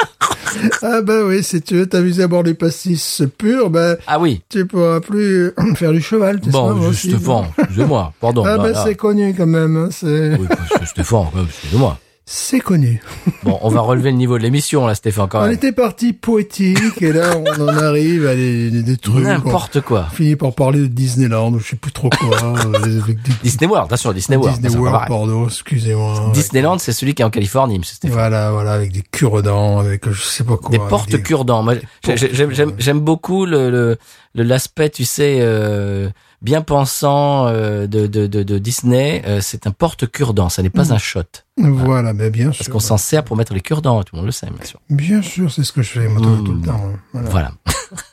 [0.83, 4.43] Ah bah oui, si tu veux t'amuser à boire du pastis pur, ben Ah oui.
[4.49, 6.41] tu pourras plus faire du cheval.
[6.41, 7.11] tu Bon, aussi.
[7.13, 8.45] Stéphane, excusez-moi, pardon.
[8.45, 9.77] Ah ben c'est connu quand même.
[9.77, 10.47] hein, c'est, Oui,
[10.87, 11.99] Stéphane, quand même, excusez-moi.
[12.33, 13.03] C'est connu.
[13.43, 15.53] Bon, on va relever le niveau de l'émission là, Stéphane, quand On même.
[15.53, 19.17] était parti poétique et là on en arrive à des, des, des trucs.
[19.25, 20.09] On N'importe quoi.
[20.13, 22.37] finit par parler de Disneyland, je sais plus trop quoi.
[22.43, 24.61] euh, avec des- Disney World, attention, Disney World.
[24.61, 26.31] Disney World, pardon, excusez-moi.
[26.35, 28.17] Disneyland, c'est celui qui est en Californie, monsieur Stéphane.
[28.19, 30.71] Voilà, voilà, avec des cure-dents, avec je sais pas quoi.
[30.71, 31.67] Des portes cure-dents.
[32.05, 33.97] J'aime, beaucoup le-
[34.35, 36.11] l'aspect, tu sais, euh,
[36.43, 39.23] bien pensant euh, de, de, de, de Disney.
[39.27, 40.93] Euh, c'est un porte-cure-dents, ça n'est pas Mm.
[40.93, 41.23] un shot.
[41.59, 42.73] Voilà, mais bien Parce sûr.
[42.73, 44.81] qu'on s'en sert pour mettre les cure-dents, tout le monde le sait, bien sûr.
[44.89, 46.45] Bien sûr, c'est ce que je fais moi, tout, Mm.
[46.45, 46.81] tout le temps.
[47.15, 47.21] hein.
[47.31, 47.53] Voilà.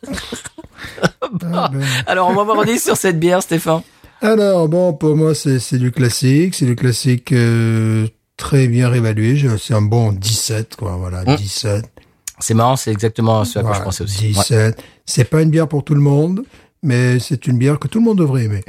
[0.06, 0.12] Ah,
[1.72, 1.82] ben.
[2.06, 3.82] Alors, on va voir sur cette bière, Stéphane.
[4.22, 6.56] Alors, bon, pour moi, c'est du classique.
[6.56, 9.40] C'est du classique euh, très bien réévalué.
[9.60, 10.96] C'est un bon 17, quoi.
[10.98, 11.36] Voilà, Mm.
[11.36, 11.86] 17.
[12.40, 14.26] C'est marrant, c'est exactement ce à quoi je pensais aussi.
[14.28, 14.32] Ouais.
[14.34, 14.84] 17.
[15.06, 16.44] C'est pas une bière pour tout le monde,
[16.88, 18.64] mais c'est une bière que tout le monde devrait aimer.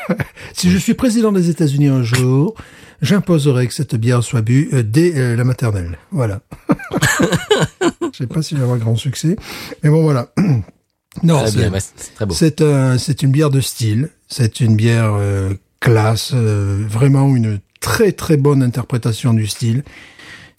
[0.54, 2.54] si je suis président des États-Unis un jour,
[3.02, 5.98] j'imposerai que cette bière soit bue euh, dès euh, la maternelle.
[6.10, 6.40] Voilà.
[7.20, 9.36] je sais pas si vais avoir grand succès,
[9.82, 10.32] mais bon, voilà.
[11.22, 14.08] non, c'est- un, une bière de style.
[14.28, 19.84] C'est une bière euh, classe, euh, vraiment une très très bonne interprétation du style.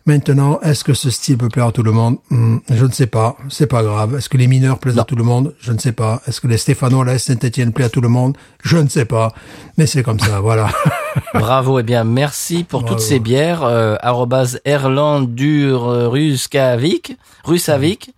[0.09, 2.17] Maintenant, est-ce que ce style peut plaire à tout le monde?
[2.31, 3.37] Hmm, Je ne sais pas.
[3.47, 4.15] C'est pas grave.
[4.15, 5.03] Est-ce que les mineurs plaisent Non.
[5.03, 5.53] à tout le monde?
[5.59, 6.19] Je ne sais pas.
[6.27, 8.35] Est-ce que les Stéphano, la Saint-Etienne plaît à tout le monde?
[8.63, 9.31] Je ne sais pas.
[9.77, 10.69] Mais c'est comme ça, voilà.
[11.35, 12.95] Bravo, eh bien, merci pour Bravo.
[12.95, 13.61] toutes ces bières.
[13.61, 13.97] Euh,
[14.65, 18.09] Erlandur Ruskavik, Rusavik,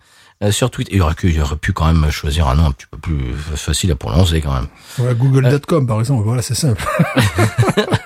[0.44, 0.96] euh, sur Twitter.
[0.96, 3.34] Il aurait, pu, il aurait pu quand même choisir un nom un petit peu plus
[3.36, 4.68] fa- facile à prononcer quand même.
[4.98, 6.24] Ouais, Google.com, par exemple.
[6.24, 6.82] Voilà, c'est simple.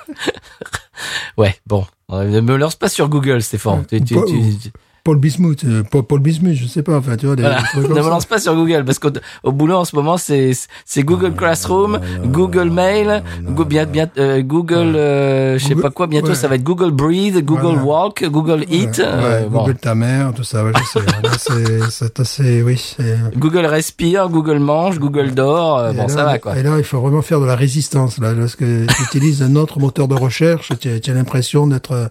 [1.36, 1.84] Ouais, bon.
[2.12, 3.84] Euh, Ne me lance pas sur Google, Stéphane.
[3.86, 4.70] Tu- tu- tu- tu-
[5.06, 6.96] Paul Bismuth, euh, Paul, Bismuth, je sais pas.
[6.96, 7.58] Enfin, tu vois, des, voilà.
[7.60, 9.10] des trucs Ne me lance pas sur Google parce qu'au
[9.44, 10.50] au boulot en ce moment c'est
[10.84, 16.08] c'est Google Classroom, Google Mail, Go- bien bien euh, Google euh, je sais pas quoi.
[16.08, 16.34] Bientôt ouais.
[16.34, 17.84] ça va être Google Breathe, Google Voilà.
[17.84, 18.98] Walk, Google Eat.
[18.98, 19.60] Ouais, euh, ouais, bon.
[19.62, 20.64] Google ta mère, tout ça,
[21.90, 22.96] c'est, assez, oui.
[23.36, 25.78] Google respire, Google mange, Google dort.
[25.78, 26.56] euh, bon, là, ça va quoi.
[26.56, 28.18] Et là, il faut vraiment faire de la résistance.
[28.18, 32.08] Là, lorsque tu utilises un autre moteur de recherche, tu, as- tu as l'impression d'être,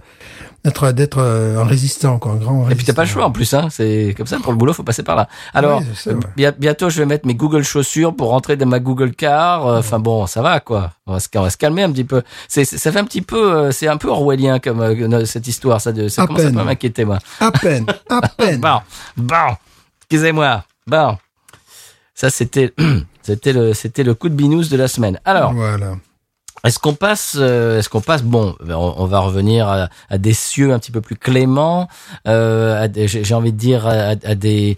[0.66, 2.70] d'être d'être euh, un résistant, quoi, un grand.
[2.70, 3.68] Et puis t'as pas le choix en plus, hein.
[3.70, 5.30] C'est comme ça pour le boulot, faut passer par là.
[5.54, 6.52] Alors ouais.
[6.58, 9.66] bientôt je vais mettre mes Google chaussures pour rentrer dans ma Google Car.
[9.68, 10.92] Euh, Enfin bon, ça va quoi.
[11.08, 12.24] On va se, on va se calmer un petit peu.
[12.48, 15.80] C'est ça fait un petit peu, euh, c'est un peu orwellien comme euh, cette histoire.
[15.80, 16.56] Ça, de, ça À commence à peine.
[16.56, 17.20] pas m'inquiéter moi.
[17.40, 18.60] À peine, à peine.
[18.60, 18.80] Bon,
[19.16, 19.56] bon,
[20.02, 20.64] excusez-moi.
[20.88, 21.18] Bon,
[22.16, 22.74] ça c'était
[23.22, 25.20] c'était le c'était le coup de binous de la semaine.
[25.26, 25.54] Alors.
[25.54, 25.94] Voilà.
[26.66, 30.34] Est-ce qu'on passe, euh, est-ce qu'on passe, bon, on, on va revenir à, à des
[30.34, 31.88] cieux un petit peu plus cléments,
[32.28, 34.76] euh, j'ai envie de dire à, à des,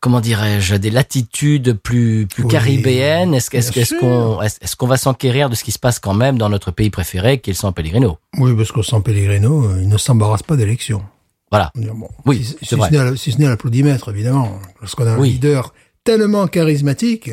[0.00, 3.34] comment dirais-je, à des latitudes plus plus Oui, caribéennes.
[3.34, 6.14] Est-ce bien est-ce qu'on est-ce est-ce qu'on va s'enquérir de ce qui se passe quand
[6.14, 8.18] même dans notre pays préféré, qui est le San Pellegrino?
[8.38, 11.02] Oui, parce qu'au San Pellegrino, euh, il ne s'embarrasse pas d'élection.
[11.50, 11.70] Voilà.
[11.76, 12.88] Bon, Oui, si, si vrai.
[12.88, 14.58] ce n'est à- si l'applaudimètre, évidemment.
[14.80, 15.30] Lorsqu'on a un Oui.
[15.30, 15.72] leader
[16.04, 17.30] tellement charismatique,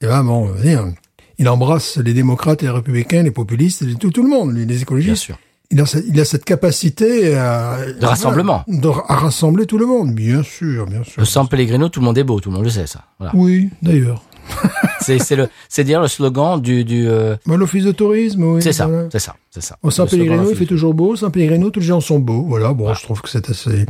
[0.00, 0.94] eh ben, bon, vous voyez, hein,
[1.38, 4.66] il embrasse les démocrates, les républicains, les populistes, les- tout, tout le monde, les, les
[4.66, 5.22] Bien écologistes.
[5.22, 5.38] sûr.
[5.70, 8.64] Il a, ce- il a cette capacité à, De rassemblement.
[8.68, 11.20] de- à rassembler tout le monde, bien sûr, bien sûr.
[11.20, 13.04] Le San Pellegrino, tout le monde est beau, tout le monde le sait ça.
[13.18, 13.32] Voilà.
[13.36, 14.22] Oui, d'ailleurs.
[15.00, 17.06] C'est c'est le c'est dire le slogan du du.
[17.06, 18.62] euh, Bah, L'office de tourisme, oui.
[18.62, 19.08] c'est ça, voilà.
[19.12, 19.76] c'est ça, c'est ça.
[19.82, 21.16] Au slogan Pellegrino, il fait toujours beau.
[21.16, 22.42] San Pellegrino, tous les gens sont beaux.
[22.48, 23.86] Voilà, bon, je trouve que c'est assez...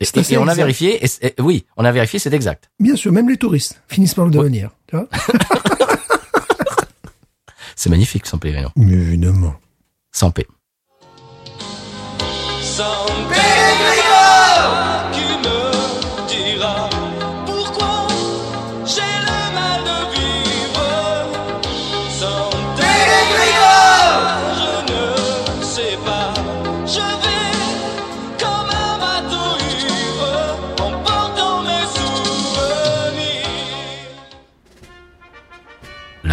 [0.00, 1.00] Et, assez et on a vérifié.
[1.04, 2.70] Et, oui, on a vérifié, c'est exact.
[2.80, 4.70] Bien sûr, même les touristes finissent par le devenir.
[4.88, 5.06] Tu vois
[7.76, 8.70] C'est magnifique, Pellegrino.
[8.76, 9.54] Mais évidemment.
[10.12, 10.30] Sans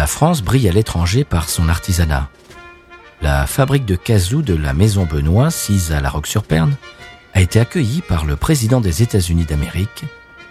[0.08, 2.28] France brille à l'étranger par son artisanat.
[3.22, 6.74] La fabrique de casous de la Maison Benoît, sise à La Roque-sur-Perne,
[7.34, 10.04] a été accueillie par le président des États-Unis d'Amérique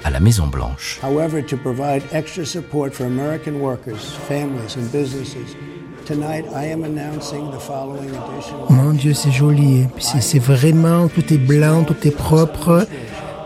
[0.03, 0.99] à la Maison Blanche.
[1.03, 5.55] However, to provide extra support for American workers, families, and businesses,
[6.05, 8.67] tonight I am announcing the following additional.
[8.69, 9.87] Mon Dieu, c'est joli.
[9.99, 12.87] C'est vraiment, tout est blanc, tout est propre.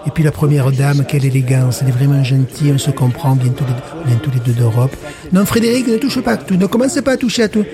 [0.05, 1.81] Et puis la première dame, quelle élégance.
[1.81, 4.95] Elle est vraiment gentille, on se comprend, bien tous les, bien tous les deux d'Europe.
[5.31, 6.55] Non, Frédéric, ne touche pas tout.
[6.55, 7.65] Ne commencez pas à toucher à tout.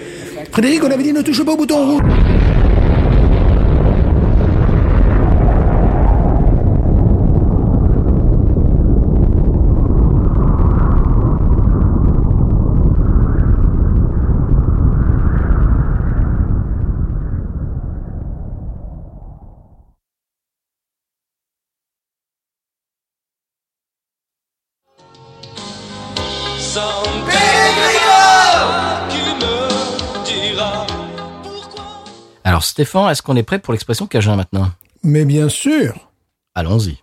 [0.52, 2.37] Frédéric, on avait dit ne touche pas au bouton rouge.
[32.58, 34.72] Alors Stéphane, est-ce qu'on est prêt pour l'expression Cajun maintenant?
[35.04, 36.10] Mais bien sûr.
[36.56, 36.98] Allons-y.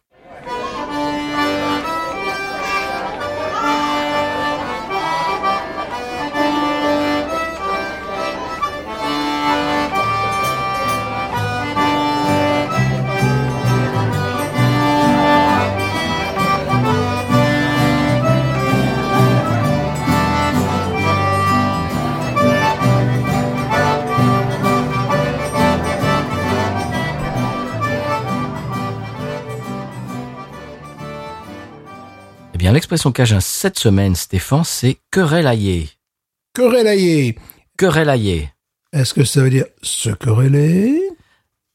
[32.75, 35.89] L'expression Cajun cette semaine, Stéphane, c'est querellailler.
[36.55, 37.37] Querellailler.
[37.79, 38.51] Querellailler.
[38.93, 41.01] Est-ce que ça veut dire se quereller?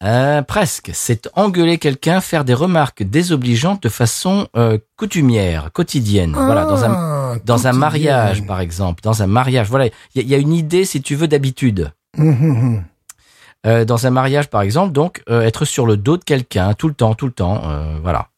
[0.01, 0.91] Euh, presque.
[0.93, 6.31] C'est engueuler quelqu'un, faire des remarques désobligeantes de façon euh, coutumière, quotidienne.
[6.33, 9.67] voilà, dans un Ah, dans un mariage, par exemple, dans un mariage.
[9.69, 11.91] Voilà, il y, a- il y a une idée, si tu veux, d'habitude.
[12.17, 12.83] Hum, hum, hum.
[13.67, 16.93] Euh, dans un mariage, par exemple, donc être sur le dos de quelqu'un tout le
[16.93, 17.61] temps, tout le temps.
[18.01, 18.29] voilà.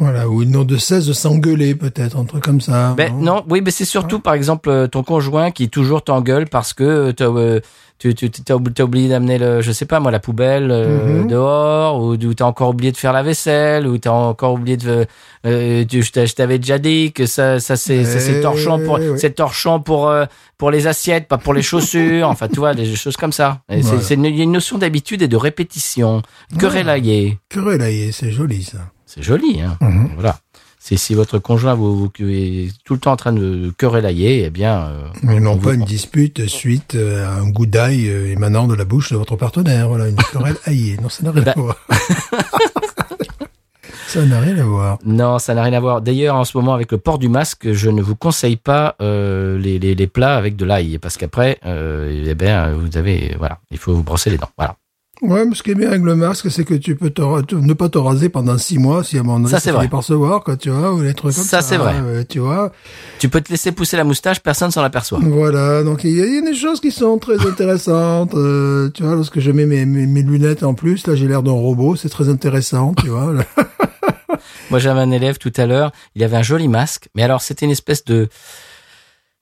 [0.00, 2.94] Voilà, ou ils n'ont de cesse de s'engueuler, peut-être, un truc comme ça.
[2.96, 6.72] Ben non, oui, mais c'est surtout par exemple euh, ton conjoint qui toujours t'engueule parce
[6.72, 7.60] que euh, t'as, euh,
[8.00, 11.28] tu tu t'as oublié d'amener le, je sais pas moi, la poubelle euh, Mhm.
[11.28, 15.06] dehors, ou, ou t'as encore oublié de faire la vaisselle, ou t'as encore oublié de,
[15.46, 18.40] euh, tu- je t'a- je t'avais déjà dit que ça, ça c'est ça, c'est Eh
[18.40, 19.16] torchant pour, oui.
[19.16, 20.12] c'est torchant pour
[20.58, 22.28] pour les assiettes, pas pour les chaussures.
[22.28, 23.60] enfin, tu vois, des choses comme ça.
[23.68, 24.00] Voilà.
[24.02, 26.20] c'est il y a une notion d'habitude et de répétition.
[26.58, 28.78] Querellailler, Querellailler, c'est joli, ça.
[29.14, 29.76] C'est joli, hein.
[29.80, 30.10] Mhm.
[30.14, 30.38] Voilà.
[30.78, 34.50] C'est si votre conjoint vous, vous est tout le temps en train de querellailler, eh
[34.50, 34.88] bien.
[34.88, 38.66] euh, Mais non on pas une dispute suite euh, à un goût d'ail euh, émanant
[38.68, 39.88] de la bouche de votre partenaire.
[39.88, 40.98] Voilà, une querelle aillée.
[41.02, 41.76] Non, ça n'a rien Bah- à voir.
[44.08, 44.98] ça n'a rien à voir.
[45.06, 46.02] Non, ça n'a rien à voir.
[46.02, 49.58] D'ailleurs, en ce moment, avec le port du masque, je ne vous conseille pas euh,
[49.58, 53.58] les, les, les plats avec de l'ail, parce qu'après, euh, eh ben, vous avez, voilà,
[53.70, 54.50] il faut vous brosser les dents.
[54.58, 54.76] Voilà.
[55.22, 57.22] Ouais, mais ce qui est bien avec le masque, c'est que tu peux te
[57.54, 59.88] ne pas te raser pendant six mois si à un moment donné Ça, c'est vrai.
[59.88, 61.60] par se voir, quoi, tu vois, ou les trucs comme ça.
[61.62, 61.94] Ça, c'est vrai.
[62.04, 62.72] euh, tu vois.
[63.20, 65.20] Tu peux te laisser pousser la moustache, personne s'en aperçoit.
[65.22, 68.34] Voilà, donc il y, y a des choses qui sont très intéressantes.
[68.34, 71.42] euh, tu vois, lorsque je mets mes, mes, mes lunettes en plus, là j'ai l'air
[71.42, 73.32] d'un robot, c'est très intéressant, tu vois.
[74.70, 77.64] Moi, j'avais un élève tout à l'heure, il avait un joli masque, mais alors c'était
[77.66, 78.28] une espèce de...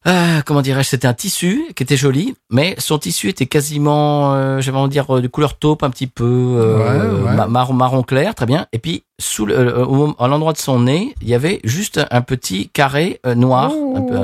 [0.04, 4.60] Ah, comment dirais-je C'était un tissu qui était joli, mais son tissu était quasiment, euh,
[4.60, 6.78] j'avais envie de dire, euh, de couleur taupe un petit peu, euh,
[7.20, 7.36] Ouais, ouais.
[7.36, 8.66] ma- marron, marron clair, très bien.
[8.72, 12.00] Et puis, sous le, euh, au- à l'endroit de son nez, il y avait juste
[12.10, 13.70] un petit carré euh, noir.
[13.94, 14.16] Un peu,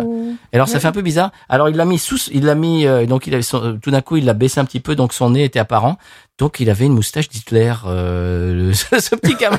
[0.53, 1.31] et alors, ça fait un peu bizarre.
[1.49, 4.01] Alors, il l'a mis sous, il l'a mis, euh, donc il avait son- tout d'un
[4.01, 5.97] coup, il l'a baissé un petit peu, donc son nez était apparent.
[6.39, 9.59] Donc, il avait une moustache d'Hitler, euh, ce, ce petit gamin.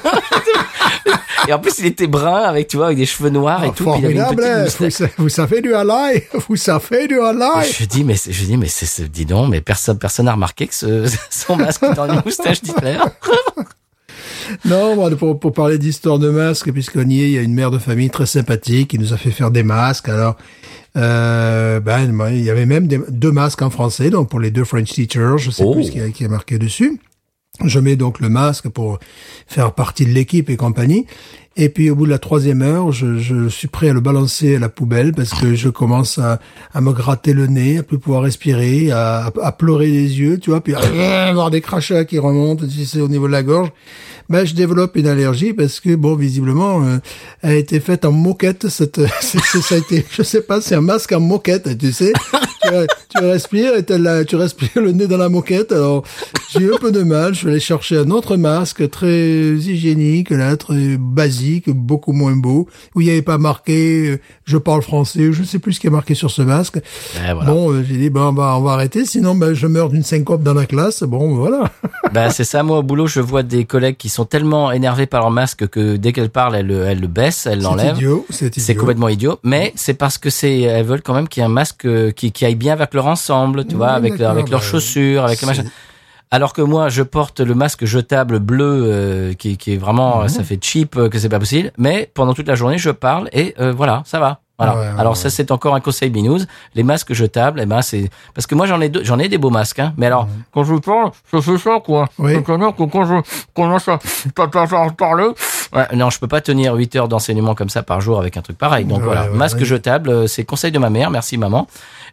[1.47, 3.83] et en plus, il était brun avec, tu vois, avec des cheveux noirs et tout.
[3.83, 4.79] puis il avait une formidable, hein, moustache.
[4.93, 7.69] vous, sa- vous savez du halai, vous savez du halai.
[7.77, 10.73] Je dis mais je dis mais c'est dis donc mais personne personne n'a remarqué que
[10.75, 12.97] ce, son masque est dans une moustache d'Hitler.
[14.65, 17.69] Non, pour, pour parler d'histoire de masques, puisqu'on y est, il y a une mère
[17.71, 20.09] de famille très sympathique qui nous a fait faire des masques.
[20.09, 20.37] Alors,
[20.97, 24.63] euh, ben, il y avait même des- deux masques en français, donc pour les deux
[24.63, 25.73] French teachers, je sais Oh.
[25.73, 26.99] plus ce qui, a- qui est marqué dessus.
[27.65, 28.99] Je mets donc le masque pour
[29.47, 31.05] faire partie de l'équipe et compagnie.
[31.61, 34.55] Et puis au bout de la troisième heure, je, je suis prêt à le balancer
[34.55, 36.39] à la poubelle parce que je commence à,
[36.73, 40.51] à me gratter le nez, à plus pouvoir respirer, à, à pleurer les yeux, tu
[40.51, 40.79] vois, puis à
[41.27, 43.71] avoir des crachats qui remontent, tu sais, au niveau de la gorge.
[44.29, 46.97] Ben, je développe une allergie parce que, bon, visiblement, euh,
[47.41, 48.69] elle a été faite en moquette.
[48.69, 51.91] Cette, c'est- c'est- ça a été, je sais pas, c'est un masque en moquette, tu
[51.91, 52.13] sais.
[52.61, 52.69] Tu,
[53.09, 55.71] tu respires et la- tu respires le nez dans la moquette.
[55.71, 56.03] Alors,
[56.51, 57.33] j'ai eu un peu de mal.
[57.33, 62.67] Je suis allé chercher un autre masque très hygiénique, là, très basique, beaucoup moins beau,
[62.95, 65.87] où il n'y avait pas marqué euh, je parle français, je sais plus ce qui
[65.87, 66.79] est marqué sur ce masque.
[67.15, 67.43] Voilà.
[67.43, 70.03] Bon, euh, j'ai dit, ben, on va, on va arrêter, sinon, ben, je meurs d'une
[70.03, 71.03] syncope dans la classe.
[71.03, 71.71] Bon, voilà.
[72.11, 75.21] Ben c'est ça moi au boulot je vois des collègues qui sont tellement énervés par
[75.21, 77.97] leur masque que dès qu'elles parlent elles, le- elles le baissent, elles C'est l'enlèvent.
[77.97, 78.79] idiot, c'est C'est idiot.
[78.81, 81.51] complètement idiot, mais c'est parce que c'est elles veulent quand même qu'il y ait un
[81.53, 84.65] masque euh, qui, qui bien avec leur ensemble, tu vois, avec leur, avec leurs bah,
[84.65, 85.63] chaussures, avec le machin.
[86.31, 90.29] Alors que moi, je porte le masque jetable bleu euh, qui, qui est vraiment, Mhm.
[90.29, 91.71] ça fait cheap euh, que c'est pas possible.
[91.79, 94.39] Mais pendant toute la journée, je parle et euh, voilà, ça va.
[94.59, 94.75] Voilà.
[94.75, 95.17] Ouais, ouais, alors ouais.
[95.17, 96.41] ça, c'est encore un conseil binous.
[96.75, 99.37] Les masques jetables, eh ben c'est parce que moi j'en ai deux, j'en ai des
[99.37, 99.79] beaux masques.
[99.79, 102.09] Hein, mais alors quand je parle, ça fait ça quoi.
[102.19, 102.33] Oui.
[102.35, 103.21] Que quand je
[103.55, 103.99] commence à
[104.97, 105.29] parler,
[105.73, 108.41] ouais, non, je peux pas tenir 8 heures d'enseignement comme ça par jour avec un
[108.41, 108.83] truc pareil.
[108.83, 111.09] Donc voilà, masque jetable, c'est conseil de ma mère.
[111.09, 111.65] Merci maman.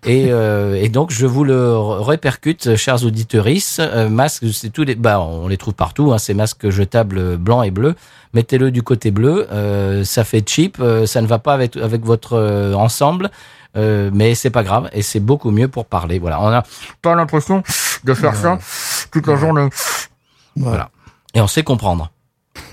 [0.05, 3.81] Et, euh, et donc je vous le répercute, chers auditeuristes.
[3.81, 6.12] Euh, masques, c'est tous les, bah on les trouve partout.
[6.12, 7.94] Hein, ces masques jetables blancs et bleus.
[8.35, 9.47] Mettez-le du côté bleu.
[9.52, 10.78] euh, ça fait cheap.
[10.81, 13.31] euh, ça ne va pas avec avec votre euh, ensemble.
[13.77, 16.18] Euh, mais c'est pas grave et c'est beaucoup mieux pour parler.
[16.18, 16.62] Voilà, on a
[17.02, 17.62] pas l'impression
[18.05, 18.59] de faire ça
[19.10, 19.68] toute la journée.
[20.56, 20.89] Voilà.
[21.35, 22.10] Et on sait comprendre.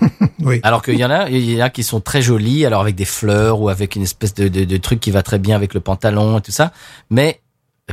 [0.44, 0.60] Oui.
[0.62, 2.94] Alors qu'il y en a, il y en a qui sont très jolis, alors avec
[2.96, 5.72] des fleurs ou avec une espèce de, de, de truc qui va très bien avec
[5.72, 6.72] le pantalon et tout ça.
[7.08, 7.40] Mais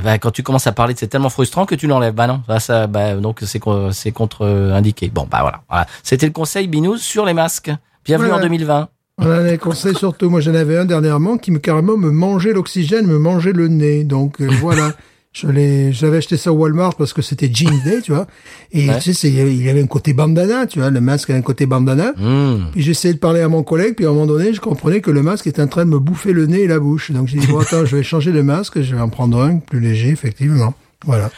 [0.04, 2.14] ben, quand tu commences à parler, c'est tellement frustrant que tu l'enlèves.
[2.14, 5.10] Bah non, ça, ça, bah, donc c'est co- c'est contre-indiqué.
[5.14, 5.62] Bon, bah voilà.
[5.70, 5.86] voilà.
[6.04, 7.72] C'était le conseil Binous sur les masques.
[8.06, 8.44] Bienvenue Voilà.
[8.44, 8.90] en 2020.
[9.20, 10.30] On a des conseils surtout.
[10.30, 14.04] Moi, j'en avais un dernièrement qui me carrément me mangeait l'oxygène, me mangeait le nez.
[14.04, 14.92] Donc euh, voilà.
[15.34, 18.28] Je l'ai, j'avais acheté ça au Walmart parce que c'était Jean Day, tu vois.
[18.74, 19.00] Et Ouais.
[19.00, 20.90] tu sais, il y avait- avait un côté bandana, tu vois.
[20.90, 22.12] Le masque a un côté bandana.
[22.18, 22.72] Mmh.
[22.74, 25.10] Puis j'essayais de parler à mon collègue, puis à un moment donné, je comprenais que
[25.10, 27.12] le masque était en train de me bouffer le nez et la bouche.
[27.12, 29.60] Donc j'ai dit, bon, attends, je vais changer de masque, je vais en prendre un
[29.60, 30.74] plus léger, effectivement.
[31.06, 31.30] Voilà.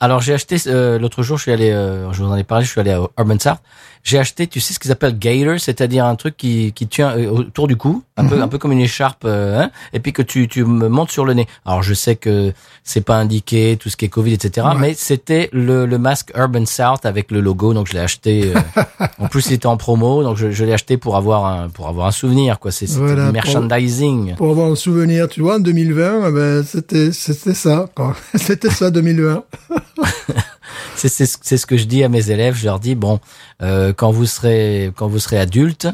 [0.00, 2.64] Alors j'ai acheté euh, l'autre jour, je suis allé, euh, je vous en ai parlé,
[2.64, 3.58] je suis allé à Urban South.
[4.04, 7.30] J'ai acheté, tu sais ce qu'ils appellent gator, c'est-à-dire un truc qui qui tient euh,
[7.30, 10.22] autour du cou, un peu un peu comme une écharpe, euh, hein, et puis que
[10.22, 11.46] tu tu me montes sur le nez.
[11.64, 12.52] Alors je sais que
[12.82, 14.66] c'est pas indiqué tout ce qui est Covid, etc.
[14.72, 14.78] Ouais.
[14.80, 18.52] Mais c'était le le masque Urban South avec le logo, donc je l'ai acheté.
[18.56, 18.82] euh,
[19.20, 21.88] en plus il était en promo, donc je, je l'ai acheté pour avoir un pour
[21.88, 22.72] avoir un souvenir quoi.
[22.72, 24.34] C'est Voilà, pour- merchandising.
[24.34, 28.16] Pour avoir un souvenir, tu vois, en 2020, eh ben, c'était, c'était ça, quoi.
[28.34, 29.44] C'était ça, 2020.
[30.96, 32.54] C'est c'est ce- c'est ce que je dis à mes élèves.
[32.56, 33.18] Je leur dis bon,
[33.62, 35.88] euh, quand vous serez quand vous serez adulte,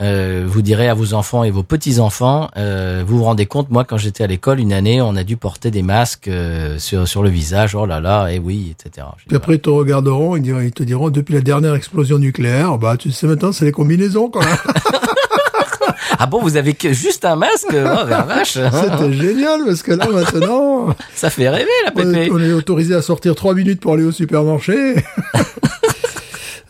[0.00, 3.70] euh, vous direz à vos enfants et vos petits enfants, euh, vous vous rendez compte,
[3.70, 7.06] moi quand j'étais à l'école une année, on a dû porter des masques euh, sur
[7.06, 7.74] sur le visage.
[7.74, 9.06] Oh là là, et oui, etc.
[9.26, 12.78] Puis après, ils te regarderont, ils, diront- ils te diront, depuis la dernière explosion nucléaire,
[12.78, 14.42] bah, tu sais, maintenant, c'est les combinaisons, quoi.
[16.22, 17.66] ah bon, vous avez que juste un masque?
[17.72, 22.12] Oh la vache, C'était génial, parce que là, maintenant, ça fait rêver la on est,
[22.12, 22.30] pépé.
[22.32, 24.94] on est autorisé à sortir trois minutes pour aller au supermarché.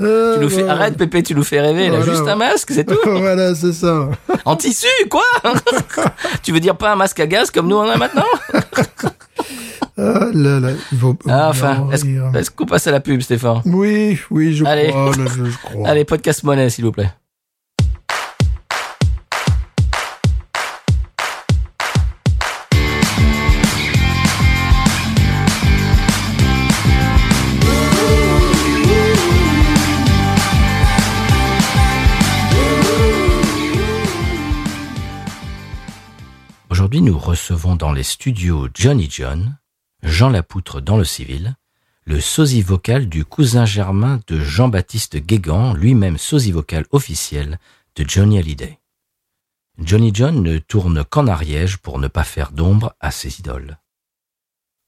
[0.01, 0.73] Euh, Tu nous fais voilà.
[0.73, 1.89] arrête pépé, tu nous fais rêver.
[1.89, 2.13] Là, Voilà.
[2.13, 2.99] juste un masque, c'est tout.
[3.05, 4.09] voilà, c'est ça.
[4.45, 5.23] En tissu, quoi?
[6.43, 8.25] Tu veux dire pas un masque à gaz comme nous on a maintenant?
[9.97, 10.71] Ah, là là.
[10.91, 10.99] Il
[11.29, 13.61] Ah, enfin, est-ce qu'on passe à la pub, Stéphane?
[13.67, 14.89] Oui, oui, je Allez.
[14.89, 15.11] crois.
[15.11, 15.89] là, je, je crois.
[15.89, 17.11] Allez, podcast monnaie, s'il vous plaît.
[37.01, 39.57] Nous recevons dans les studios Johnny John,
[40.03, 41.55] Jean Lapoutre dans le civil,
[42.05, 47.59] le sosie vocal du cousin germain de Jean-Baptiste Guégan, lui-même sosie vocal officiel
[47.97, 48.79] de Johnny Hallyday.
[49.79, 53.79] Johnny John ne tourne qu'en Ariège pour ne pas faire d'ombre à ses idoles.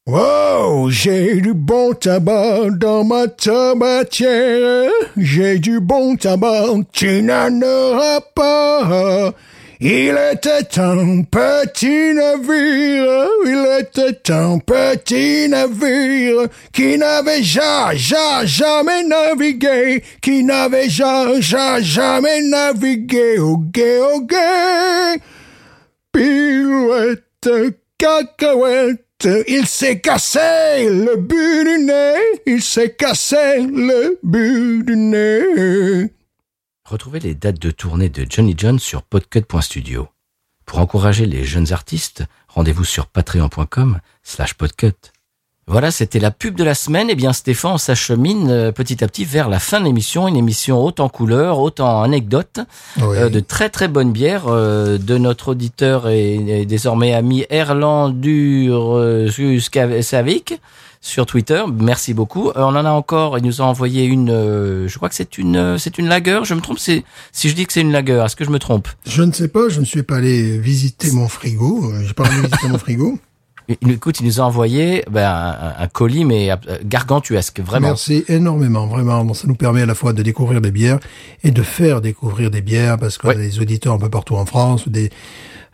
[0.06, 4.90] Wow, j'ai du bon tabac dans ma tabatière.
[5.16, 9.32] J'ai du bon tabac, tu n'en auras pas.
[9.80, 19.02] Il était un petit navire, il était un petit navire qui n'avait ja, ja, jamais
[19.02, 25.20] navigué, qui n'avait ja, ja, jamais navigué, au gué, au gué.
[26.12, 27.51] Pirouette,
[27.98, 36.10] cacahuète, il s'est cassé le but du nez, il s'est cassé le but du nez.
[36.90, 40.09] Retrouvez les dates de tournée de Johnny John sur podcut.studio.
[40.66, 44.93] Pour encourager les jeunes artistes, rendez-vous sur patreon.com slash podcut.
[45.66, 47.06] Voilà, c'était la pub de la semaine.
[47.09, 50.28] Eh bien, Stéphane, on s'achemine euh, petit à petit vers la fin de l'émission.
[50.28, 52.61] Une émission haute en couleurs, haute en anecdotes,
[52.98, 53.16] Oui.
[53.16, 59.31] euh, de très très bonnes bières euh, de notre auditeur et, et désormais ami euh,
[60.02, 60.61] Savik
[61.06, 61.62] sur Twitter.
[61.81, 62.48] Merci beaucoup.
[62.48, 63.36] Euh, on en a encore.
[63.39, 64.31] Il nous a envoyé une.
[64.31, 65.55] euh, je crois que c'est une.
[65.56, 66.40] euh, c'est une lager.
[66.44, 66.78] Je me trompe.
[66.78, 68.22] C'est si je dis que c'est une lager.
[68.24, 68.89] Est-ce que je me trompe?
[69.06, 71.93] Je ne sais pas, je ne suis pas allé visiter mon frigo.
[71.93, 73.18] euh, J'ai pas allé visiter mon frigo.
[73.68, 77.89] Il- Écoute, il nous a envoyé ben, un, un colis mais euh, gargantuesque, vraiment.
[77.89, 79.32] Merci énormément, vraiment.
[79.32, 80.98] Ça nous permet à la fois de découvrir des bières
[81.43, 83.35] et de faire découvrir des bières parce qu'on Ouais.
[83.36, 84.86] a des auditeurs un peu partout en France.
[84.89, 85.09] Des...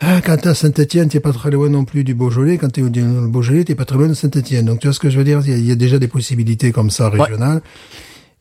[0.01, 2.57] Ah, quand t'es à Saint-Etienne, t'es pas très loin non plus du Beaujolais.
[2.57, 4.65] Quand t'es au dans le Beaujolais, t'es pas très loin de Saint-Etienne.
[4.65, 5.41] Donc tu vois ce que je veux dire?
[5.45, 7.61] Il y a, il y a déjà des possibilités comme ça régionales.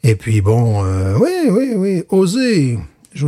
[0.03, 2.79] Et puis bon, euh, oui, oui, oui, oser.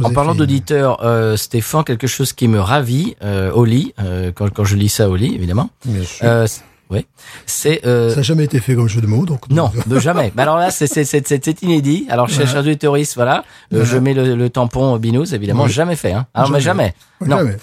[0.03, 4.49] En parlant d'auditeurs, euh, Stéphane, quelque chose qui me ravit euh, au lit, euh, quand,
[4.49, 5.69] quand je lis ça au lit, évidemment.
[5.85, 6.25] Bien sûr.
[6.25, 6.47] Euh,
[6.91, 7.05] ouais,
[7.45, 10.31] c'est euh, ça n'a jamais été fait comme jeu de mots, donc non, de jamais.
[10.35, 12.05] Mais alors là, c'est inédit.
[12.09, 12.75] Alors chez Voilà.
[12.75, 13.85] Touristes, voilà, Voilà.
[13.85, 15.71] je mets le, le tampon Binous, évidemment, Oui.
[15.71, 16.13] jamais fait.
[16.13, 16.27] Hein.
[16.33, 16.93] Alors mais jamais.
[17.25, 17.37] Non.
[17.39, 17.57] Jamais.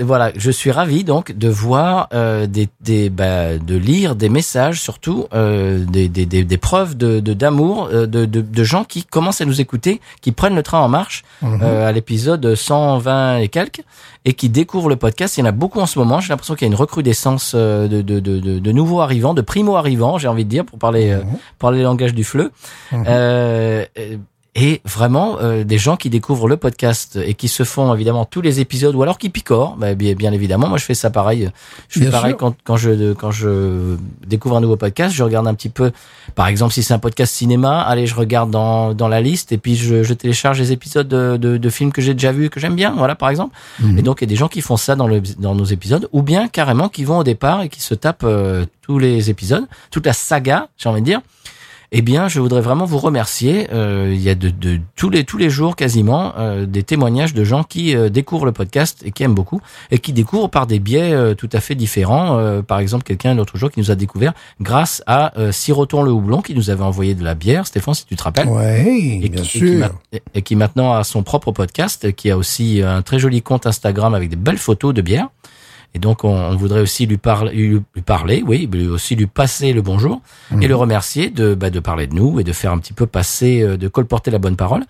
[0.00, 4.80] Voilà, je suis ravi donc de voir euh, des, des bah, de lire des messages
[4.80, 8.84] surtout euh, des, des, des, des preuves de de- d'amour euh, de, de de gens
[8.84, 11.60] qui commencent à nous écouter, qui prennent le train en marche Mhm.
[11.62, 13.82] euh, à l'épisode 120 et quelques
[14.24, 15.36] et qui découvrent le podcast.
[15.36, 16.20] Il y en a beaucoup en ce moment.
[16.20, 19.34] J'ai l'impression qu'il y a une recrudescence euh, de, de, de, de, de nouveaux arrivants,
[19.34, 21.38] de primo arrivants, j'ai envie de dire pour parler euh, Mhm.
[21.58, 22.52] parler le langage du fleu.
[22.92, 23.04] Mhm.
[24.54, 28.42] Et vraiment euh, des gens qui découvrent le podcast et qui se font évidemment tous
[28.42, 29.76] les épisodes ou alors qui picorent.
[29.78, 31.50] Bah, bien, bien évidemment moi je fais ça pareil.
[31.88, 33.96] Je fais Bien pareil quand, quand je quand je
[34.26, 35.14] découvre un nouveau podcast.
[35.14, 35.90] Je regarde un petit peu
[36.34, 39.58] par exemple si c'est un podcast cinéma allez je regarde dans dans la liste et
[39.58, 42.60] puis je, je télécharge les épisodes de, de, de films que j'ai déjà vus que
[42.60, 43.56] j'aime bien voilà par exemple.
[43.80, 43.98] Mhm.
[43.98, 46.10] et donc il y a des gens qui font ça dans le dans nos épisodes
[46.12, 49.64] ou bien carrément qui vont au départ et qui se tapent euh, tous les épisodes
[49.90, 51.22] toute la saga j'ai envie de dire
[51.94, 53.68] eh bien, je voudrais vraiment vous remercier.
[53.72, 57.34] Euh, il y a de, de tous les tous les jours quasiment euh, des témoignages
[57.34, 59.60] de gens qui euh, découvrent le podcast et qui aiment beaucoup
[59.90, 62.38] et qui découvrent par des biais euh, tout à fait différents.
[62.38, 66.10] Euh, par exemple, quelqu'un l'autre jour qui nous a découvert grâce à euh, Siroton le
[66.10, 67.66] houblon qui nous avait envoyé de la bière.
[67.66, 68.48] Stéphane, si tu te rappelles.
[69.22, 69.90] Et bien qui, et qui sûr.
[70.12, 73.66] et- et qui maintenant a son propre podcast, qui a aussi un très joli compte
[73.66, 75.28] Instagram avec des belles photos de bière.
[75.94, 79.72] Et donc, on, on voudrait aussi lui, parler, lui, parler, oui, mais aussi lui passer
[79.72, 80.22] le bonjour
[80.60, 83.06] et le remercier de, bah, de parler de nous et de faire un petit peu
[83.06, 84.84] passer, euh, de colporter la bonne parole.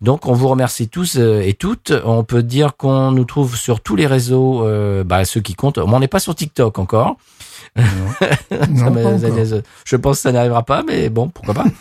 [0.00, 1.92] Donc, on vous remercie tous euh, et toutes.
[2.04, 5.78] On peut dire qu'on nous trouve sur tous les réseaux, euh, bah, ceux qui comptent.
[5.78, 7.16] On n'est pas sur TikTok encore.
[7.76, 11.64] Non, me- pas je pense que ça n'arrivera pas, mais bon, pourquoi pas.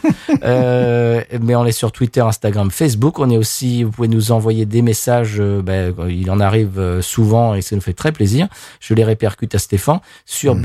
[0.43, 3.19] Euh, mais on est sur Twitter, Instagram, Facebook.
[3.19, 5.38] On est aussi, vous pouvez nous envoyer des messages.
[5.39, 8.47] euh, ben, il en arrive euh, souvent et ça nous fait très plaisir.
[8.80, 10.61] Je les répercute à Stéphane sur Mhm.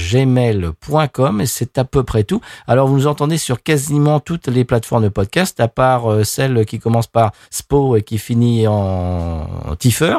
[0.00, 2.40] binoususa@gmail.com et c'est à peu près tout.
[2.66, 6.78] Alors vous nous entendez sur quasiment toutes les plateformes de podcast, à part celle qui
[6.78, 10.16] commence par Spo et qui finit en, en Tiffer.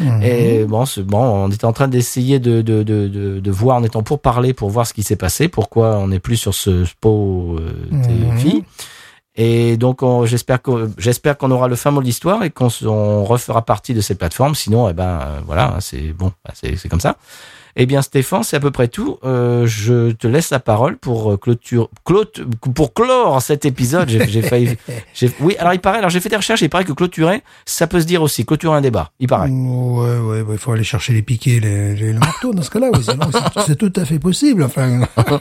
[0.00, 0.22] Mhm.
[0.22, 3.82] Et bon, bon, on était en train d'essayer de, de, de, de, de voir, en
[3.84, 6.84] étant pour parler, pour voir ce qui s'est passé, pourquoi on n'est plus sur ce
[6.84, 8.02] SPO euh, Mhm.
[8.36, 8.64] TV.
[9.34, 12.68] Et donc, on- j'espère que j'espère qu'on aura le fin mot de l'histoire et qu'on
[12.84, 14.54] on refera partie de cette plateforme.
[14.54, 17.16] Sinon, eh ben euh, voilà, c'est bon, c'est c'est comme ça.
[17.76, 19.18] Eh bien, Stéphane, c'est à peu près tout.
[19.24, 22.24] Euh, je te laisse la parole pour euh, clôture, clôt-
[22.74, 24.08] pour clore cet épisode.
[24.08, 24.76] J'ai failli.
[25.40, 25.98] Oui, alors il paraît.
[25.98, 26.60] Alors j'ai fait des recherches.
[26.62, 29.10] Il paraît que clôturer, ça peut se dire aussi clôturer un débat.
[29.20, 29.48] Il paraît.
[29.48, 32.70] Ouais, ouais, ouais, il faut aller chercher les piquets, les, les, le marteau dans ce
[32.70, 32.90] cas-là.
[32.92, 33.04] Oui,
[33.66, 34.62] c'est- tout à fait possible.
[34.64, 35.00] Enfin,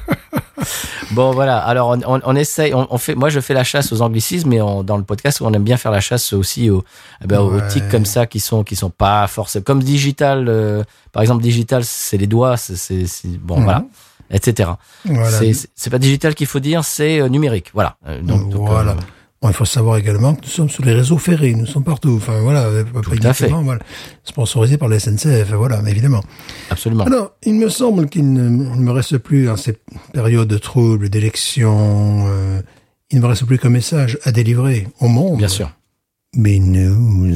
[1.12, 1.58] Bon, voilà.
[1.60, 2.74] Alors on, on, on essaye.
[2.74, 3.16] On, on fait.
[3.16, 5.92] Moi, je fais la chasse aux anglicismes, mais dans le podcast, on aime bien faire
[5.92, 6.84] la chasse aussi aux,
[7.24, 10.46] eh ben, aux tics comme ça qui sont qui sont pas forcément comme digital.
[10.48, 12.58] euh, par exemple, digital, c'est les doigts.
[12.58, 13.06] C'est
[13.40, 13.64] bon, Mhm.
[13.64, 13.86] voilà,
[14.30, 14.70] etc.
[15.06, 15.40] voilà.
[15.76, 17.72] C'est- pas digital qu'il faut dire, c'est euh, numérique.
[17.74, 17.98] Voilà.
[18.08, 18.92] Euh, Donc, donc, voilà.
[18.92, 18.96] euh,
[19.42, 22.14] Bon, il faut savoir également que nous sommes sur les réseaux ferrés, nous sommes partout.
[22.16, 22.62] Enfin, voilà,
[22.94, 23.48] pas Tout à fait.
[23.48, 23.82] Voilà,
[24.24, 26.24] sponsorisé par la SNCF, voilà, mais évidemment.
[26.70, 27.06] absolument.
[27.06, 29.80] Alors, il me semble qu'il ne me reste plus, en ces
[30.14, 32.62] périodes de troubles, d'élections, euh,
[33.10, 35.40] il ne me reste plus qu'un message à délivrer au monde.
[35.40, 35.72] Bien sûr.
[36.36, 37.36] Mes news.